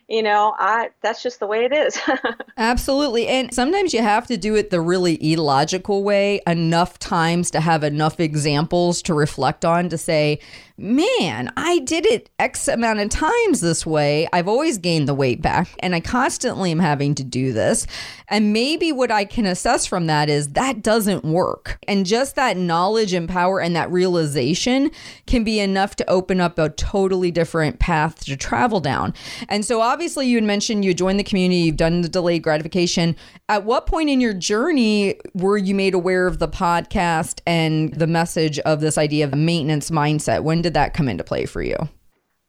you 0.07 0.21
know, 0.21 0.55
I 0.59 0.89
that's 1.01 1.23
just 1.23 1.39
the 1.39 1.47
way 1.47 1.65
it 1.65 1.73
is. 1.73 1.99
Absolutely. 2.57 3.27
And 3.27 3.53
sometimes 3.53 3.93
you 3.93 4.01
have 4.01 4.27
to 4.27 4.37
do 4.37 4.55
it 4.55 4.69
the 4.69 4.81
really 4.81 5.17
illogical 5.33 6.03
way 6.03 6.41
enough 6.45 6.99
times 6.99 7.49
to 7.51 7.59
have 7.59 7.83
enough 7.83 8.19
examples 8.19 9.01
to 9.03 9.13
reflect 9.13 9.65
on 9.65 9.89
to 9.89 9.97
say, 9.97 10.39
man, 10.77 11.51
I 11.55 11.79
did 11.79 12.05
it 12.05 12.29
X 12.37 12.67
amount 12.67 12.99
of 12.99 13.09
times 13.09 13.61
this 13.61 13.85
way. 13.85 14.27
I've 14.33 14.47
always 14.47 14.77
gained 14.77 15.07
the 15.07 15.13
weight 15.13 15.41
back 15.41 15.69
and 15.79 15.95
I 15.95 16.01
constantly 16.01 16.69
am 16.71 16.79
having 16.79 17.15
to 17.15 17.23
do 17.23 17.53
this. 17.53 17.87
And 18.27 18.51
maybe 18.51 18.91
what 18.91 19.11
I 19.11 19.23
can 19.23 19.45
assess 19.45 19.85
from 19.85 20.07
that 20.07 20.29
is 20.29 20.49
that 20.49 20.81
doesn't 20.81 21.23
work. 21.23 21.77
And 21.87 22.05
just 22.05 22.35
that 22.35 22.57
knowledge 22.57 23.13
and 23.13 23.29
power 23.29 23.61
and 23.61 23.75
that 23.75 23.89
realization 23.89 24.91
can 25.27 25.45
be 25.45 25.59
enough 25.59 25.95
to 25.97 26.09
open 26.09 26.41
up 26.41 26.59
a 26.59 26.69
totally 26.69 27.31
different 27.31 27.79
path 27.79 28.25
to 28.25 28.35
travel 28.35 28.81
down. 28.81 29.13
And 29.47 29.63
so 29.63 29.79
obviously 29.79 30.27
you 30.27 30.37
had 30.37 30.43
mentioned 30.43 30.83
you 30.83 30.93
joined 30.93 31.19
the 31.19 31.23
community, 31.23 31.61
you've 31.61 31.77
done 31.77 32.01
the 32.01 32.09
delayed 32.09 32.43
gratification. 32.43 33.15
At 33.47 33.63
what 33.63 33.85
point 33.85 34.09
in 34.09 34.19
your 34.19 34.33
journey 34.33 35.19
were 35.33 35.57
you 35.57 35.75
made 35.75 35.93
aware 35.93 36.27
of 36.27 36.39
the 36.39 36.47
podcast 36.47 37.39
and 37.45 37.93
the 37.93 38.07
message 38.07 38.59
of 38.59 38.81
this 38.81 38.97
idea 38.97 39.23
of 39.23 39.33
maintenance 39.35 39.89
mindset? 39.89 40.43
When 40.43 40.64
did 40.65 40.73
that 40.73 40.95
come 40.95 41.07
into 41.07 41.23
play 41.23 41.45
for 41.45 41.61
you? 41.61 41.77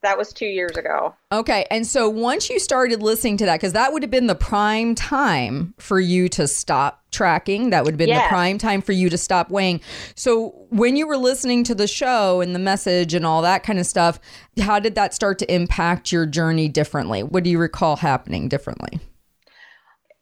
That 0.03 0.17
was 0.17 0.33
two 0.33 0.47
years 0.47 0.75
ago. 0.75 1.15
Okay. 1.33 1.67
And 1.71 1.87
so 1.87 2.09
once 2.09 2.49
you 2.49 2.59
started 2.59 3.03
listening 3.03 3.37
to 3.37 3.45
that, 3.45 3.57
because 3.57 3.75
that 3.75 3.93
would 3.93 4.03
have 4.03 4.11
been 4.11 4.27
the 4.27 4.35
prime 4.35 4.95
time 4.95 5.75
for 5.79 6.01
you 6.01 6.31
to 6.31 6.49
stop 6.49 7.03
tracking, 7.11 7.69
that 7.71 7.85
would 7.85 7.93
have 7.93 7.99
been 7.99 8.09
yes. 8.09 8.25
the 8.25 8.29
prime 8.29 8.57
time 8.57 8.81
for 8.81 8.93
you 8.93 9.11
to 9.11 9.19
stop 9.19 9.51
weighing. 9.51 9.83
So 10.15 10.55
when 10.71 10.97
you 10.97 11.07
were 11.07 11.19
listening 11.19 11.63
to 11.65 11.75
the 11.75 11.87
show 11.87 12.41
and 12.41 12.55
the 12.55 12.59
message 12.59 13.13
and 13.13 13.27
all 13.27 13.43
that 13.43 13.65
kind 13.65 13.79
of 13.79 13.85
stuff, 13.85 14.19
how 14.59 14.79
did 14.79 14.95
that 14.95 15.13
start 15.13 15.39
to 15.41 15.55
impact 15.55 16.11
your 16.11 16.25
journey 16.25 16.69
differently? 16.69 17.23
What 17.23 17.45
do 17.45 17.51
you 17.51 17.59
recall 17.59 17.97
happening 17.97 18.49
differently? 18.49 18.99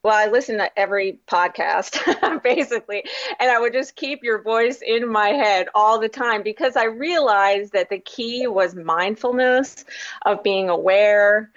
Well, 0.05 0.15
I 0.15 0.31
listen 0.31 0.59
to 0.59 0.79
every 0.79 1.19
podcast 1.27 2.43
basically, 2.43 3.05
and 3.41 3.51
I 3.51 3.59
would 3.59 3.73
just 3.73 3.97
keep 3.97 4.23
your 4.23 4.43
voice 4.43 4.83
in 4.87 5.11
my 5.11 5.31
head 5.31 5.69
all 5.75 5.99
the 5.99 6.11
time 6.11 6.43
because 6.43 6.77
I 6.77 6.85
realized 6.85 7.73
that 7.73 7.89
the 7.89 7.99
key 7.99 8.47
was 8.47 8.75
mindfulness, 8.75 9.85
of 10.27 10.43
being 10.43 10.69
aware. 10.69 11.51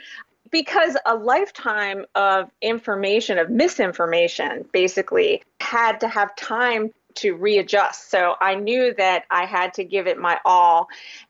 Because 0.50 0.96
a 1.06 1.14
lifetime 1.14 2.06
of 2.16 2.50
information, 2.62 3.38
of 3.38 3.50
misinformation, 3.50 4.64
basically 4.72 5.44
had 5.60 6.00
to 6.00 6.08
have 6.08 6.34
time 6.38 6.92
to 7.16 7.34
readjust. 7.34 8.10
So 8.10 8.36
I 8.40 8.56
knew 8.56 8.94
that 8.98 9.26
I 9.30 9.46
had 9.46 9.74
to 9.74 9.84
give 9.84 10.08
it 10.08 10.18
my 10.18 10.40
all 10.46 10.88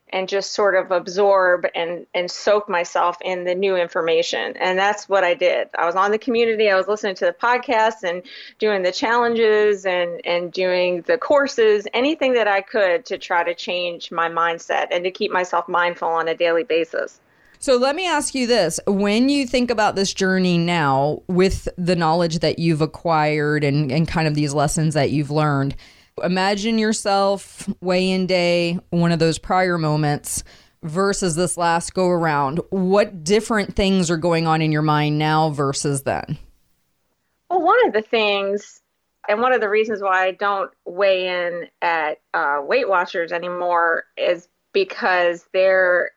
and 0.10 0.30
just 0.30 0.54
sort 0.54 0.76
of 0.76 0.92
absorb 0.92 1.66
and 1.76 2.06
and 2.14 2.32
soak 2.32 2.70
myself 2.70 3.18
in 3.22 3.44
the 3.44 3.56
new 3.56 3.76
information. 3.76 4.56
And 4.58 4.78
that's 4.78 5.10
what 5.10 5.24
i 5.24 5.34
did. 5.34 5.70
I 5.78 5.86
was 5.86 5.96
on 5.96 6.12
the 6.12 6.18
community 6.18 6.70
i 6.70 6.76
was 6.76 6.88
listening 6.88 7.16
to 7.16 7.26
the 7.26 7.34
podcast 7.34 8.04
and 8.04 8.24
doing 8.60 8.84
the 8.84 8.92
challenges 8.92 9.86
and 9.86 10.22
and 10.26 10.52
doing 10.52 11.02
the 11.04 11.18
courses 11.18 11.88
anything 11.94 12.34
that 12.34 12.48
i 12.48 12.62
could 12.62 13.06
to 13.06 13.18
try 13.18 13.44
to 13.44 13.54
change 13.54 14.12
my 14.12 14.30
mindset 14.30 14.88
and 14.92 15.04
to 15.04 15.12
keep 15.12 15.32
myself 15.32 15.68
mindful 15.68 16.08
on 16.08 16.28
a 16.28 16.36
daily 16.36 16.64
basis. 16.64 17.20
So 17.60 17.76
let 17.76 17.96
me 17.96 18.06
ask 18.08 18.36
you 18.36 18.46
this. 18.46 18.80
When 18.86 19.30
you 19.30 19.48
think 19.48 19.72
about 19.72 19.96
this 19.96 20.14
journey 20.14 20.60
now 20.60 21.24
with 21.28 21.68
the 21.76 21.96
knowledge 21.96 22.40
that 22.40 22.60
you've 22.60 22.82
acquired 22.82 23.64
and, 23.64 23.92
and 23.92 24.08
kind 24.08 24.28
of 24.28 24.36
these 24.36 24.54
lessons 24.54 24.94
that 24.94 25.10
you've 25.10 25.32
learned, 25.32 25.76
Imagine 26.24 26.78
yourself 26.78 27.70
weigh 27.82 28.10
in 28.12 28.28
day, 28.28 28.80
one 28.90 29.12
of 29.12 29.20
those 29.20 29.38
prior 29.38 29.78
moments 29.78 30.44
versus 30.84 31.36
this 31.36 31.58
last 31.58 31.94
go 31.94 32.08
around. 32.08 32.60
What 32.70 33.24
different 33.24 33.76
things 33.76 34.10
are 34.10 34.18
going 34.18 34.48
on 34.48 34.62
in 34.62 34.72
your 34.72 34.82
mind 34.82 35.18
now 35.18 35.50
versus 35.50 36.04
then? 36.04 36.38
Well, 37.50 37.62
one 37.62 37.88
of 37.88 37.94
the 37.94 38.02
things, 38.02 38.82
and 39.30 39.42
one 39.42 39.54
of 39.54 39.62
the 39.62 39.70
reasons 39.70 40.02
why 40.02 40.26
I 40.26 40.32
don't 40.32 40.72
weigh 40.86 41.28
in 41.28 41.68
at 41.82 42.20
uh, 42.34 42.62
Weight 42.62 42.90
Watchers 42.90 43.32
anymore 43.32 44.06
is 44.18 44.48
because 44.74 45.48
they're 45.54 46.12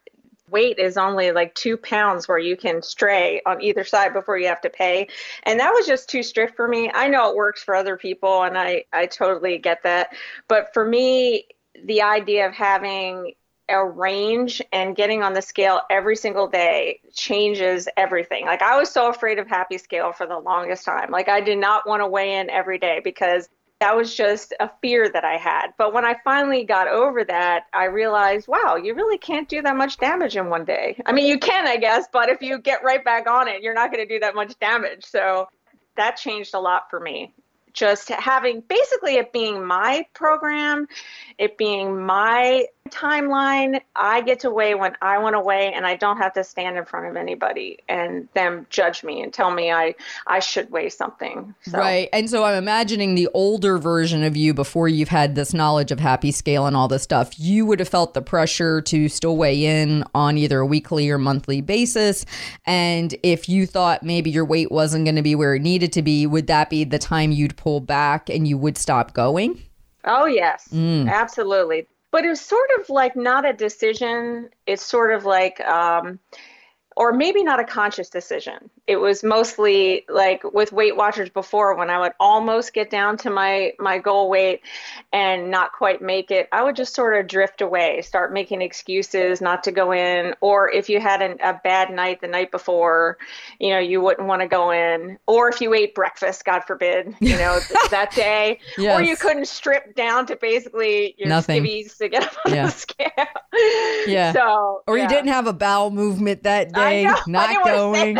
weight 0.50 0.78
is 0.78 0.96
only 0.96 1.32
like 1.32 1.54
two 1.54 1.76
pounds 1.76 2.28
where 2.28 2.38
you 2.38 2.56
can 2.56 2.82
stray 2.82 3.40
on 3.46 3.62
either 3.62 3.84
side 3.84 4.12
before 4.12 4.38
you 4.38 4.48
have 4.48 4.60
to 4.62 4.70
pay. 4.70 5.08
And 5.44 5.60
that 5.60 5.72
was 5.72 5.86
just 5.86 6.08
too 6.08 6.22
strict 6.22 6.56
for 6.56 6.68
me. 6.68 6.90
I 6.92 7.08
know 7.08 7.30
it 7.30 7.36
works 7.36 7.62
for 7.62 7.74
other 7.74 7.96
people 7.96 8.42
and 8.42 8.58
I, 8.58 8.84
I 8.92 9.06
totally 9.06 9.58
get 9.58 9.82
that. 9.84 10.14
But 10.48 10.72
for 10.74 10.84
me, 10.84 11.46
the 11.84 12.02
idea 12.02 12.46
of 12.46 12.54
having 12.54 13.34
a 13.70 13.84
range 13.84 14.60
and 14.72 14.96
getting 14.96 15.22
on 15.22 15.32
the 15.32 15.42
scale 15.42 15.80
every 15.90 16.16
single 16.16 16.48
day 16.48 17.00
changes 17.14 17.88
everything. 17.96 18.44
Like 18.44 18.62
I 18.62 18.76
was 18.76 18.90
so 18.90 19.08
afraid 19.08 19.38
of 19.38 19.46
Happy 19.46 19.78
Scale 19.78 20.12
for 20.12 20.26
the 20.26 20.38
longest 20.38 20.84
time. 20.84 21.10
Like 21.10 21.28
I 21.28 21.40
did 21.40 21.58
not 21.58 21.88
want 21.88 22.02
to 22.02 22.06
weigh 22.08 22.34
in 22.38 22.50
every 22.50 22.78
day 22.78 23.00
because 23.02 23.48
that 23.80 23.96
was 23.96 24.14
just 24.14 24.52
a 24.60 24.70
fear 24.80 25.08
that 25.08 25.24
I 25.24 25.36
had. 25.36 25.68
But 25.78 25.92
when 25.92 26.04
I 26.04 26.16
finally 26.22 26.64
got 26.64 26.86
over 26.86 27.24
that, 27.24 27.64
I 27.72 27.86
realized, 27.86 28.46
wow, 28.46 28.76
you 28.76 28.94
really 28.94 29.18
can't 29.18 29.48
do 29.48 29.62
that 29.62 29.76
much 29.76 29.96
damage 29.96 30.36
in 30.36 30.50
one 30.50 30.64
day. 30.64 31.00
I 31.06 31.12
mean, 31.12 31.26
you 31.26 31.38
can, 31.38 31.66
I 31.66 31.76
guess, 31.76 32.06
but 32.12 32.28
if 32.28 32.42
you 32.42 32.58
get 32.58 32.84
right 32.84 33.04
back 33.04 33.26
on 33.26 33.48
it, 33.48 33.62
you're 33.62 33.74
not 33.74 33.90
going 33.90 34.06
to 34.06 34.14
do 34.14 34.20
that 34.20 34.34
much 34.34 34.58
damage. 34.60 35.04
So 35.04 35.48
that 35.96 36.16
changed 36.16 36.54
a 36.54 36.60
lot 36.60 36.90
for 36.90 37.00
me 37.00 37.32
just 37.72 38.08
having 38.08 38.62
basically 38.68 39.14
it 39.14 39.32
being 39.32 39.64
my 39.64 40.04
program, 40.14 40.88
it 41.38 41.56
being 41.56 42.04
my 42.04 42.66
timeline. 42.88 43.80
I 43.96 44.20
get 44.22 44.40
to 44.40 44.50
weigh 44.50 44.74
when 44.74 44.96
I 45.02 45.18
want 45.18 45.34
to 45.34 45.40
weigh, 45.40 45.72
and 45.72 45.86
I 45.86 45.96
don't 45.96 46.18
have 46.18 46.32
to 46.34 46.44
stand 46.44 46.76
in 46.76 46.84
front 46.84 47.06
of 47.06 47.16
anybody 47.16 47.78
and 47.88 48.28
them 48.34 48.66
judge 48.70 49.02
me 49.04 49.22
and 49.22 49.32
tell 49.32 49.50
me 49.50 49.70
I 49.70 49.94
I 50.26 50.40
should 50.40 50.70
weigh 50.70 50.88
something. 50.88 51.54
So. 51.62 51.78
Right, 51.78 52.08
and 52.12 52.28
so 52.28 52.44
I'm 52.44 52.56
imagining 52.56 53.14
the 53.14 53.28
older 53.34 53.78
version 53.78 54.22
of 54.22 54.36
you 54.36 54.54
before 54.54 54.88
you've 54.88 55.08
had 55.08 55.34
this 55.34 55.54
knowledge 55.54 55.90
of 55.90 56.00
Happy 56.00 56.32
Scale 56.32 56.66
and 56.66 56.76
all 56.76 56.88
this 56.88 57.02
stuff. 57.02 57.38
You 57.38 57.66
would 57.66 57.80
have 57.80 57.88
felt 57.88 58.14
the 58.14 58.22
pressure 58.22 58.80
to 58.82 59.08
still 59.08 59.36
weigh 59.36 59.64
in 59.64 60.04
on 60.14 60.36
either 60.36 60.60
a 60.60 60.66
weekly 60.66 61.10
or 61.10 61.18
monthly 61.18 61.60
basis, 61.60 62.24
and 62.66 63.14
if 63.22 63.48
you 63.48 63.66
thought 63.66 64.02
maybe 64.02 64.30
your 64.30 64.44
weight 64.44 64.72
wasn't 64.72 65.04
going 65.04 65.16
to 65.16 65.22
be 65.22 65.34
where 65.34 65.54
it 65.54 65.62
needed 65.62 65.92
to 65.92 66.02
be, 66.02 66.26
would 66.26 66.46
that 66.48 66.70
be 66.70 66.84
the 66.84 66.98
time 66.98 67.32
you'd 67.32 67.56
pull 67.56 67.80
back 67.80 68.28
and 68.28 68.48
you 68.48 68.58
would 68.58 68.76
stop 68.76 69.14
going? 69.14 69.62
Oh, 70.04 70.24
yes, 70.24 70.68
mm. 70.72 71.10
absolutely. 71.10 71.86
But 72.12 72.24
it 72.24 72.28
was 72.28 72.40
sort 72.40 72.68
of 72.78 72.90
like 72.90 73.14
not 73.16 73.46
a 73.46 73.52
decision. 73.52 74.50
It's 74.66 74.84
sort 74.84 75.12
of 75.12 75.24
like, 75.24 75.60
um, 75.60 76.18
or 76.96 77.12
maybe 77.12 77.44
not 77.44 77.60
a 77.60 77.64
conscious 77.64 78.10
decision. 78.10 78.70
It 78.86 78.96
was 78.96 79.22
mostly 79.22 80.04
like 80.08 80.42
with 80.52 80.72
Weight 80.72 80.96
Watchers 80.96 81.30
before 81.30 81.76
when 81.76 81.90
I 81.90 81.98
would 81.98 82.12
almost 82.18 82.72
get 82.72 82.90
down 82.90 83.16
to 83.18 83.30
my 83.30 83.72
my 83.78 83.98
goal 83.98 84.28
weight 84.28 84.62
and 85.12 85.50
not 85.50 85.72
quite 85.72 86.02
make 86.02 86.30
it. 86.30 86.48
I 86.52 86.62
would 86.62 86.76
just 86.76 86.94
sort 86.94 87.18
of 87.18 87.26
drift 87.26 87.60
away, 87.60 88.02
start 88.02 88.32
making 88.32 88.62
excuses 88.62 89.40
not 89.40 89.64
to 89.64 89.72
go 89.72 89.92
in, 89.92 90.34
or 90.40 90.70
if 90.70 90.88
you 90.88 91.00
had 91.00 91.22
an, 91.22 91.38
a 91.42 91.54
bad 91.62 91.90
night 91.90 92.20
the 92.20 92.28
night 92.28 92.50
before, 92.50 93.18
you 93.58 93.70
know, 93.70 93.78
you 93.78 94.00
wouldn't 94.00 94.26
want 94.26 94.42
to 94.42 94.48
go 94.48 94.70
in, 94.70 95.18
or 95.26 95.48
if 95.48 95.60
you 95.60 95.72
ate 95.74 95.94
breakfast, 95.94 96.44
God 96.44 96.62
forbid, 96.64 97.14
you 97.20 97.36
know, 97.36 97.58
that 97.90 98.12
day, 98.14 98.60
yes. 98.78 98.98
or 98.98 99.02
you 99.02 99.16
couldn't 99.16 99.48
strip 99.48 99.94
down 99.94 100.26
to 100.26 100.36
basically 100.36 101.14
your 101.18 101.28
Nothing. 101.28 101.62
skivvies 101.62 101.96
to 101.98 102.08
get 102.08 102.22
up 102.24 102.36
on 102.46 102.54
yeah. 102.54 102.66
the 102.66 102.72
scale. 102.72 103.10
Yeah. 104.06 104.32
So, 104.32 104.82
or 104.86 104.96
yeah. 104.96 105.04
you 105.04 105.08
didn't 105.08 105.28
have 105.28 105.46
a 105.46 105.52
bowel 105.52 105.90
movement 105.90 106.42
that 106.44 106.72
day 106.72 107.04
not 107.26 107.64
going. 107.64 108.16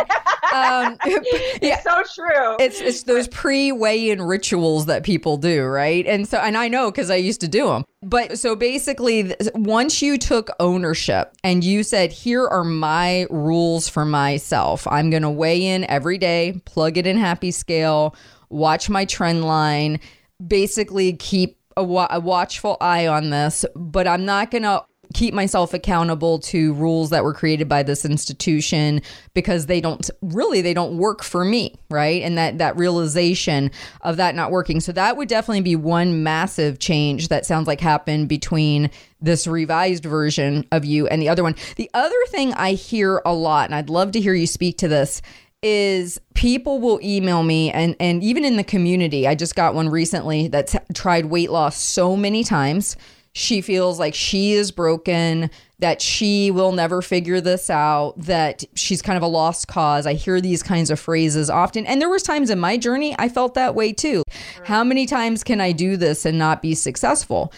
Um, 0.61 0.97
yeah, 1.05 1.21
it's 1.61 1.83
so 1.83 2.03
true. 2.23 2.55
It's 2.59 2.79
it's 2.81 3.03
those 3.03 3.27
pre 3.27 3.71
weigh-in 3.71 4.21
rituals 4.21 4.85
that 4.85 5.03
people 5.03 5.37
do, 5.37 5.63
right? 5.63 6.05
And 6.05 6.27
so, 6.27 6.37
and 6.37 6.57
I 6.57 6.67
know 6.67 6.91
because 6.91 7.09
I 7.09 7.15
used 7.15 7.41
to 7.41 7.47
do 7.47 7.67
them. 7.67 7.85
But 8.03 8.39
so 8.39 8.55
basically, 8.55 9.35
once 9.53 10.01
you 10.01 10.17
took 10.17 10.49
ownership 10.59 11.33
and 11.43 11.63
you 11.63 11.83
said, 11.83 12.11
"Here 12.11 12.47
are 12.47 12.63
my 12.63 13.27
rules 13.29 13.87
for 13.87 14.05
myself. 14.05 14.87
I'm 14.87 15.09
going 15.09 15.23
to 15.23 15.29
weigh 15.29 15.65
in 15.65 15.83
every 15.85 16.17
day, 16.17 16.61
plug 16.65 16.97
it 16.97 17.05
in 17.07 17.17
Happy 17.17 17.51
Scale, 17.51 18.15
watch 18.49 18.89
my 18.89 19.05
trend 19.05 19.45
line, 19.45 19.99
basically 20.45 21.13
keep." 21.13 21.57
A, 21.77 21.83
wa- 21.85 22.07
a 22.09 22.19
watchful 22.19 22.75
eye 22.81 23.07
on 23.07 23.29
this, 23.29 23.63
but 23.77 24.05
I'm 24.05 24.25
not 24.25 24.51
going 24.51 24.63
to 24.63 24.83
keep 25.13 25.33
myself 25.33 25.73
accountable 25.73 26.39
to 26.39 26.73
rules 26.73 27.09
that 27.09 27.23
were 27.23 27.33
created 27.33 27.67
by 27.67 27.83
this 27.83 28.05
institution 28.05 29.01
because 29.33 29.65
they 29.65 29.81
don't 29.81 30.09
really 30.21 30.61
they 30.61 30.73
don't 30.73 30.97
work 30.97 31.23
for 31.23 31.43
me 31.45 31.75
right? 31.89 32.21
And 32.23 32.37
that 32.37 32.57
that 32.57 32.77
realization 32.77 33.69
of 34.01 34.17
that 34.17 34.33
not 34.33 34.49
working. 34.49 34.79
So 34.79 34.91
that 34.93 35.17
would 35.17 35.27
definitely 35.27 35.61
be 35.61 35.75
one 35.75 36.23
massive 36.23 36.79
change 36.79 37.27
that 37.27 37.45
sounds 37.45 37.67
like 37.67 37.81
happened 37.81 38.29
between 38.29 38.89
this 39.19 39.45
revised 39.45 40.05
version 40.05 40.65
of 40.71 40.85
you 40.85 41.05
and 41.07 41.21
the 41.21 41.29
other 41.29 41.43
one. 41.43 41.55
The 41.75 41.89
other 41.93 42.15
thing 42.27 42.53
i 42.53 42.73
hear 42.73 43.21
a 43.25 43.33
lot 43.33 43.65
and 43.65 43.75
i'd 43.75 43.89
love 43.89 44.11
to 44.11 44.21
hear 44.21 44.33
you 44.33 44.47
speak 44.47 44.77
to 44.77 44.87
this 44.87 45.21
is 45.61 46.19
people 46.33 46.79
will 46.79 46.99
email 47.03 47.43
me 47.43 47.71
and 47.71 47.95
and 47.99 48.23
even 48.23 48.45
in 48.45 48.55
the 48.55 48.63
community 48.63 49.27
i 49.27 49.35
just 49.35 49.55
got 49.55 49.75
one 49.75 49.89
recently 49.89 50.47
that's 50.47 50.75
tried 50.93 51.25
weight 51.25 51.51
loss 51.51 51.77
so 51.81 52.15
many 52.15 52.43
times 52.43 52.95
she 53.33 53.61
feels 53.61 53.97
like 53.97 54.13
she 54.13 54.53
is 54.53 54.71
broken 54.71 55.49
that 55.79 56.01
she 56.01 56.51
will 56.51 56.71
never 56.71 57.01
figure 57.01 57.41
this 57.41 57.69
out 57.69 58.13
that 58.17 58.63
she's 58.75 59.01
kind 59.01 59.17
of 59.17 59.23
a 59.23 59.27
lost 59.27 59.67
cause. 59.67 60.05
I 60.05 60.13
hear 60.13 60.39
these 60.41 60.61
kinds 60.61 60.91
of 60.91 60.99
phrases 60.99 61.49
often. 61.49 61.85
And 61.87 62.01
there 62.01 62.09
was 62.09 62.23
times 62.23 62.49
in 62.49 62.59
my 62.59 62.77
journey 62.77 63.15
i 63.17 63.29
felt 63.29 63.53
that 63.55 63.73
way 63.75 63.93
too. 63.93 64.23
How 64.65 64.83
many 64.83 65.05
times 65.05 65.43
can 65.43 65.61
i 65.61 65.71
do 65.71 65.97
this 65.97 66.25
and 66.25 66.37
not 66.37 66.61
be 66.61 66.75
successful? 66.75 67.53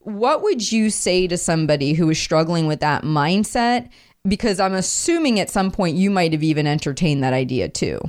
What 0.00 0.42
would 0.42 0.70
you 0.72 0.90
say 0.90 1.26
to 1.26 1.36
somebody 1.36 1.94
who 1.94 2.08
is 2.10 2.18
struggling 2.18 2.66
with 2.66 2.80
that 2.80 3.02
mindset? 3.02 3.88
Because 4.26 4.60
I'm 4.60 4.74
assuming 4.74 5.40
at 5.40 5.50
some 5.50 5.70
point 5.70 5.96
you 5.96 6.10
might 6.10 6.32
have 6.32 6.42
even 6.42 6.66
entertained 6.66 7.22
that 7.22 7.32
idea 7.32 7.68
too. 7.68 8.00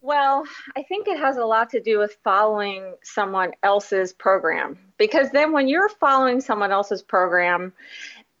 Well, 0.00 0.44
I 0.76 0.82
think 0.82 1.06
it 1.06 1.18
has 1.18 1.36
a 1.36 1.44
lot 1.44 1.70
to 1.70 1.80
do 1.80 1.98
with 1.98 2.18
following 2.24 2.94
someone 3.04 3.52
else's 3.62 4.12
program. 4.12 4.76
Because 5.02 5.30
then 5.32 5.50
when 5.50 5.66
you're 5.66 5.88
following 5.88 6.40
someone 6.40 6.70
else's 6.70 7.02
program, 7.02 7.72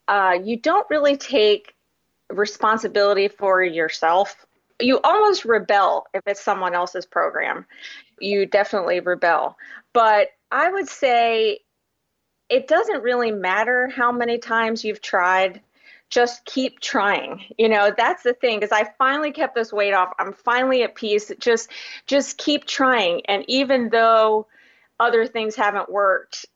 uh, 0.06 0.38
you 0.44 0.56
don't 0.56 0.88
really 0.90 1.16
take 1.16 1.74
responsibility 2.30 3.26
for 3.26 3.64
yourself. 3.64 4.46
You 4.78 5.00
almost 5.02 5.44
rebel 5.44 6.06
if 6.14 6.22
it's 6.24 6.40
someone 6.40 6.72
else's 6.72 7.04
program. 7.04 7.66
You 8.20 8.46
definitely 8.46 9.00
rebel. 9.00 9.58
But 9.92 10.28
I 10.52 10.70
would 10.70 10.88
say 10.88 11.58
it 12.48 12.68
doesn't 12.68 13.02
really 13.02 13.32
matter 13.32 13.88
how 13.88 14.12
many 14.12 14.38
times 14.38 14.84
you've 14.84 15.02
tried 15.02 15.60
just 16.10 16.44
keep 16.44 16.78
trying 16.78 17.42
you 17.56 17.70
know 17.70 17.90
that's 17.96 18.22
the 18.22 18.34
thing 18.34 18.60
because 18.60 18.70
i 18.70 18.86
finally 18.98 19.32
kept 19.32 19.54
this 19.54 19.72
weight 19.72 19.94
off 19.94 20.12
i'm 20.18 20.34
finally 20.34 20.82
at 20.82 20.94
peace 20.94 21.32
just 21.40 21.70
just 22.06 22.36
keep 22.36 22.66
trying 22.66 23.22
and 23.28 23.46
even 23.48 23.88
though 23.88 24.46
other 25.00 25.26
things 25.26 25.56
haven't 25.56 25.90
worked 25.90 26.46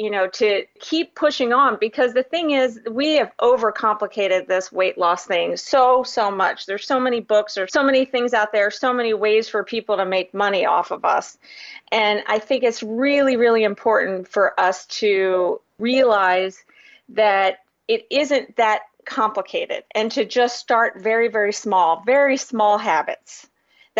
you 0.00 0.10
know 0.10 0.26
to 0.26 0.64
keep 0.80 1.14
pushing 1.14 1.52
on 1.52 1.76
because 1.78 2.14
the 2.14 2.22
thing 2.22 2.52
is 2.52 2.80
we 2.90 3.16
have 3.16 3.30
overcomplicated 3.38 4.46
this 4.46 4.72
weight 4.72 4.96
loss 4.96 5.26
thing 5.26 5.58
so 5.58 6.02
so 6.02 6.30
much 6.30 6.64
there's 6.64 6.86
so 6.86 6.98
many 6.98 7.20
books 7.20 7.54
there's 7.54 7.72
so 7.72 7.82
many 7.82 8.06
things 8.06 8.32
out 8.32 8.50
there 8.50 8.70
so 8.70 8.94
many 8.94 9.12
ways 9.12 9.46
for 9.46 9.62
people 9.62 9.98
to 9.98 10.06
make 10.06 10.32
money 10.32 10.64
off 10.64 10.90
of 10.90 11.04
us 11.04 11.36
and 11.92 12.22
i 12.26 12.38
think 12.38 12.64
it's 12.64 12.82
really 12.82 13.36
really 13.36 13.62
important 13.62 14.26
for 14.26 14.58
us 14.58 14.86
to 14.86 15.60
realize 15.78 16.64
that 17.10 17.58
it 17.86 18.06
isn't 18.08 18.56
that 18.56 18.82
complicated 19.04 19.84
and 19.94 20.10
to 20.12 20.24
just 20.24 20.58
start 20.58 21.00
very, 21.00 21.28
very 21.28 21.52
small, 21.52 22.02
very 22.06 22.36
small 22.36 22.78
habits. 22.78 23.49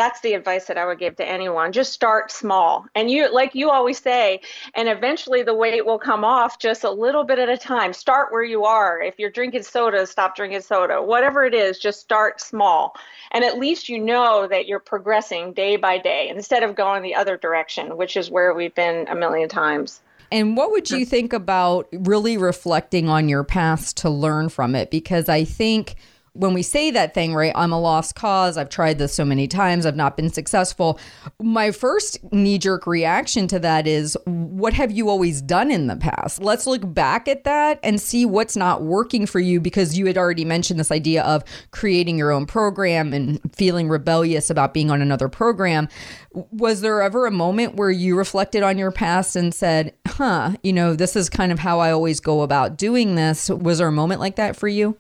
That's 0.01 0.23
the 0.23 0.33
advice 0.33 0.65
that 0.65 0.79
I 0.79 0.87
would 0.87 0.99
give 0.99 1.17
to 1.17 1.29
anyone. 1.29 1.73
Just 1.73 1.93
start 1.93 2.33
small. 2.33 2.87
And 2.95 3.11
you, 3.11 3.31
like 3.31 3.55
you 3.55 3.69
always 3.69 3.99
say, 3.99 4.41
and 4.75 4.89
eventually 4.89 5.43
the 5.43 5.53
weight 5.53 5.85
will 5.85 5.99
come 5.99 6.25
off 6.25 6.59
just 6.59 6.85
a 6.85 6.91
little 6.91 7.23
bit 7.23 7.39
at 7.39 7.51
a 7.51 7.59
time. 7.59 7.93
Start 7.93 8.33
where 8.33 8.43
you 8.43 8.65
are. 8.65 9.03
If 9.03 9.19
you're 9.19 9.29
drinking 9.29 9.65
soda, 9.65 10.07
stop 10.07 10.35
drinking 10.35 10.63
soda. 10.63 11.03
Whatever 11.03 11.45
it 11.45 11.53
is, 11.53 11.79
just 11.79 12.01
start 12.01 12.41
small. 12.41 12.97
And 13.31 13.45
at 13.45 13.59
least 13.59 13.91
you 13.91 13.99
know 13.99 14.49
that 14.49 14.67
you're 14.67 14.81
progressing 14.81 15.53
day 15.53 15.77
by 15.77 15.99
day 15.99 16.31
instead 16.31 16.63
of 16.63 16.75
going 16.75 17.03
the 17.03 17.15
other 17.15 17.37
direction, 17.37 17.99
which 17.99 18.17
is 18.17 18.31
where 18.31 18.55
we've 18.55 18.75
been 18.75 19.07
a 19.09 19.15
million 19.15 19.51
times. 19.51 20.01
And 20.33 20.57
what 20.57 20.71
would 20.71 20.91
you 20.91 21.05
think 21.05 21.35
about 21.35 21.89
really 21.93 22.39
reflecting 22.39 23.11
on 23.11 23.29
your 23.29 23.45
past 23.45 23.99
to 23.99 24.09
learn 24.09 24.49
from 24.49 24.75
it? 24.75 24.91
Because 24.91 25.29
I 25.29 25.45
think 25.45 25.97
when 26.33 26.55
we 26.55 26.63
say 26.63 26.91
that 26.91 27.13
thing, 27.13 27.35
right, 27.35 27.53
I'm 27.55 27.73
a 27.73 27.81
lost 27.81 28.15
cause, 28.15 28.57
I've 28.57 28.69
tried 28.69 28.99
this 28.99 29.13
so 29.13 29.25
many 29.25 29.49
times, 29.49 29.85
I've 29.85 29.97
not 29.97 30.17
been 30.17 30.31
successful. 30.31 30.99
My 31.41 31.71
first 31.71 32.19
knee 32.33 32.59
jerk 32.59 32.87
reaction 32.87 33.47
to 33.49 33.59
that 33.59 33.87
is, 33.87 34.17
what 34.25 34.73
have 34.75 34.91
you 34.91 35.09
always 35.09 35.43
done 35.43 35.71
in 35.71 35.87
the 35.87 35.97
past? 35.97 36.43
Let's 36.43 36.67
look 36.67 36.95
back 36.95 37.27
at 37.29 37.45
that 37.45 37.81
and 37.83 38.01
see 38.01 38.25
what's 38.25 38.57
not 38.57 38.83
working 38.83 39.27
for 39.27 39.41
you 39.41 39.61
because 39.61 39.99
you 39.99 40.07
had 40.07 40.17
already 40.17 40.45
mentioned 40.45 40.79
this 40.79 40.93
idea 40.93 41.23
of 41.25 41.45
creating 41.73 42.17
your 42.17 42.31
own 42.31 42.47
program 42.47 43.13
and 43.13 43.41
feeling 43.55 43.89
rebellious 43.89 44.51
about 44.51 44.73
being 44.73 44.91
on 44.91 45.03
another 45.03 45.29
program. 45.29 45.89
Was 46.33 46.81
there 46.81 47.03
ever 47.03 47.27
a 47.27 47.33
moment 47.33 47.75
where 47.75 47.91
you 47.91 48.17
reflected 48.17 48.63
on 48.63 48.79
your 48.79 48.93
past 48.93 49.35
and 49.35 49.53
said, 49.53 49.95
huh, 50.07 50.53
you 50.63 50.73
know, 50.73 50.95
this 50.95 51.17
is 51.17 51.29
kind 51.29 51.51
of 51.51 51.59
how 51.59 51.81
I 51.81 51.91
always 51.91 52.21
go 52.21 52.43
about 52.43 52.77
doing 52.77 53.17
this? 53.17 53.51
Was 53.51 53.79
there 53.79 53.89
a 53.89 53.93
moment 53.93 54.21
like 54.21 54.37
that 54.37 54.55
for 54.55 54.69
you? 54.69 54.97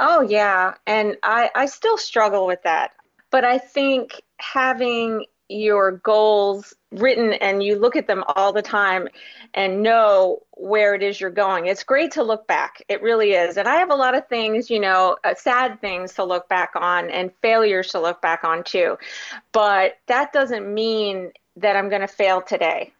Oh, 0.00 0.22
yeah. 0.22 0.74
And 0.86 1.16
I, 1.22 1.50
I 1.54 1.66
still 1.66 1.98
struggle 1.98 2.46
with 2.46 2.62
that. 2.64 2.92
But 3.30 3.44
I 3.44 3.58
think 3.58 4.20
having 4.38 5.26
your 5.48 5.92
goals 5.92 6.74
written 6.92 7.34
and 7.34 7.62
you 7.62 7.78
look 7.78 7.96
at 7.96 8.06
them 8.06 8.24
all 8.34 8.52
the 8.52 8.62
time 8.62 9.08
and 9.54 9.82
know 9.82 10.40
where 10.52 10.94
it 10.94 11.02
is 11.02 11.20
you're 11.20 11.28
going. 11.28 11.66
It's 11.66 11.82
great 11.82 12.12
to 12.12 12.22
look 12.22 12.46
back. 12.46 12.82
It 12.88 13.02
really 13.02 13.32
is. 13.32 13.56
And 13.56 13.68
I 13.68 13.76
have 13.76 13.90
a 13.90 13.94
lot 13.94 14.14
of 14.14 14.26
things, 14.28 14.70
you 14.70 14.80
know, 14.80 15.16
uh, 15.22 15.34
sad 15.34 15.80
things 15.80 16.14
to 16.14 16.24
look 16.24 16.48
back 16.48 16.70
on 16.76 17.10
and 17.10 17.30
failures 17.42 17.88
to 17.88 18.00
look 18.00 18.22
back 18.22 18.42
on 18.42 18.64
too. 18.64 18.96
But 19.52 19.98
that 20.06 20.32
doesn't 20.32 20.72
mean 20.72 21.32
that 21.56 21.76
I'm 21.76 21.88
going 21.88 22.00
to 22.00 22.08
fail 22.08 22.40
today 22.40 22.92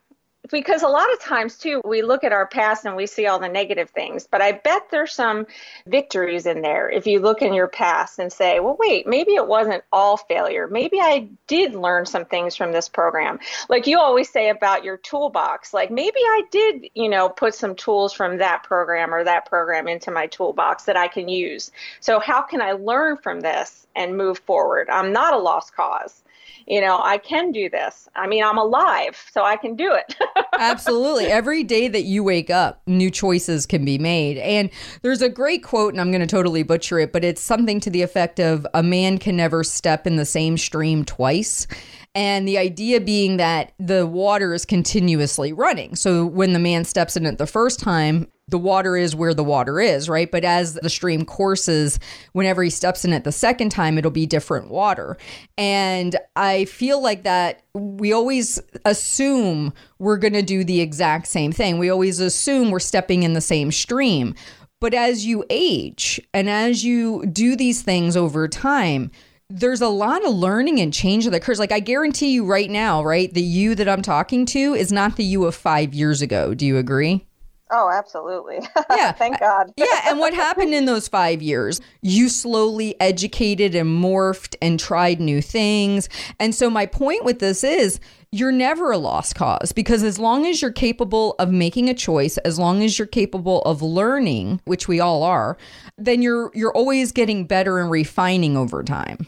because 0.50 0.82
a 0.82 0.88
lot 0.88 1.12
of 1.12 1.20
times 1.20 1.56
too 1.56 1.80
we 1.84 2.02
look 2.02 2.24
at 2.24 2.32
our 2.32 2.46
past 2.46 2.84
and 2.84 2.96
we 2.96 3.06
see 3.06 3.26
all 3.26 3.38
the 3.38 3.48
negative 3.48 3.90
things 3.90 4.26
but 4.26 4.40
i 4.40 4.52
bet 4.52 4.82
there's 4.90 5.12
some 5.12 5.46
victories 5.86 6.46
in 6.46 6.62
there 6.62 6.88
if 6.90 7.06
you 7.06 7.20
look 7.20 7.42
in 7.42 7.52
your 7.52 7.68
past 7.68 8.18
and 8.18 8.32
say 8.32 8.60
well 8.60 8.76
wait 8.78 9.06
maybe 9.06 9.32
it 9.34 9.46
wasn't 9.46 9.82
all 9.92 10.16
failure. 10.16 10.68
Maybe 10.68 10.98
i 11.00 11.28
did 11.46 11.74
learn 11.74 12.06
some 12.06 12.24
things 12.24 12.56
from 12.56 12.72
this 12.72 12.88
program. 12.88 13.38
Like 13.68 13.86
you 13.86 13.98
always 13.98 14.30
say 14.30 14.50
about 14.50 14.84
your 14.84 14.96
toolbox 14.96 15.74
like 15.74 15.90
maybe 15.90 16.20
i 16.20 16.42
did 16.50 16.86
you 16.94 17.08
know 17.08 17.28
put 17.28 17.54
some 17.54 17.74
tools 17.74 18.12
from 18.12 18.38
that 18.38 18.62
program 18.62 19.12
or 19.12 19.24
that 19.24 19.46
program 19.46 19.88
into 19.88 20.10
my 20.10 20.26
toolbox 20.26 20.84
that 20.84 20.96
i 20.96 21.08
can 21.08 21.28
use. 21.28 21.70
So 22.00 22.20
how 22.20 22.42
can 22.42 22.62
i 22.62 22.72
learn 22.72 23.16
from 23.18 23.40
this 23.40 23.86
and 23.96 24.16
move 24.16 24.38
forward? 24.38 24.88
I'm 24.88 25.12
not 25.12 25.34
a 25.34 25.38
lost 25.38 25.74
cause 25.74 26.22
you 26.66 26.80
know, 26.80 27.00
I 27.02 27.18
can 27.18 27.52
do 27.52 27.68
this. 27.68 28.08
I 28.14 28.26
mean, 28.26 28.44
I'm 28.44 28.58
alive, 28.58 29.22
so 29.32 29.42
I 29.42 29.56
can 29.56 29.74
do 29.74 29.92
it. 29.92 30.16
Absolutely. 30.58 31.26
Every 31.26 31.64
day 31.64 31.88
that 31.88 32.02
you 32.02 32.22
wake 32.22 32.50
up, 32.50 32.82
new 32.86 33.10
choices 33.10 33.66
can 33.66 33.84
be 33.84 33.98
made. 33.98 34.38
And 34.38 34.70
there's 35.02 35.22
a 35.22 35.28
great 35.28 35.62
quote, 35.62 35.94
and 35.94 36.00
I'm 36.00 36.10
going 36.10 36.20
to 36.20 36.26
totally 36.26 36.62
butcher 36.62 36.98
it, 36.98 37.12
but 37.12 37.24
it's 37.24 37.40
something 37.40 37.80
to 37.80 37.90
the 37.90 38.02
effect 38.02 38.38
of 38.38 38.66
a 38.74 38.82
man 38.82 39.18
can 39.18 39.36
never 39.36 39.64
step 39.64 40.06
in 40.06 40.16
the 40.16 40.26
same 40.26 40.56
stream 40.56 41.04
twice. 41.04 41.66
And 42.14 42.46
the 42.46 42.58
idea 42.58 43.00
being 43.00 43.36
that 43.36 43.72
the 43.78 44.04
water 44.06 44.52
is 44.52 44.64
continuously 44.64 45.52
running. 45.52 45.94
So 45.94 46.26
when 46.26 46.52
the 46.52 46.58
man 46.58 46.84
steps 46.84 47.16
in 47.16 47.24
it 47.24 47.38
the 47.38 47.46
first 47.46 47.78
time, 47.78 48.26
the 48.48 48.58
water 48.58 48.96
is 48.96 49.14
where 49.14 49.32
the 49.32 49.44
water 49.44 49.78
is, 49.78 50.08
right? 50.08 50.28
But 50.28 50.44
as 50.44 50.74
the 50.74 50.90
stream 50.90 51.24
courses, 51.24 52.00
whenever 52.32 52.64
he 52.64 52.70
steps 52.70 53.04
in 53.04 53.12
it 53.12 53.22
the 53.22 53.30
second 53.30 53.70
time, 53.70 53.96
it'll 53.96 54.10
be 54.10 54.26
different 54.26 54.70
water. 54.70 55.16
And 55.56 56.16
I 56.34 56.64
feel 56.64 57.00
like 57.00 57.22
that 57.22 57.62
we 57.74 58.12
always 58.12 58.60
assume 58.84 59.72
we're 60.00 60.16
going 60.16 60.32
to 60.32 60.42
do 60.42 60.64
the 60.64 60.80
exact 60.80 61.28
same 61.28 61.52
thing. 61.52 61.78
We 61.78 61.90
always 61.90 62.18
assume 62.18 62.72
we're 62.72 62.80
stepping 62.80 63.22
in 63.22 63.34
the 63.34 63.40
same 63.40 63.70
stream. 63.70 64.34
But 64.80 64.94
as 64.94 65.26
you 65.26 65.44
age 65.48 66.20
and 66.34 66.50
as 66.50 66.84
you 66.84 67.24
do 67.26 67.54
these 67.54 67.82
things 67.82 68.16
over 68.16 68.48
time, 68.48 69.12
there's 69.50 69.80
a 69.80 69.88
lot 69.88 70.24
of 70.24 70.32
learning 70.32 70.80
and 70.80 70.94
change 70.94 71.24
that 71.24 71.34
occurs. 71.34 71.58
Like 71.58 71.72
I 71.72 71.80
guarantee 71.80 72.32
you 72.32 72.46
right 72.46 72.70
now, 72.70 73.02
right? 73.02 73.32
The 73.32 73.42
you 73.42 73.74
that 73.74 73.88
I'm 73.88 74.02
talking 74.02 74.46
to 74.46 74.74
is 74.74 74.92
not 74.92 75.16
the 75.16 75.24
you 75.24 75.44
of 75.44 75.54
five 75.54 75.92
years 75.92 76.22
ago. 76.22 76.54
Do 76.54 76.64
you 76.64 76.78
agree? 76.78 77.26
Oh, 77.72 77.90
absolutely. 77.90 78.60
Yeah. 78.90 79.12
Thank 79.12 79.38
God. 79.38 79.72
yeah. 79.76 80.08
And 80.08 80.18
what 80.18 80.34
happened 80.34 80.74
in 80.74 80.84
those 80.84 81.06
five 81.06 81.40
years? 81.40 81.80
You 82.02 82.28
slowly 82.28 83.00
educated 83.00 83.74
and 83.74 84.02
morphed 84.02 84.56
and 84.60 84.80
tried 84.80 85.20
new 85.20 85.40
things. 85.40 86.08
And 86.40 86.54
so, 86.54 86.68
my 86.68 86.86
point 86.86 87.24
with 87.24 87.38
this 87.38 87.62
is 87.62 88.00
you're 88.32 88.52
never 88.52 88.90
a 88.90 88.98
lost 88.98 89.36
cause 89.36 89.72
because 89.72 90.02
as 90.02 90.18
long 90.18 90.44
as 90.44 90.60
you're 90.60 90.72
capable 90.72 91.36
of 91.38 91.50
making 91.50 91.88
a 91.88 91.94
choice, 91.94 92.36
as 92.38 92.58
long 92.58 92.82
as 92.82 92.98
you're 92.98 93.06
capable 93.06 93.62
of 93.62 93.80
learning, 93.80 94.60
which 94.64 94.88
we 94.88 94.98
all 94.98 95.22
are, 95.22 95.56
then 95.96 96.20
you're 96.20 96.50
you're 96.52 96.74
always 96.74 97.12
getting 97.12 97.46
better 97.46 97.78
and 97.78 97.90
refining 97.90 98.56
over 98.56 98.82
time. 98.82 99.26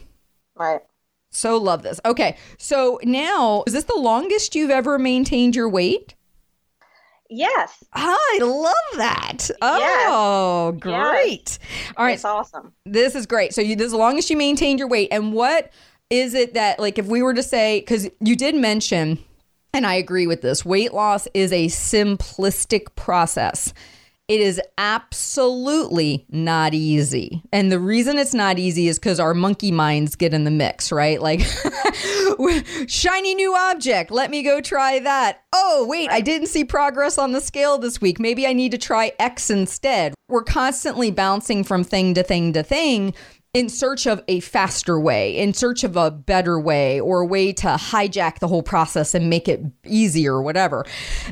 Right. 0.55 0.81
So 1.31 1.57
love 1.57 1.81
this. 1.83 1.99
Okay. 2.05 2.37
So 2.57 2.99
now, 3.03 3.63
is 3.65 3.73
this 3.73 3.85
the 3.85 3.97
longest 3.97 4.55
you've 4.55 4.69
ever 4.69 4.99
maintained 4.99 5.55
your 5.55 5.67
weight? 5.67 6.15
Yes. 7.29 7.83
I 7.93 8.39
love 8.41 8.97
that. 8.97 9.49
Oh, 9.61 10.75
great. 10.79 11.57
Yes. 11.59 11.93
All 11.97 12.05
right. 12.05 12.13
It's 12.13 12.25
awesome. 12.25 12.73
This 12.85 13.15
is 13.15 13.25
great. 13.25 13.53
So 13.53 13.61
you 13.61 13.75
as 13.77 13.93
long 13.93 14.19
as 14.19 14.29
you 14.29 14.37
maintained 14.37 14.77
your 14.77 14.87
weight. 14.87 15.09
And 15.11 15.33
what 15.33 15.71
is 16.11 16.35
it 16.35 16.53
that 16.53 16.79
like 16.79 16.99
if 16.99 17.07
we 17.07 17.23
were 17.23 17.33
to 17.33 17.41
say 17.41 17.81
cuz 17.81 18.07
you 18.19 18.35
did 18.35 18.53
mention 18.53 19.17
and 19.73 19.87
I 19.87 19.95
agree 19.95 20.27
with 20.27 20.41
this, 20.41 20.63
weight 20.63 20.93
loss 20.93 21.27
is 21.33 21.51
a 21.51 21.65
simplistic 21.65 22.95
process 22.95 23.73
It 24.33 24.41
is 24.41 24.59
absolutely 24.79 26.25
not 26.27 26.73
easy. 26.73 27.43
And 27.51 27.71
the 27.71 27.77
reason 27.77 28.17
it's 28.17 28.33
not 28.33 28.57
easy 28.57 28.87
is 28.87 28.97
because 28.97 29.19
our 29.19 29.35
monkey 29.35 29.71
minds 29.71 30.15
get 30.15 30.33
in 30.33 30.43
the 30.43 30.49
mix, 30.49 30.91
right? 30.91 31.21
Like, 31.21 31.41
shiny 32.87 33.35
new 33.35 33.55
object. 33.55 34.09
Let 34.09 34.31
me 34.31 34.41
go 34.41 34.59
try 34.59 34.97
that. 34.97 35.43
Oh, 35.53 35.85
wait, 35.87 36.09
I 36.09 36.21
didn't 36.21 36.47
see 36.47 36.65
progress 36.65 37.19
on 37.19 37.31
the 37.31 37.41
scale 37.41 37.77
this 37.77 38.01
week. 38.01 38.19
Maybe 38.19 38.47
I 38.47 38.53
need 38.53 38.71
to 38.71 38.79
try 38.79 39.11
X 39.19 39.51
instead. 39.51 40.15
We're 40.27 40.41
constantly 40.41 41.11
bouncing 41.11 41.63
from 41.63 41.83
thing 41.83 42.15
to 42.15 42.23
thing 42.23 42.53
to 42.53 42.63
thing 42.63 43.13
in 43.53 43.69
search 43.69 44.07
of 44.07 44.23
a 44.27 44.39
faster 44.39 44.99
way, 44.99 45.37
in 45.37 45.53
search 45.53 45.83
of 45.83 45.95
a 45.95 46.09
better 46.09 46.59
way, 46.59 46.99
or 46.99 47.21
a 47.21 47.25
way 47.25 47.53
to 47.53 47.67
hijack 47.67 48.39
the 48.39 48.47
whole 48.47 48.63
process 48.63 49.13
and 49.13 49.29
make 49.29 49.47
it 49.47 49.61
easier 49.85 50.33
or 50.33 50.41
whatever. 50.41 50.83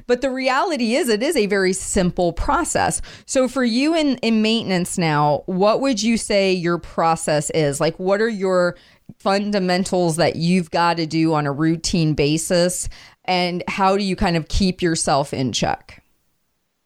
But 0.05 0.21
the 0.21 0.29
reality 0.29 0.93
is, 0.93 1.09
it 1.09 1.23
is 1.23 1.35
a 1.35 1.47
very 1.47 1.73
simple 1.73 2.31
process. 2.31 3.01
So, 3.25 3.47
for 3.47 3.63
you 3.63 3.95
in, 3.95 4.17
in 4.17 4.43
maintenance 4.43 4.99
now, 4.99 5.41
what 5.47 5.81
would 5.81 6.03
you 6.03 6.15
say 6.15 6.53
your 6.53 6.77
process 6.77 7.49
is? 7.51 7.81
Like, 7.81 7.97
what 7.97 8.21
are 8.21 8.29
your 8.29 8.77
fundamentals 9.17 10.17
that 10.17 10.35
you've 10.35 10.69
got 10.69 10.97
to 10.97 11.07
do 11.07 11.33
on 11.33 11.47
a 11.47 11.51
routine 11.51 12.13
basis? 12.13 12.87
And 13.25 13.63
how 13.67 13.97
do 13.97 14.03
you 14.03 14.15
kind 14.15 14.37
of 14.37 14.47
keep 14.47 14.81
yourself 14.83 15.33
in 15.33 15.53
check? 15.53 16.03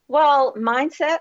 Well, 0.08 0.54
mindset 0.54 1.20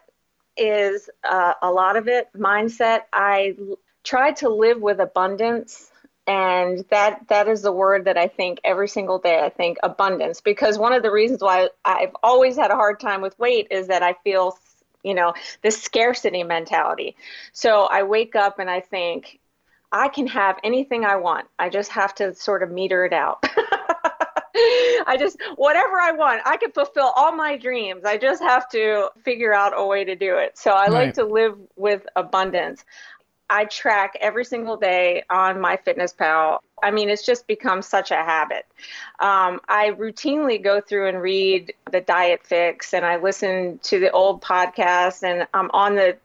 is 0.57 1.11
uh, 1.29 1.55
a 1.63 1.73
lot 1.73 1.97
of 1.97 2.07
it. 2.07 2.29
Mindset, 2.37 3.01
I 3.13 3.57
try 4.05 4.33
to 4.33 4.49
live 4.49 4.81
with 4.81 5.01
abundance 5.01 5.91
and 6.27 6.85
that 6.91 7.27
that 7.29 7.49
is 7.49 7.63
the 7.63 7.73
word 7.73 8.07
that 8.07 8.17
I 8.17 8.29
think 8.29 8.61
every 8.65 8.89
single 8.89 9.19
day 9.19 9.41
I 9.41 9.51
think 9.51 9.79
abundance 9.83 10.41
because 10.41 10.79
one 10.79 10.93
of 10.93 11.03
the 11.03 11.11
reasons 11.11 11.43
why 11.43 11.69
I've 11.85 12.15
always 12.23 12.57
had 12.57 12.71
a 12.71 12.77
hard 12.77 13.01
time 13.01 13.21
with 13.21 13.39
weight 13.39 13.69
is 13.71 13.89
that 13.89 14.03
I 14.03 14.15
feel 14.25 14.59
you 15.03 15.15
know 15.15 15.35
this 15.63 15.81
scarcity 15.81 16.43
mentality. 16.43 17.17
So 17.53 17.83
I 17.85 18.05
wake 18.05 18.37
up 18.37 18.59
and 18.59 18.71
I 18.71 18.81
think 18.81 19.39
I 19.93 20.09
can 20.09 20.27
have 20.29 20.59
anything 20.65 21.05
I 21.05 21.17
want. 21.17 21.47
I 21.59 21.69
just 21.69 21.91
have 21.93 22.15
to 22.17 22.35
sort 22.35 22.63
of 22.63 22.71
meter 22.71 23.05
it 23.05 23.13
out. 23.13 23.45
I 25.07 25.17
just 25.19 25.37
whatever 25.57 26.01
I 26.01 26.13
want, 26.13 26.43
I 26.47 26.57
can 26.57 26.73
fulfill 26.73 27.13
all 27.17 27.33
my 27.33 27.57
dreams. 27.57 28.05
I 28.05 28.17
just 28.17 28.43
have 28.43 28.69
to 28.71 29.11
figure 29.25 29.53
out 29.53 29.73
a 29.77 29.85
way 29.85 30.05
to 30.05 30.15
do 30.15 30.37
it. 30.37 30.57
So 30.57 30.71
I 30.71 30.85
right. 30.85 30.93
like 30.93 31.15
to 31.15 31.25
live 31.25 31.59
with 31.77 32.07
abundance. 32.17 32.85
I 33.51 33.67
track 33.67 34.17
every 34.21 34.45
single 34.45 34.77
day 34.77 35.23
on 35.29 35.57
MyFitnessPal. 35.57 36.59
I 36.83 36.91
mean, 36.91 37.09
it's 37.09 37.25
just 37.25 37.47
become 37.47 37.83
such 37.83 38.11
a 38.11 38.17
habit. 38.17 38.67
Um, 39.21 39.61
I 39.69 39.91
routinely 39.91 40.63
go 40.63 40.81
through 40.81 41.09
and 41.09 41.21
read 41.21 41.75
the 41.91 42.01
Diet 42.01 42.43
Fix, 42.43 42.95
and 42.95 43.05
I 43.05 43.17
listen 43.17 43.79
to 43.85 44.01
the 44.01 44.11
old 44.11 44.43
podcasts, 44.43 45.23
and 45.23 45.47
I'm 45.55 45.71
on 45.73 45.95
the, 45.95 46.17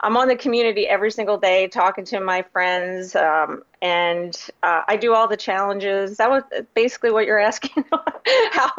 I'm 0.00 0.16
on 0.16 0.28
the 0.28 0.36
community 0.36 0.86
every 0.86 1.10
single 1.10 1.38
day, 1.38 1.68
talking 1.68 2.04
to 2.06 2.20
my 2.20 2.42
friends, 2.42 3.16
um, 3.16 3.62
and 3.82 4.36
uh, 4.62 4.82
I 4.86 4.96
do 4.96 5.14
all 5.14 5.28
the 5.28 5.36
challenges. 5.36 6.18
That 6.18 6.30
was 6.30 6.42
basically 6.74 7.10
what 7.10 7.26
you're 7.26 7.38
asking. 7.52 7.84
How, 8.52 8.70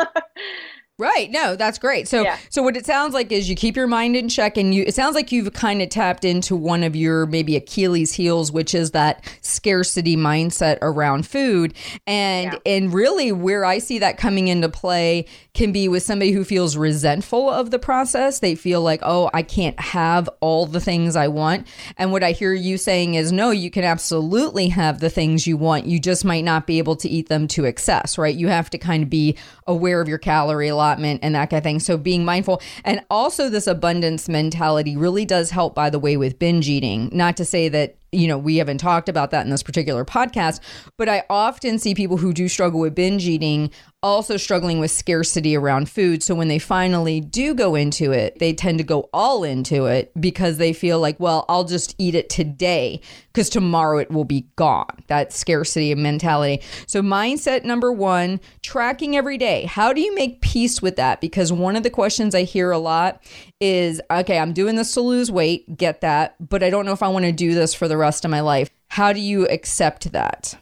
Right. 1.00 1.30
No, 1.30 1.56
that's 1.56 1.78
great. 1.78 2.08
So 2.08 2.24
yeah. 2.24 2.38
so 2.50 2.64
what 2.64 2.76
it 2.76 2.88
sounds 2.88 3.14
like 3.14 3.32
is 3.32 3.48
you 3.48 3.56
keep 3.56 3.76
your 3.76 3.86
mind 3.86 4.16
in 4.16 4.30
check 4.30 4.58
and 4.58 4.74
you 4.74 4.84
it 4.88 4.96
sounds 4.96 5.14
like 5.14 5.32
you've 5.32 5.54
kind 5.54 5.80
of 5.84 5.90
tapped 5.90 6.26
into 6.26 6.56
one 6.56 6.82
of 6.82 6.96
your 6.96 7.28
maybe 7.28 7.56
Achilles 7.56 8.14
heels 8.14 8.52
which 8.52 8.74
is 8.74 8.92
that 8.92 9.24
scarcity 9.42 10.18
mindset 10.18 10.80
around 10.82 11.28
food 11.28 11.76
and 12.08 12.54
yeah. 12.54 12.60
and 12.66 12.92
really 12.92 13.32
where 13.32 13.64
I 13.64 13.78
see 13.78 14.00
that 14.00 14.18
coming 14.18 14.48
into 14.48 14.70
play 14.70 15.26
can 15.58 15.72
be 15.72 15.88
with 15.88 16.04
somebody 16.04 16.32
who 16.32 16.44
feels 16.44 16.78
resentful 16.78 17.50
of 17.50 17.72
the 17.72 17.80
process. 17.80 18.40
They 18.40 18.54
feel 18.54 18.82
like, 18.82 19.00
"Oh, 19.02 19.30
I 19.34 19.42
can't 19.42 19.78
have 19.80 20.30
all 20.40 20.68
the 20.68 20.80
things 20.80 21.16
I 21.16 21.28
want." 21.28 21.66
And 21.98 22.12
what 22.12 22.24
I 22.24 22.32
hear 22.32 22.54
you 22.54 22.78
saying 22.78 23.16
is, 23.16 23.32
"No, 23.32 23.50
you 23.50 23.72
can 23.72 23.84
absolutely 23.84 24.70
have 24.70 25.00
the 25.00 25.10
things 25.10 25.48
you 25.48 25.58
want. 25.58 25.88
You 25.88 26.00
just 26.00 26.24
might 26.24 26.44
not 26.44 26.68
be 26.68 26.78
able 26.78 26.96
to 26.98 27.10
eat 27.10 27.28
them 27.28 27.48
to 27.50 27.66
excess, 27.66 28.20
right? 28.20 28.36
You 28.36 28.50
have 28.50 28.70
to 28.70 28.78
kind 28.78 29.02
of 29.02 29.10
be 29.10 29.36
aware 29.66 30.00
of 30.00 30.08
your 30.08 30.20
calorie 30.20 30.68
allotment 30.68 31.22
and 31.24 31.34
that 31.34 31.50
kind 31.50 31.58
of 31.58 31.64
thing. 31.64 31.80
So 31.80 31.98
being 31.98 32.24
mindful 32.24 32.62
and 32.86 33.02
also 33.10 33.50
this 33.50 33.66
abundance 33.66 34.30
mentality 34.30 34.96
really 34.96 35.26
does 35.26 35.50
help, 35.50 35.74
by 35.74 35.90
the 35.90 36.00
way, 36.00 36.18
with 36.18 36.38
binge 36.38 36.70
eating. 36.70 37.10
Not 37.12 37.36
to 37.38 37.46
say 37.46 37.68
that 37.70 37.96
you 38.12 38.28
know, 38.28 38.38
we 38.38 38.58
haven't 38.58 38.78
talked 38.78 39.10
about 39.10 39.32
that 39.32 39.46
in 39.46 39.52
this 39.52 39.64
particular 39.64 40.06
podcast, 40.06 40.62
but 40.98 41.10
I 41.10 41.24
often 41.30 41.78
see 41.78 41.94
people 41.94 42.18
who 42.18 42.34
do 42.34 42.48
struggle 42.48 42.80
with 42.80 42.96
binge 42.96 43.28
eating 43.28 43.70
also 44.04 44.38
struggling 44.38 44.80
with 44.80 44.92
scarcity 44.92 45.56
around 45.56 45.90
food. 45.90 46.22
So 46.22 46.36
when 46.36 46.50
they 46.50 46.60
finally 46.60 47.20
do 47.20 47.56
go 47.56 47.74
into 47.74 48.12
it, 48.12 48.38
they 48.38 48.54
tend 48.54 48.78
to 48.78 48.84
go 48.84 49.10
all 49.12 49.44
into 49.44 49.86
it 49.86 50.12
because 50.20 50.58
they 50.58 50.72
feel 50.72 51.00
like, 51.00 51.20
well, 51.20 51.46
I'll 51.50 51.64
just 51.64 51.96
eat 51.98 52.14
it 52.14 52.30
today 52.30 53.02
because 53.34 53.50
tomorrow 53.50 53.98
it 53.98 54.12
will 54.12 54.24
be 54.24 54.48
gone. 54.56 55.04
That 55.08 55.34
scarcity 55.34 55.96
mentality. 55.96 56.64
So, 56.86 57.02
mindset 57.02 57.64
number 57.64 57.92
one, 57.92 58.40
tracking 58.62 59.16
every 59.16 59.38
day. 59.38 59.66
How 59.66 59.94
do 59.94 60.02
you 60.02 60.14
make 60.14 60.42
peace 60.42 60.80
with 60.80 60.96
that? 60.98 61.20
Because 61.20 61.52
one 61.52 61.76
of 61.76 61.84
the 61.84 61.90
questions 61.90 62.36
I 62.36 62.44
hear 62.44 62.70
a 62.70 62.78
lot 62.78 63.24
is, 63.60 64.00
okay, 64.12 64.38
I'm 64.38 64.54
doing 64.54 64.76
this 64.76 64.94
to 64.94 65.02
lose 65.02 65.32
weight, 65.32 65.76
get 65.76 66.02
that, 66.02 66.36
but 66.40 66.62
I 66.62 66.70
don't 66.70 66.86
know 66.86 66.92
if 66.92 67.02
I 67.02 67.08
want 67.08 67.26
to 67.26 67.32
do 67.32 67.56
this 67.56 67.74
for 67.74 67.88
the 67.88 67.98
rest 67.98 68.26
of 68.26 68.32
my 68.32 68.42
life. 68.42 68.70
How 68.90 69.12
do 69.12 69.20
you 69.20 69.48
accept 69.48 70.12
that? 70.12 70.56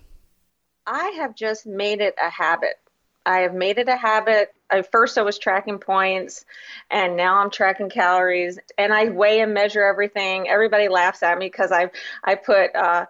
I 0.88 1.10
have 1.18 1.36
just 1.36 1.66
made 1.66 2.00
it 2.00 2.16
a 2.24 2.30
habit 2.30 2.76
I 3.26 3.40
have 3.40 3.54
made 3.54 3.78
it 3.78 3.90
a 3.90 3.96
habit. 3.96 4.54
At 4.70 4.92
first, 4.92 5.18
I 5.18 5.22
was 5.22 5.38
tracking 5.38 5.78
points, 5.78 6.44
and 6.90 7.16
now 7.16 7.38
I'm 7.38 7.52
tracking 7.52 7.90
calories, 7.90 8.58
and 8.78 8.92
I 8.92 9.10
weigh 9.10 9.42
and 9.42 9.54
measure 9.54 9.84
everything. 9.84 10.50
Everybody 10.50 10.88
laughs 10.88 11.22
at 11.22 11.38
me 11.38 11.46
because 11.46 11.72
I 11.72 11.92
I 12.24 12.36
put 12.36 12.76
uh, 12.76 13.06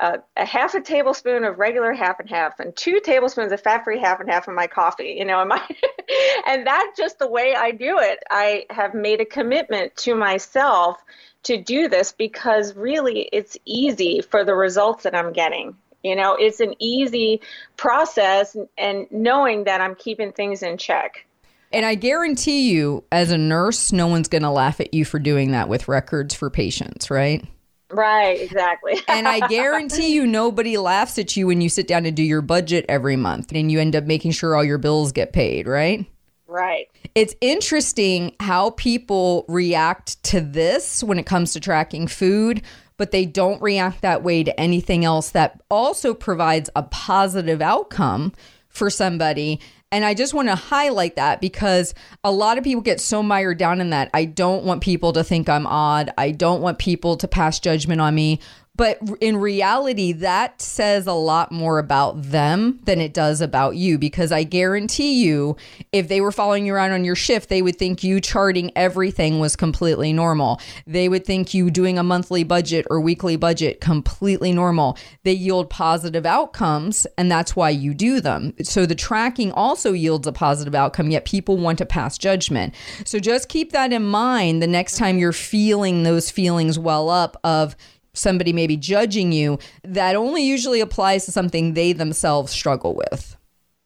a, 0.00 0.18
a, 0.36 0.44
half 0.44 0.74
a 0.74 0.80
tablespoon 0.80 1.44
of 1.44 1.58
regular 1.58 1.92
half 1.92 2.20
and 2.20 2.28
half, 2.28 2.60
and 2.60 2.74
two 2.76 3.00
tablespoons 3.00 3.52
of 3.52 3.60
fat-free 3.60 3.98
half 3.98 4.20
and 4.20 4.30
half 4.30 4.46
in 4.46 4.54
my 4.54 4.68
coffee. 4.68 5.16
You 5.18 5.24
know, 5.24 5.44
my 5.44 5.60
and 6.46 6.66
that's 6.66 6.96
just 6.96 7.18
the 7.18 7.28
way 7.28 7.54
I 7.56 7.72
do 7.72 7.98
it. 7.98 8.22
I 8.30 8.66
have 8.70 8.94
made 8.94 9.20
a 9.20 9.26
commitment 9.26 9.96
to 9.98 10.14
myself 10.14 11.02
to 11.44 11.60
do 11.60 11.88
this 11.88 12.12
because 12.12 12.74
really 12.76 13.28
it's 13.32 13.56
easy 13.64 14.20
for 14.20 14.44
the 14.44 14.54
results 14.54 15.04
that 15.04 15.14
I'm 15.14 15.32
getting. 15.32 15.76
You 16.02 16.16
know, 16.16 16.34
it's 16.34 16.60
an 16.60 16.74
easy 16.78 17.40
process 17.76 18.56
and 18.78 19.06
knowing 19.10 19.64
that 19.64 19.80
I'm 19.80 19.94
keeping 19.94 20.32
things 20.32 20.62
in 20.62 20.78
check. 20.78 21.26
And 21.72 21.86
I 21.86 21.94
guarantee 21.94 22.70
you, 22.70 23.04
as 23.12 23.30
a 23.30 23.38
nurse, 23.38 23.92
no 23.92 24.08
one's 24.08 24.28
going 24.28 24.42
to 24.42 24.50
laugh 24.50 24.80
at 24.80 24.92
you 24.92 25.04
for 25.04 25.18
doing 25.18 25.52
that 25.52 25.68
with 25.68 25.86
records 25.86 26.34
for 26.34 26.50
patients, 26.50 27.10
right? 27.10 27.44
Right, 27.92 28.40
exactly. 28.40 29.00
and 29.08 29.28
I 29.28 29.46
guarantee 29.46 30.14
you, 30.14 30.26
nobody 30.26 30.78
laughs 30.78 31.18
at 31.18 31.36
you 31.36 31.46
when 31.46 31.60
you 31.60 31.68
sit 31.68 31.86
down 31.86 32.04
to 32.04 32.10
do 32.10 32.22
your 32.22 32.42
budget 32.42 32.86
every 32.88 33.16
month 33.16 33.52
and 33.52 33.70
you 33.70 33.78
end 33.80 33.94
up 33.94 34.04
making 34.04 34.32
sure 34.32 34.56
all 34.56 34.64
your 34.64 34.78
bills 34.78 35.12
get 35.12 35.32
paid, 35.32 35.68
right? 35.68 36.06
Right. 36.46 36.88
It's 37.14 37.34
interesting 37.40 38.34
how 38.40 38.70
people 38.70 39.44
react 39.48 40.22
to 40.24 40.40
this 40.40 41.02
when 41.02 41.18
it 41.18 41.26
comes 41.26 41.52
to 41.52 41.60
tracking 41.60 42.08
food 42.08 42.62
but 43.00 43.12
they 43.12 43.24
don't 43.24 43.62
react 43.62 44.02
that 44.02 44.22
way 44.22 44.44
to 44.44 44.60
anything 44.60 45.06
else 45.06 45.30
that 45.30 45.58
also 45.70 46.12
provides 46.12 46.68
a 46.76 46.82
positive 46.82 47.62
outcome 47.62 48.30
for 48.68 48.90
somebody. 48.90 49.58
And 49.90 50.04
I 50.04 50.12
just 50.12 50.34
want 50.34 50.48
to 50.48 50.54
highlight 50.54 51.16
that 51.16 51.40
because 51.40 51.94
a 52.22 52.30
lot 52.30 52.58
of 52.58 52.64
people 52.64 52.82
get 52.82 53.00
so 53.00 53.22
mired 53.22 53.56
down 53.56 53.80
in 53.80 53.88
that. 53.88 54.10
I 54.12 54.26
don't 54.26 54.64
want 54.64 54.82
people 54.82 55.14
to 55.14 55.24
think 55.24 55.48
I'm 55.48 55.66
odd. 55.66 56.10
I 56.18 56.30
don't 56.30 56.60
want 56.60 56.78
people 56.78 57.16
to 57.16 57.26
pass 57.26 57.58
judgment 57.58 58.02
on 58.02 58.14
me. 58.14 58.38
But 58.80 58.98
in 59.20 59.36
reality, 59.36 60.12
that 60.12 60.62
says 60.62 61.06
a 61.06 61.12
lot 61.12 61.52
more 61.52 61.78
about 61.78 62.22
them 62.22 62.80
than 62.84 62.98
it 62.98 63.12
does 63.12 63.42
about 63.42 63.76
you 63.76 63.98
because 63.98 64.32
I 64.32 64.42
guarantee 64.42 65.22
you, 65.22 65.58
if 65.92 66.08
they 66.08 66.22
were 66.22 66.32
following 66.32 66.64
you 66.64 66.72
around 66.72 66.92
on 66.92 67.04
your 67.04 67.14
shift, 67.14 67.50
they 67.50 67.60
would 67.60 67.76
think 67.76 68.02
you 68.02 68.22
charting 68.22 68.72
everything 68.74 69.38
was 69.38 69.54
completely 69.54 70.14
normal. 70.14 70.62
They 70.86 71.10
would 71.10 71.26
think 71.26 71.52
you 71.52 71.70
doing 71.70 71.98
a 71.98 72.02
monthly 72.02 72.42
budget 72.42 72.86
or 72.88 73.02
weekly 73.02 73.36
budget 73.36 73.82
completely 73.82 74.50
normal. 74.50 74.96
They 75.24 75.32
yield 75.32 75.68
positive 75.68 76.24
outcomes, 76.24 77.06
and 77.18 77.30
that's 77.30 77.54
why 77.54 77.68
you 77.68 77.92
do 77.92 78.18
them. 78.22 78.54
So 78.62 78.86
the 78.86 78.94
tracking 78.94 79.52
also 79.52 79.92
yields 79.92 80.26
a 80.26 80.32
positive 80.32 80.74
outcome, 80.74 81.10
yet 81.10 81.26
people 81.26 81.58
want 81.58 81.76
to 81.76 81.84
pass 81.84 82.16
judgment. 82.16 82.74
So 83.04 83.18
just 83.18 83.50
keep 83.50 83.72
that 83.72 83.92
in 83.92 84.06
mind 84.06 84.62
the 84.62 84.66
next 84.66 84.96
time 84.96 85.18
you're 85.18 85.32
feeling 85.32 86.02
those 86.02 86.30
feelings 86.30 86.78
well 86.78 87.10
up 87.10 87.36
of, 87.44 87.76
somebody 88.12 88.52
maybe 88.52 88.76
judging 88.76 89.32
you, 89.32 89.58
that 89.84 90.16
only 90.16 90.42
usually 90.42 90.80
applies 90.80 91.24
to 91.26 91.32
something 91.32 91.74
they 91.74 91.92
themselves 91.92 92.52
struggle 92.52 92.94
with. 92.94 93.36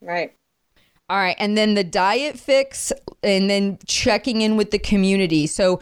Right. 0.01 0.35
All 1.11 1.19
right. 1.19 1.37
And 1.39 1.57
then 1.57 1.75
the 1.75 1.85
Diet 1.85 2.39
Fix 2.39 2.91
and 3.23 3.51
then 3.51 3.79
checking 3.87 4.41
in 4.41 4.57
with 4.57 4.71
the 4.71 4.79
community. 4.79 5.47
So, 5.47 5.81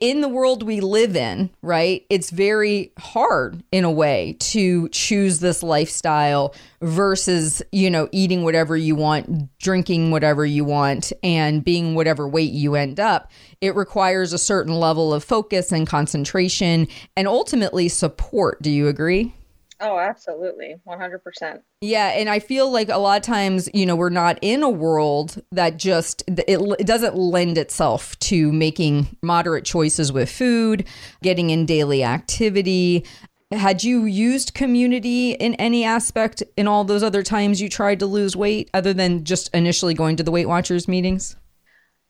in 0.00 0.22
the 0.22 0.28
world 0.28 0.64
we 0.64 0.80
live 0.80 1.14
in, 1.14 1.50
right, 1.62 2.04
it's 2.10 2.30
very 2.30 2.92
hard 2.98 3.62
in 3.70 3.84
a 3.84 3.90
way 3.90 4.36
to 4.40 4.88
choose 4.88 5.38
this 5.38 5.62
lifestyle 5.62 6.52
versus, 6.80 7.62
you 7.70 7.88
know, 7.90 8.08
eating 8.10 8.42
whatever 8.42 8.76
you 8.76 8.96
want, 8.96 9.56
drinking 9.58 10.10
whatever 10.10 10.44
you 10.44 10.64
want, 10.64 11.12
and 11.22 11.64
being 11.64 11.94
whatever 11.94 12.26
weight 12.26 12.52
you 12.52 12.74
end 12.74 12.98
up. 12.98 13.30
It 13.60 13.76
requires 13.76 14.32
a 14.32 14.38
certain 14.38 14.74
level 14.74 15.14
of 15.14 15.22
focus 15.22 15.70
and 15.70 15.86
concentration 15.86 16.88
and 17.16 17.28
ultimately 17.28 17.88
support. 17.88 18.62
Do 18.62 18.70
you 18.72 18.88
agree? 18.88 19.32
Oh, 19.78 19.98
absolutely. 19.98 20.76
100%. 20.86 21.60
Yeah, 21.82 22.08
and 22.08 22.30
I 22.30 22.38
feel 22.38 22.70
like 22.70 22.88
a 22.88 22.96
lot 22.96 23.18
of 23.18 23.22
times, 23.22 23.68
you 23.74 23.84
know, 23.84 23.94
we're 23.94 24.08
not 24.08 24.38
in 24.40 24.62
a 24.62 24.70
world 24.70 25.42
that 25.52 25.76
just 25.76 26.22
it, 26.26 26.60
it 26.78 26.86
doesn't 26.86 27.14
lend 27.14 27.58
itself 27.58 28.18
to 28.20 28.50
making 28.52 29.16
moderate 29.22 29.64
choices 29.64 30.12
with 30.12 30.30
food, 30.30 30.86
getting 31.22 31.50
in 31.50 31.66
daily 31.66 32.02
activity. 32.02 33.04
Had 33.52 33.84
you 33.84 34.06
used 34.06 34.54
community 34.54 35.32
in 35.32 35.54
any 35.54 35.84
aspect 35.84 36.42
in 36.56 36.66
all 36.66 36.84
those 36.84 37.02
other 37.02 37.22
times 37.22 37.60
you 37.60 37.68
tried 37.68 38.00
to 38.00 38.06
lose 38.06 38.34
weight 38.34 38.70
other 38.72 38.94
than 38.94 39.24
just 39.24 39.54
initially 39.54 39.94
going 39.94 40.16
to 40.16 40.22
the 40.22 40.32
Weight 40.32 40.48
Watchers 40.48 40.88
meetings? 40.88 41.36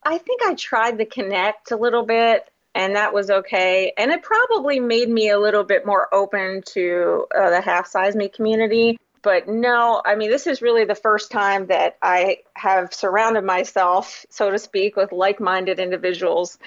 I 0.05 0.19
think 0.19 0.41
I 0.45 0.55
tried 0.55 0.99
to 0.99 1.05
connect 1.05 1.73
a 1.73 1.77
little 1.77 2.07
bit 2.07 2.49
and 2.77 2.95
that 2.95 3.15
was 3.15 3.31
okay. 3.31 3.93
And 3.97 4.13
it 4.13 4.23
probably 4.23 4.79
made 4.79 5.09
me 5.09 5.31
a 5.31 5.39
little 5.39 5.65
bit 5.65 5.87
more 5.87 6.15
open 6.15 6.63
to 6.75 7.27
uh, 7.35 7.49
the 7.49 7.63
half 7.63 7.87
size 7.87 8.15
me 8.15 8.29
community. 8.29 8.99
But 9.23 9.49
no, 9.49 10.03
I 10.05 10.15
mean, 10.15 10.31
this 10.31 10.47
is 10.47 10.61
really 10.61 10.85
the 10.85 10.95
first 10.95 11.31
time 11.31 11.67
that 11.67 11.97
I 12.03 12.41
have 12.55 12.93
surrounded 12.93 13.45
myself, 13.45 14.27
so 14.29 14.51
to 14.51 14.59
speak, 14.59 14.95
with 14.95 15.11
like 15.11 15.41
minded 15.41 15.81
individuals 15.81 16.59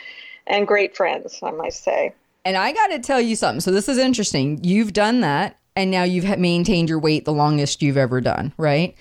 and 0.48 0.68
great 0.68 0.98
friends, 0.98 1.40
I 1.44 1.52
might 1.52 1.74
say. 1.74 2.12
And 2.44 2.58
I 2.58 2.74
got 2.74 2.88
to 2.88 3.00
tell 3.00 3.22
you 3.22 3.36
something. 3.36 3.62
So, 3.62 3.72
this 3.72 3.88
is 3.88 4.00
interesting. 4.00 4.64
You've 4.64 4.94
done 4.94 5.22
that, 5.22 5.58
and 5.76 5.92
now 5.92 6.04
you've 6.04 6.40
maintained 6.40 6.90
your 6.90 7.00
weight 7.00 7.24
the 7.24 7.34
longest 7.34 7.84
you've 7.84 7.98
ever 7.98 8.20
done, 8.20 8.52
right? 8.58 8.96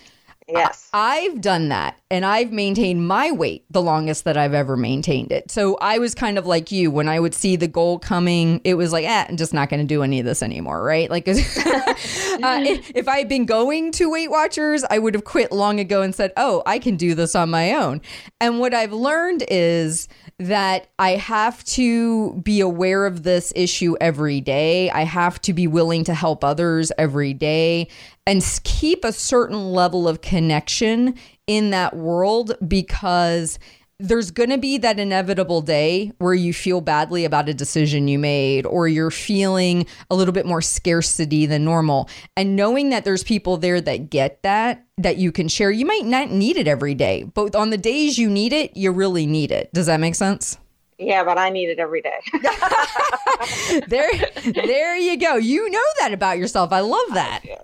Yes. 0.49 0.89
I've 0.95 1.43
done 1.43 1.69
that 1.69 1.99
and 2.11 2.25
I've 2.25 2.53
maintained 2.53 3.07
my 3.07 3.31
weight 3.31 3.65
the 3.71 3.83
longest 3.83 4.25
that 4.25 4.39
I've 4.39 4.55
ever 4.55 4.79
maintained 4.79 5.31
it. 5.31 5.51
So 5.51 5.77
I 5.77 5.99
was 5.99 6.15
kind 6.15 6.39
of 6.39 6.47
like 6.47 6.73
you 6.73 6.91
when 6.91 7.07
I 7.07 7.21
would 7.21 7.35
see 7.35 7.57
the 7.57 7.69
goal 7.69 7.99
coming, 7.99 8.63
it 8.65 8.75
was 8.75 8.91
like, 8.91 9.05
eh, 9.05 9.27
I'm 9.29 9.37
just 9.37 9.53
not 9.53 9.69
going 9.69 9.81
to 9.81 9.87
do 9.87 10.03
any 10.03 10.21
of 10.21 10.25
this 10.25 10.43
anymore, 10.43 10.83
right? 10.83 11.11
Like, 11.11 11.29
uh, 11.33 11.35
if, 11.35 12.91
if 12.95 13.09
I 13.09 13.19
had 13.19 13.29
been 13.29 13.45
going 13.45 13.93
to 13.93 14.11
Weight 14.11 14.31
Watchers, 14.31 14.85
I 14.89 14.99
would 14.99 15.13
have 15.13 15.25
quit 15.25 15.53
long 15.53 15.81
ago 15.81 16.01
and 16.01 16.15
said, 16.15 16.33
oh, 16.39 16.63
I 16.65 16.79
can 16.79 16.97
do 16.97 17.15
this 17.15 17.35
on 17.35 17.51
my 17.51 17.75
own. 17.75 18.01
And 18.41 18.59
what 18.59 18.73
I've 18.73 18.93
learned 18.93 19.45
is 19.49 20.09
that 20.39 20.89
I 20.99 21.11
have 21.11 21.63
to 21.65 22.35
be 22.35 22.61
aware 22.61 23.05
of 23.05 23.23
this 23.23 23.53
issue 23.55 23.97
every 24.01 24.41
day. 24.41 24.89
I 24.91 25.03
have 25.03 25.41
to 25.43 25.53
be 25.53 25.67
willing 25.67 26.05
to 26.05 26.15
help 26.15 26.43
others 26.43 26.91
every 26.97 27.35
day 27.35 27.89
and 28.29 28.61
keep 28.63 29.05
a 29.05 29.13
certain 29.13 29.73
level 29.73 30.07
of 30.07 30.21
connection 30.21 31.15
in 31.47 31.71
that 31.71 31.97
world 31.97 32.53
because 32.69 33.59
there's 33.99 34.31
going 34.31 34.51
to 34.51 34.59
be 34.59 34.77
that 34.79 35.01
inevitable 35.01 35.63
day 35.63 36.13
where 36.19 36.35
you 36.35 36.53
feel 36.53 36.83
badly 36.83 37.25
about 37.25 37.49
a 37.49 37.55
decision 37.55 38.07
you 38.07 38.19
made 38.19 38.67
or 38.67 38.87
you're 38.87 39.11
feeling 39.11 39.87
a 40.11 40.15
little 40.15 40.33
bit 40.33 40.45
more 40.45 40.61
scarcity 40.61 41.47
than 41.47 41.65
normal. 41.65 42.09
And 42.37 42.55
knowing 42.55 42.91
that 42.91 43.05
there's 43.05 43.25
people 43.25 43.57
there 43.57 43.81
that 43.81 44.11
get 44.11 44.43
that, 44.43 44.85
that 44.99 45.17
you 45.17 45.33
can 45.33 45.49
share, 45.49 45.71
you 45.71 45.87
might 45.87 46.05
not 46.05 46.31
need 46.31 46.59
it 46.59 46.69
every 46.69 46.95
day, 46.95 47.25
but 47.25 47.57
on 47.57 47.71
the 47.71 47.79
days 47.79 48.19
you 48.19 48.29
need 48.29 48.53
it, 48.53 48.77
you 48.77 48.93
really 48.93 49.27
need 49.27 49.51
it. 49.51 49.73
Does 49.73 49.87
that 49.87 50.01
make 50.01 50.15
sense? 50.15 50.59
Yeah, 50.99 51.25
but 51.25 51.39
I 51.39 51.49
need 51.49 51.71
it 51.71 51.79
every 51.79 52.03
day. 52.03 52.19
there, 53.89 54.11
there 54.53 54.97
you 54.97 55.17
go. 55.17 55.37
You 55.37 55.71
know 55.71 55.81
that 56.01 56.13
about 56.13 56.39
yourself. 56.39 56.73
I 56.73 56.81
love 56.81 57.15
that. 57.15 57.43
I 57.45 57.57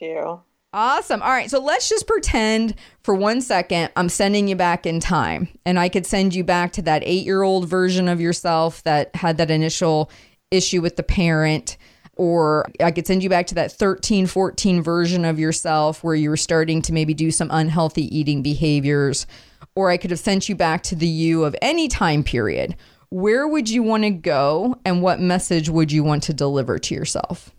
do. 0.00 0.40
Awesome. 0.72 1.22
All 1.22 1.30
right. 1.30 1.50
So 1.50 1.58
let's 1.58 1.88
just 1.88 2.06
pretend 2.06 2.74
for 3.02 3.14
one 3.14 3.40
second 3.40 3.90
I'm 3.96 4.08
sending 4.10 4.46
you 4.46 4.56
back 4.56 4.84
in 4.84 5.00
time 5.00 5.48
and 5.64 5.78
I 5.78 5.88
could 5.88 6.04
send 6.04 6.34
you 6.34 6.44
back 6.44 6.72
to 6.72 6.82
that 6.82 7.02
eight 7.04 7.24
year 7.24 7.42
old 7.42 7.68
version 7.68 8.08
of 8.08 8.20
yourself 8.20 8.82
that 8.82 9.14
had 9.16 9.38
that 9.38 9.50
initial 9.50 10.10
issue 10.50 10.82
with 10.82 10.96
the 10.96 11.02
parent. 11.02 11.78
Or 12.18 12.66
I 12.80 12.90
could 12.90 13.06
send 13.06 13.22
you 13.22 13.30
back 13.30 13.46
to 13.48 13.54
that 13.56 13.72
13, 13.72 14.26
14 14.26 14.82
version 14.82 15.24
of 15.24 15.38
yourself 15.38 16.02
where 16.02 16.14
you 16.14 16.30
were 16.30 16.36
starting 16.36 16.82
to 16.82 16.92
maybe 16.92 17.14
do 17.14 17.30
some 17.30 17.50
unhealthy 17.50 18.14
eating 18.14 18.42
behaviors. 18.42 19.26
Or 19.74 19.90
I 19.90 19.96
could 19.98 20.10
have 20.10 20.20
sent 20.20 20.48
you 20.48 20.56
back 20.56 20.82
to 20.84 20.94
the 20.94 21.06
you 21.06 21.44
of 21.44 21.56
any 21.62 21.88
time 21.88 22.22
period. 22.22 22.76
Where 23.10 23.46
would 23.46 23.70
you 23.70 23.82
want 23.82 24.02
to 24.04 24.10
go 24.10 24.78
and 24.84 25.00
what 25.00 25.20
message 25.20 25.68
would 25.68 25.92
you 25.92 26.02
want 26.04 26.22
to 26.24 26.34
deliver 26.34 26.78
to 26.78 26.94
yourself? 26.94 27.54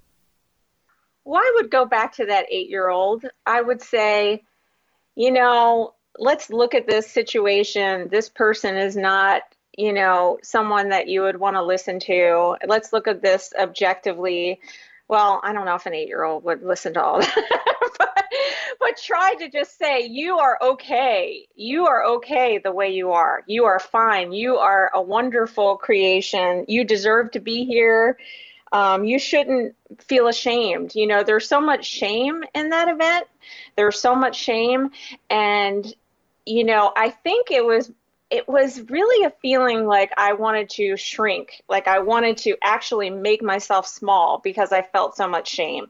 Well, 1.28 1.42
I 1.42 1.52
would 1.56 1.70
go 1.70 1.86
back 1.86 2.14
to 2.14 2.26
that 2.28 2.46
eight 2.50 2.70
year 2.70 2.88
old. 2.88 3.26
I 3.46 3.62
would 3.62 3.82
say, 3.82 4.44
you 5.14 5.30
know, 5.30 5.94
let's 6.18 6.50
look 6.50 6.74
at 6.74 6.88
this 6.88 7.12
situation. 7.12 8.08
This 8.10 8.30
person 8.30 8.78
is 8.78 8.96
not, 8.96 9.42
you 9.78 9.92
know, 9.92 10.38
someone 10.42 10.88
that 10.90 11.10
you 11.10 11.24
would 11.24 11.38
want 11.38 11.58
to 11.58 11.64
listen 11.64 12.00
to. 12.00 12.56
Let's 12.66 12.94
look 12.94 13.10
at 13.10 13.22
this 13.22 13.52
objectively. 13.60 14.62
Well, 15.10 15.42
I 15.44 15.52
don't 15.52 15.66
know 15.66 15.76
if 15.76 15.86
an 15.86 15.94
eight 15.94 16.08
year 16.08 16.24
old 16.24 16.46
would 16.46 16.64
listen 16.64 16.94
to 16.94 17.04
all 17.04 17.20
that, 17.20 17.90
but, 18.00 18.26
but 18.80 18.98
try 19.04 19.36
to 19.36 19.50
just 19.50 19.78
say, 19.78 20.08
you 20.08 20.38
are 20.38 20.58
okay. 20.62 21.46
You 21.56 21.88
are 21.88 22.06
okay 22.06 22.58
the 22.58 22.72
way 22.72 22.94
you 22.94 23.12
are. 23.12 23.44
You 23.48 23.66
are 23.66 23.80
fine. 23.80 24.32
You 24.32 24.56
are 24.56 24.90
a 24.94 25.02
wonderful 25.02 25.76
creation. 25.76 26.64
You 26.70 26.86
deserve 26.86 27.32
to 27.32 27.42
be 27.42 27.66
here 27.66 28.18
um, 28.72 29.04
you 29.06 29.20
shouldn't 29.20 29.76
feel 30.00 30.28
ashamed. 30.28 30.96
You 30.96 31.08
know, 31.08 31.24
there's 31.24 31.48
so 31.48 31.62
much 31.62 31.86
shame 31.86 32.44
in 32.54 32.70
that 32.70 32.90
event. 32.90 33.28
There's 33.76 34.00
so 34.00 34.16
much 34.16 34.38
shame. 34.38 34.92
And, 35.30 35.94
you 36.46 36.64
know, 36.64 36.92
I 36.96 37.10
think 37.10 37.52
it 37.52 37.66
was 37.66 37.92
it 38.30 38.48
was 38.48 38.82
really 38.90 39.26
a 39.26 39.30
feeling 39.42 39.86
like 39.86 40.12
I 40.18 40.34
wanted 40.34 40.70
to 40.72 40.98
shrink, 40.98 41.64
like 41.70 41.88
I 41.88 42.00
wanted 42.00 42.38
to 42.40 42.58
actually 42.62 43.10
make 43.10 43.42
myself 43.42 43.88
small 43.88 44.42
because 44.44 44.74
I 44.74 44.82
felt 44.82 45.16
so 45.16 45.30
much 45.30 45.48
shame. 45.48 45.86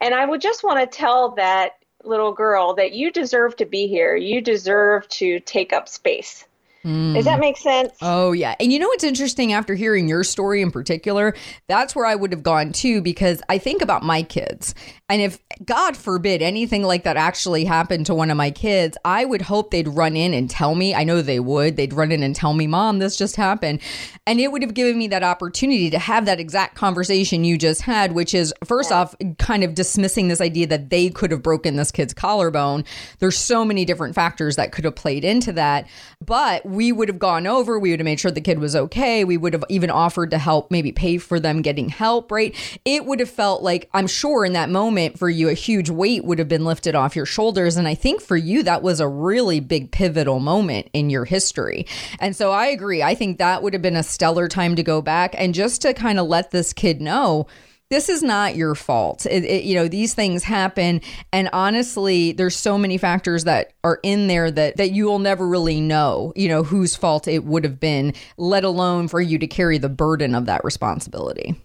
And 0.00 0.14
I 0.14 0.26
would 0.26 0.42
just 0.42 0.62
want 0.62 0.78
to 0.78 0.98
tell 0.98 1.30
that 1.36 1.76
little 2.04 2.32
girl 2.32 2.74
that 2.74 2.92
you 2.92 3.10
deserve 3.10 3.56
to 3.56 3.64
be 3.64 3.86
here. 3.86 4.14
You 4.14 4.40
deserve 4.42 5.08
to 5.08 5.40
take 5.40 5.72
up 5.72 5.88
space. 5.88 6.44
Mm. 6.84 7.14
Does 7.14 7.26
that 7.26 7.36
mm. 7.36 7.40
make 7.40 7.58
sense? 7.58 7.92
Oh, 8.00 8.32
yeah. 8.32 8.54
And 8.58 8.72
you 8.72 8.78
know 8.78 8.88
what's 8.88 9.04
interesting 9.04 9.52
after 9.52 9.74
hearing 9.74 10.08
your 10.08 10.24
story 10.24 10.62
in 10.62 10.70
particular? 10.70 11.34
That's 11.68 11.94
where 11.94 12.06
I 12.06 12.14
would 12.14 12.32
have 12.32 12.42
gone 12.42 12.72
too, 12.72 13.02
because 13.02 13.42
I 13.48 13.58
think 13.58 13.82
about 13.82 14.02
my 14.02 14.22
kids. 14.22 14.74
And 15.10 15.20
if, 15.20 15.38
God 15.64 15.96
forbid, 15.96 16.40
anything 16.40 16.84
like 16.84 17.04
that 17.04 17.16
actually 17.16 17.64
happened 17.64 18.06
to 18.06 18.14
one 18.14 18.30
of 18.30 18.36
my 18.36 18.50
kids, 18.50 18.96
I 19.04 19.24
would 19.24 19.42
hope 19.42 19.70
they'd 19.70 19.88
run 19.88 20.16
in 20.16 20.32
and 20.32 20.48
tell 20.48 20.74
me. 20.74 20.94
I 20.94 21.04
know 21.04 21.20
they 21.20 21.40
would. 21.40 21.76
They'd 21.76 21.92
run 21.92 22.12
in 22.12 22.22
and 22.22 22.34
tell 22.34 22.54
me, 22.54 22.66
Mom, 22.66 22.98
this 22.98 23.16
just 23.16 23.36
happened. 23.36 23.80
And 24.26 24.40
it 24.40 24.52
would 24.52 24.62
have 24.62 24.72
given 24.72 24.96
me 24.96 25.08
that 25.08 25.22
opportunity 25.22 25.90
to 25.90 25.98
have 25.98 26.26
that 26.26 26.40
exact 26.40 26.76
conversation 26.76 27.44
you 27.44 27.58
just 27.58 27.82
had, 27.82 28.12
which 28.12 28.32
is, 28.32 28.54
first 28.64 28.90
yeah. 28.90 29.00
off, 29.00 29.14
kind 29.38 29.64
of 29.64 29.74
dismissing 29.74 30.28
this 30.28 30.40
idea 30.40 30.66
that 30.68 30.90
they 30.90 31.10
could 31.10 31.32
have 31.32 31.42
broken 31.42 31.76
this 31.76 31.90
kid's 31.90 32.14
collarbone. 32.14 32.84
There's 33.18 33.36
so 33.36 33.64
many 33.64 33.84
different 33.84 34.14
factors 34.14 34.56
that 34.56 34.72
could 34.72 34.84
have 34.84 34.94
played 34.94 35.24
into 35.24 35.52
that. 35.52 35.88
But 36.24 36.64
we 36.70 36.92
would 36.92 37.08
have 37.08 37.18
gone 37.18 37.46
over, 37.46 37.78
we 37.78 37.90
would 37.90 38.00
have 38.00 38.04
made 38.04 38.20
sure 38.20 38.30
the 38.30 38.40
kid 38.40 38.58
was 38.58 38.76
okay. 38.76 39.24
We 39.24 39.36
would 39.36 39.52
have 39.52 39.64
even 39.68 39.90
offered 39.90 40.30
to 40.30 40.38
help, 40.38 40.70
maybe 40.70 40.92
pay 40.92 41.18
for 41.18 41.40
them 41.40 41.62
getting 41.62 41.88
help, 41.88 42.30
right? 42.30 42.54
It 42.84 43.04
would 43.04 43.20
have 43.20 43.30
felt 43.30 43.62
like, 43.62 43.88
I'm 43.92 44.06
sure 44.06 44.44
in 44.44 44.52
that 44.54 44.70
moment 44.70 45.18
for 45.18 45.28
you, 45.28 45.48
a 45.48 45.54
huge 45.54 45.90
weight 45.90 46.24
would 46.24 46.38
have 46.38 46.48
been 46.48 46.64
lifted 46.64 46.94
off 46.94 47.16
your 47.16 47.26
shoulders. 47.26 47.76
And 47.76 47.88
I 47.88 47.94
think 47.94 48.20
for 48.20 48.36
you, 48.36 48.62
that 48.62 48.82
was 48.82 49.00
a 49.00 49.08
really 49.08 49.60
big 49.60 49.90
pivotal 49.90 50.40
moment 50.40 50.88
in 50.92 51.10
your 51.10 51.24
history. 51.24 51.86
And 52.18 52.34
so 52.34 52.52
I 52.52 52.66
agree. 52.66 53.02
I 53.02 53.14
think 53.14 53.38
that 53.38 53.62
would 53.62 53.72
have 53.72 53.82
been 53.82 53.96
a 53.96 54.02
stellar 54.02 54.48
time 54.48 54.76
to 54.76 54.82
go 54.82 55.02
back 55.02 55.34
and 55.36 55.54
just 55.54 55.82
to 55.82 55.94
kind 55.94 56.18
of 56.18 56.26
let 56.26 56.50
this 56.50 56.72
kid 56.72 57.00
know 57.00 57.46
this 57.90 58.08
is 58.08 58.22
not 58.22 58.54
your 58.54 58.76
fault. 58.76 59.26
It, 59.26 59.44
it, 59.44 59.64
you 59.64 59.74
know, 59.74 59.88
these 59.88 60.14
things 60.14 60.44
happen. 60.44 61.00
And 61.32 61.50
honestly, 61.52 62.32
there's 62.32 62.56
so 62.56 62.78
many 62.78 62.96
factors 62.98 63.44
that 63.44 63.72
are 63.82 63.98
in 64.04 64.28
there 64.28 64.50
that, 64.50 64.76
that 64.76 64.92
you 64.92 65.06
will 65.06 65.18
never 65.18 65.46
really 65.46 65.80
know, 65.80 66.32
you 66.36 66.48
know, 66.48 66.62
whose 66.62 66.94
fault 66.94 67.26
it 67.26 67.44
would 67.44 67.64
have 67.64 67.80
been, 67.80 68.14
let 68.36 68.62
alone 68.62 69.08
for 69.08 69.20
you 69.20 69.38
to 69.38 69.46
carry 69.46 69.76
the 69.76 69.88
burden 69.88 70.36
of 70.36 70.46
that 70.46 70.64
responsibility. 70.64 71.60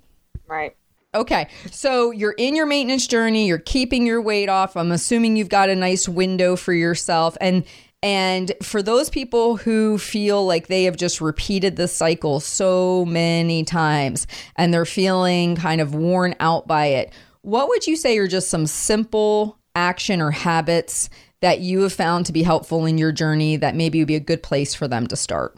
Right. 0.48 0.76
Okay. 1.14 1.48
So 1.72 2.12
you're 2.12 2.36
in 2.38 2.56
your 2.56 2.66
maintenance 2.66 3.08
journey, 3.08 3.48
you're 3.48 3.58
keeping 3.58 4.06
your 4.06 4.22
weight 4.22 4.50
off. 4.50 4.76
I'm 4.76 4.92
assuming 4.92 5.38
you've 5.38 5.48
got 5.48 5.70
a 5.70 5.76
nice 5.76 6.10
window 6.10 6.56
for 6.56 6.74
yourself. 6.74 7.38
And 7.40 7.64
and 8.06 8.52
for 8.62 8.84
those 8.84 9.10
people 9.10 9.58
who 9.58 9.98
feel 9.98 10.46
like 10.46 10.68
they 10.68 10.84
have 10.84 10.96
just 10.96 11.22
repeated 11.22 11.76
this 11.76 11.92
cycle 11.92 12.40
so 12.40 13.04
many 13.06 13.64
times 13.64 14.28
and 14.56 14.72
they're 14.72 14.86
feeling 14.86 15.56
kind 15.56 15.82
of 15.82 15.96
worn 15.96 16.36
out 16.40 16.68
by 16.68 16.86
it, 16.86 17.12
what 17.42 17.68
would 17.68 17.88
you 17.88 17.96
say 17.96 18.16
are 18.20 18.28
just 18.28 18.52
some 18.52 18.68
simple 18.68 19.58
action 19.74 20.22
or 20.22 20.30
habits 20.30 21.10
that 21.42 21.62
you 21.62 21.82
have 21.82 21.94
found 21.94 22.28
to 22.28 22.32
be 22.32 22.44
helpful 22.44 22.86
in 22.86 23.00
your 23.00 23.12
journey 23.12 23.56
that 23.56 23.74
maybe 23.74 23.98
would 23.98 24.08
be 24.08 24.14
a 24.14 24.20
good 24.20 24.44
place 24.44 24.76
for 24.76 24.88
them 24.88 25.08
to 25.08 25.16
start? 25.16 25.58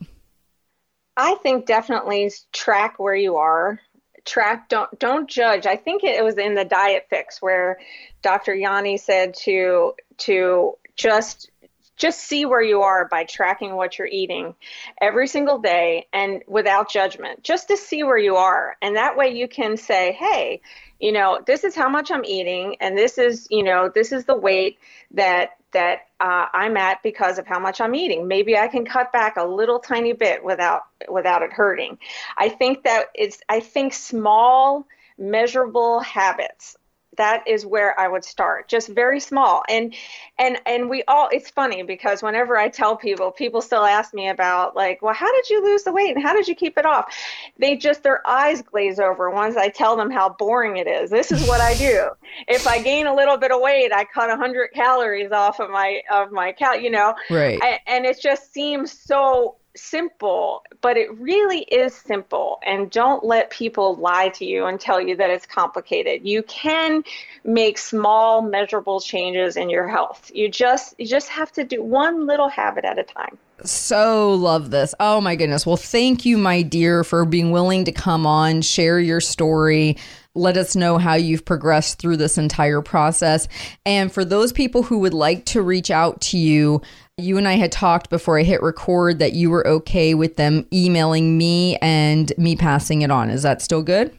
I 1.17 1.35
think 1.43 1.65
definitely 1.65 2.31
track 2.53 2.97
where 2.97 3.13
you 3.13 3.35
are. 3.35 3.77
Track, 4.23 4.69
don't 4.69 4.97
don't 4.99 5.29
judge. 5.29 5.65
I 5.65 5.75
think 5.75 6.05
it 6.05 6.23
was 6.23 6.37
in 6.37 6.55
the 6.55 6.63
Diet 6.63 7.07
Fix 7.09 7.41
where 7.41 7.77
Dr. 8.21 8.55
Yoni 8.55 8.95
said 8.95 9.33
to 9.43 9.95
to 10.19 10.77
just 10.95 11.49
just 11.97 12.19
see 12.19 12.45
where 12.45 12.61
you 12.61 12.81
are 12.81 13.07
by 13.07 13.23
tracking 13.25 13.75
what 13.75 13.97
you're 13.97 14.07
eating 14.07 14.55
every 15.01 15.27
single 15.27 15.57
day 15.57 16.07
and 16.13 16.43
without 16.47 16.89
judgment, 16.89 17.43
just 17.43 17.67
to 17.67 17.75
see 17.77 18.03
where 18.03 18.17
you 18.17 18.35
are. 18.35 18.77
And 18.81 18.95
that 18.95 19.17
way 19.17 19.29
you 19.29 19.47
can 19.47 19.75
say, 19.75 20.13
hey, 20.13 20.61
you 20.99 21.11
know, 21.11 21.39
this 21.45 21.63
is 21.63 21.75
how 21.75 21.89
much 21.89 22.11
I'm 22.11 22.25
eating, 22.25 22.77
and 22.79 22.97
this 22.97 23.17
is, 23.17 23.47
you 23.51 23.63
know, 23.63 23.91
this 23.93 24.11
is 24.11 24.25
the 24.25 24.37
weight 24.37 24.79
that 25.11 25.51
that 25.73 26.07
uh, 26.19 26.45
I'm 26.53 26.77
at 26.77 27.03
because 27.03 27.37
of 27.37 27.45
how 27.45 27.59
much 27.59 27.81
I'm 27.81 27.93
eating. 27.93 28.27
Maybe 28.27 28.57
I 28.57 28.67
can 28.67 28.85
cut 28.85 29.11
back 29.11 29.35
a 29.37 29.43
little 29.43 29.79
tiny 29.79 30.13
bit 30.13 30.43
without 30.43 30.83
without 31.09 31.43
it 31.43 31.53
hurting. 31.53 31.99
I 32.37 32.49
think 32.49 32.83
that 32.83 33.07
it's 33.13 33.39
I 33.49 33.59
think 33.59 33.93
small 33.93 34.87
measurable 35.17 35.99
habits 35.99 36.77
that 37.18 37.47
is 37.47 37.65
where 37.65 37.99
I 37.99 38.07
would 38.07 38.24
start. 38.24 38.68
Just 38.68 38.89
very 38.89 39.20
small. 39.20 39.63
And 39.70 39.93
and 40.39 40.59
and 40.65 40.89
we 40.89 41.03
all 41.07 41.30
it's 41.32 41.49
funny 41.49 41.84
because 41.84 42.24
whenever 42.24 42.57
I 42.57 42.70
tell 42.70 42.95
people, 42.95 43.32
people 43.32 43.61
still 43.61 43.84
ask 43.84 44.13
me 44.13 44.30
about 44.30 44.76
like, 44.76 45.01
well, 45.01 45.13
how 45.13 45.32
did 45.32 45.49
you 45.49 45.63
lose 45.63 45.84
the 45.84 45.91
weight 45.91 46.15
and 46.15 46.24
how 46.24 46.34
did 46.34 46.47
you 46.47 46.55
keep 46.55 46.78
it 46.78 46.86
off? 46.86 47.13
They 47.57 47.76
just 47.76 48.03
their 48.03 48.28
eyes 48.28 48.61
glaze 48.61 48.99
over 48.99 49.30
once 49.30 49.57
I 49.57 49.70
tell 49.70 49.97
them 49.97 50.09
how 50.09 50.30
boring 50.30 50.78
it 50.78 50.88
is. 50.88 51.09
This 51.09 51.32
is 51.32 51.47
what 51.47 51.61
I 51.61 51.74
do. 51.76 52.09
if 52.47 52.68
I 52.68 52.82
gain 52.82 53.07
a 53.07 53.15
little 53.15 53.38
bit 53.38 53.51
of 53.51 53.61
weight, 53.61 53.91
I 53.91 54.05
cut 54.05 54.30
100 54.30 54.72
calories 54.74 55.32
off 55.32 55.59
of 55.59 55.70
my 55.70 56.01
of 56.11 56.32
my 56.32 56.51
cal, 56.51 56.80
you 56.80 56.89
know. 56.89 57.15
Right. 57.30 57.59
I, 57.61 57.80
and 57.88 58.05
it 58.05 58.20
just 58.22 58.53
seems 58.53 58.91
so 58.91 59.57
simple, 59.78 60.63
but 60.82 60.97
it 60.97 61.17
really 61.19 61.59
is 61.63 61.93
simple. 61.93 62.59
And 62.65 62.89
don't 62.89 63.23
let 63.23 63.49
people 63.49 63.95
lie 63.95 64.30
to 64.30 64.45
you 64.45 64.65
and 64.65 64.80
tell 64.80 64.99
you 64.99 65.15
that 65.15 65.30
it's 65.30 65.45
complicated. 65.45 66.25
You 66.28 66.43
can 66.43 67.03
make 67.43 67.78
small, 67.78 68.41
measurable 68.41 68.99
changes 68.99 69.55
in 69.55 69.69
your 69.69 69.88
health. 69.88 70.32
You 70.34 70.49
just 70.49 70.95
you 70.97 71.05
just 71.05 71.30
have 71.30 71.51
to 71.53 71.63
do 71.63 71.84
one 71.84 72.28
little 72.28 72.49
habit 72.49 72.86
at 72.86 72.99
a 72.99 73.03
time. 73.03 73.38
So 73.63 74.34
love 74.34 74.69
this. 74.69 74.93
Oh 74.99 75.19
my 75.19 75.36
goodness. 75.36 75.65
Well, 75.65 75.78
thank 75.78 76.25
you, 76.25 76.38
my 76.38 76.61
dear, 76.61 77.03
for 77.03 77.25
being 77.25 77.51
willing 77.51 77.86
to 77.86 77.91
come 77.91 78.25
on, 78.25 78.61
share 78.61 78.99
your 78.99 79.21
story. 79.21 79.97
Let 80.36 80.57
us 80.57 80.75
know 80.75 80.99
how 80.99 81.15
you've 81.15 81.45
progressed 81.45 81.97
through 81.97 82.17
this 82.17 82.38
entire 82.38 82.84
process. 82.84 83.47
And 83.88 84.11
for 84.11 84.23
those 84.23 84.53
people 84.53 84.84
who 84.84 84.99
would 84.99 85.15
like 85.15 85.45
to 85.45 85.63
reach 85.63 85.89
out 85.89 86.21
to 86.21 86.38
you, 86.38 86.82
you 87.20 87.36
and 87.39 87.47
I 87.47 87.53
had 87.53 87.72
talked 87.72 88.11
before 88.11 88.38
I 88.38 88.43
hit 88.43 88.61
record 88.61 89.18
that 89.18 89.34
you 89.34 89.49
were 89.49 89.65
okay 89.65 90.13
with 90.13 90.36
them 90.36 90.68
emailing 90.72 91.36
me 91.36 91.76
and 91.78 92.32
me 92.38 92.55
passing 92.55 93.01
it 93.01 93.09
on. 93.09 93.32
Is 93.32 93.41
that 93.41 93.59
still 93.59 93.82
good? 93.82 94.15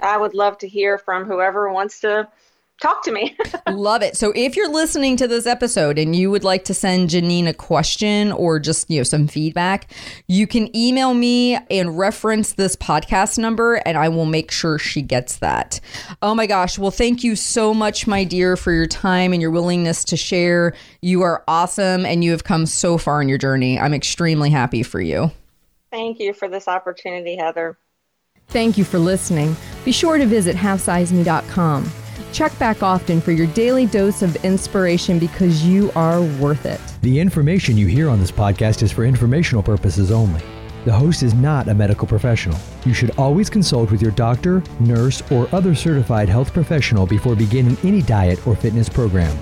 I 0.00 0.16
would 0.16 0.32
love 0.32 0.56
to 0.58 0.68
hear 0.68 0.96
from 0.96 1.26
whoever 1.26 1.70
wants 1.70 2.00
to 2.00 2.26
talk 2.80 3.02
to 3.02 3.12
me. 3.12 3.36
Love 3.68 4.02
it. 4.02 4.16
So 4.16 4.32
if 4.34 4.56
you're 4.56 4.68
listening 4.68 5.16
to 5.16 5.28
this 5.28 5.46
episode 5.46 5.98
and 5.98 6.14
you 6.14 6.30
would 6.30 6.44
like 6.44 6.64
to 6.64 6.74
send 6.74 7.10
Janine 7.10 7.48
a 7.48 7.54
question 7.54 8.32
or 8.32 8.58
just, 8.58 8.90
you 8.90 8.98
know, 8.98 9.02
some 9.02 9.26
feedback, 9.26 9.92
you 10.28 10.46
can 10.46 10.74
email 10.76 11.14
me 11.14 11.56
and 11.70 11.98
reference 11.98 12.54
this 12.54 12.76
podcast 12.76 13.38
number 13.38 13.76
and 13.86 13.98
I 13.98 14.08
will 14.08 14.26
make 14.26 14.50
sure 14.50 14.78
she 14.78 15.02
gets 15.02 15.38
that. 15.38 15.80
Oh 16.22 16.34
my 16.34 16.46
gosh. 16.46 16.78
Well, 16.78 16.90
thank 16.90 17.24
you 17.24 17.36
so 17.36 17.74
much, 17.74 18.06
my 18.06 18.24
dear, 18.24 18.56
for 18.56 18.72
your 18.72 18.86
time 18.86 19.32
and 19.32 19.42
your 19.42 19.50
willingness 19.50 20.04
to 20.04 20.16
share. 20.16 20.74
You 21.02 21.22
are 21.22 21.44
awesome 21.48 22.06
and 22.06 22.22
you 22.22 22.30
have 22.30 22.44
come 22.44 22.66
so 22.66 22.98
far 22.98 23.20
in 23.20 23.28
your 23.28 23.38
journey. 23.38 23.78
I'm 23.78 23.94
extremely 23.94 24.50
happy 24.50 24.82
for 24.82 25.00
you. 25.00 25.30
Thank 25.90 26.20
you 26.20 26.32
for 26.34 26.48
this 26.48 26.68
opportunity, 26.68 27.36
Heather. 27.36 27.78
Thank 28.48 28.78
you 28.78 28.84
for 28.84 28.98
listening. 28.98 29.56
Be 29.84 29.92
sure 29.92 30.16
to 30.16 30.26
visit 30.26 30.56
halfsizeme.com. 30.56 31.90
Check 32.32 32.56
back 32.58 32.82
often 32.82 33.20
for 33.20 33.32
your 33.32 33.46
daily 33.48 33.86
dose 33.86 34.22
of 34.22 34.36
inspiration 34.44 35.18
because 35.18 35.64
you 35.64 35.90
are 35.94 36.22
worth 36.40 36.66
it. 36.66 36.80
The 37.02 37.18
information 37.18 37.76
you 37.76 37.86
hear 37.86 38.08
on 38.08 38.20
this 38.20 38.30
podcast 38.30 38.82
is 38.82 38.92
for 38.92 39.04
informational 39.04 39.62
purposes 39.62 40.10
only. 40.10 40.42
The 40.84 40.92
host 40.92 41.22
is 41.22 41.34
not 41.34 41.68
a 41.68 41.74
medical 41.74 42.06
professional. 42.06 42.58
You 42.84 42.94
should 42.94 43.10
always 43.18 43.50
consult 43.50 43.90
with 43.90 44.00
your 44.00 44.12
doctor, 44.12 44.62
nurse, 44.80 45.22
or 45.30 45.48
other 45.52 45.74
certified 45.74 46.28
health 46.28 46.52
professional 46.52 47.06
before 47.06 47.34
beginning 47.34 47.76
any 47.82 48.00
diet 48.00 48.46
or 48.46 48.54
fitness 48.54 48.88
program. 48.88 49.36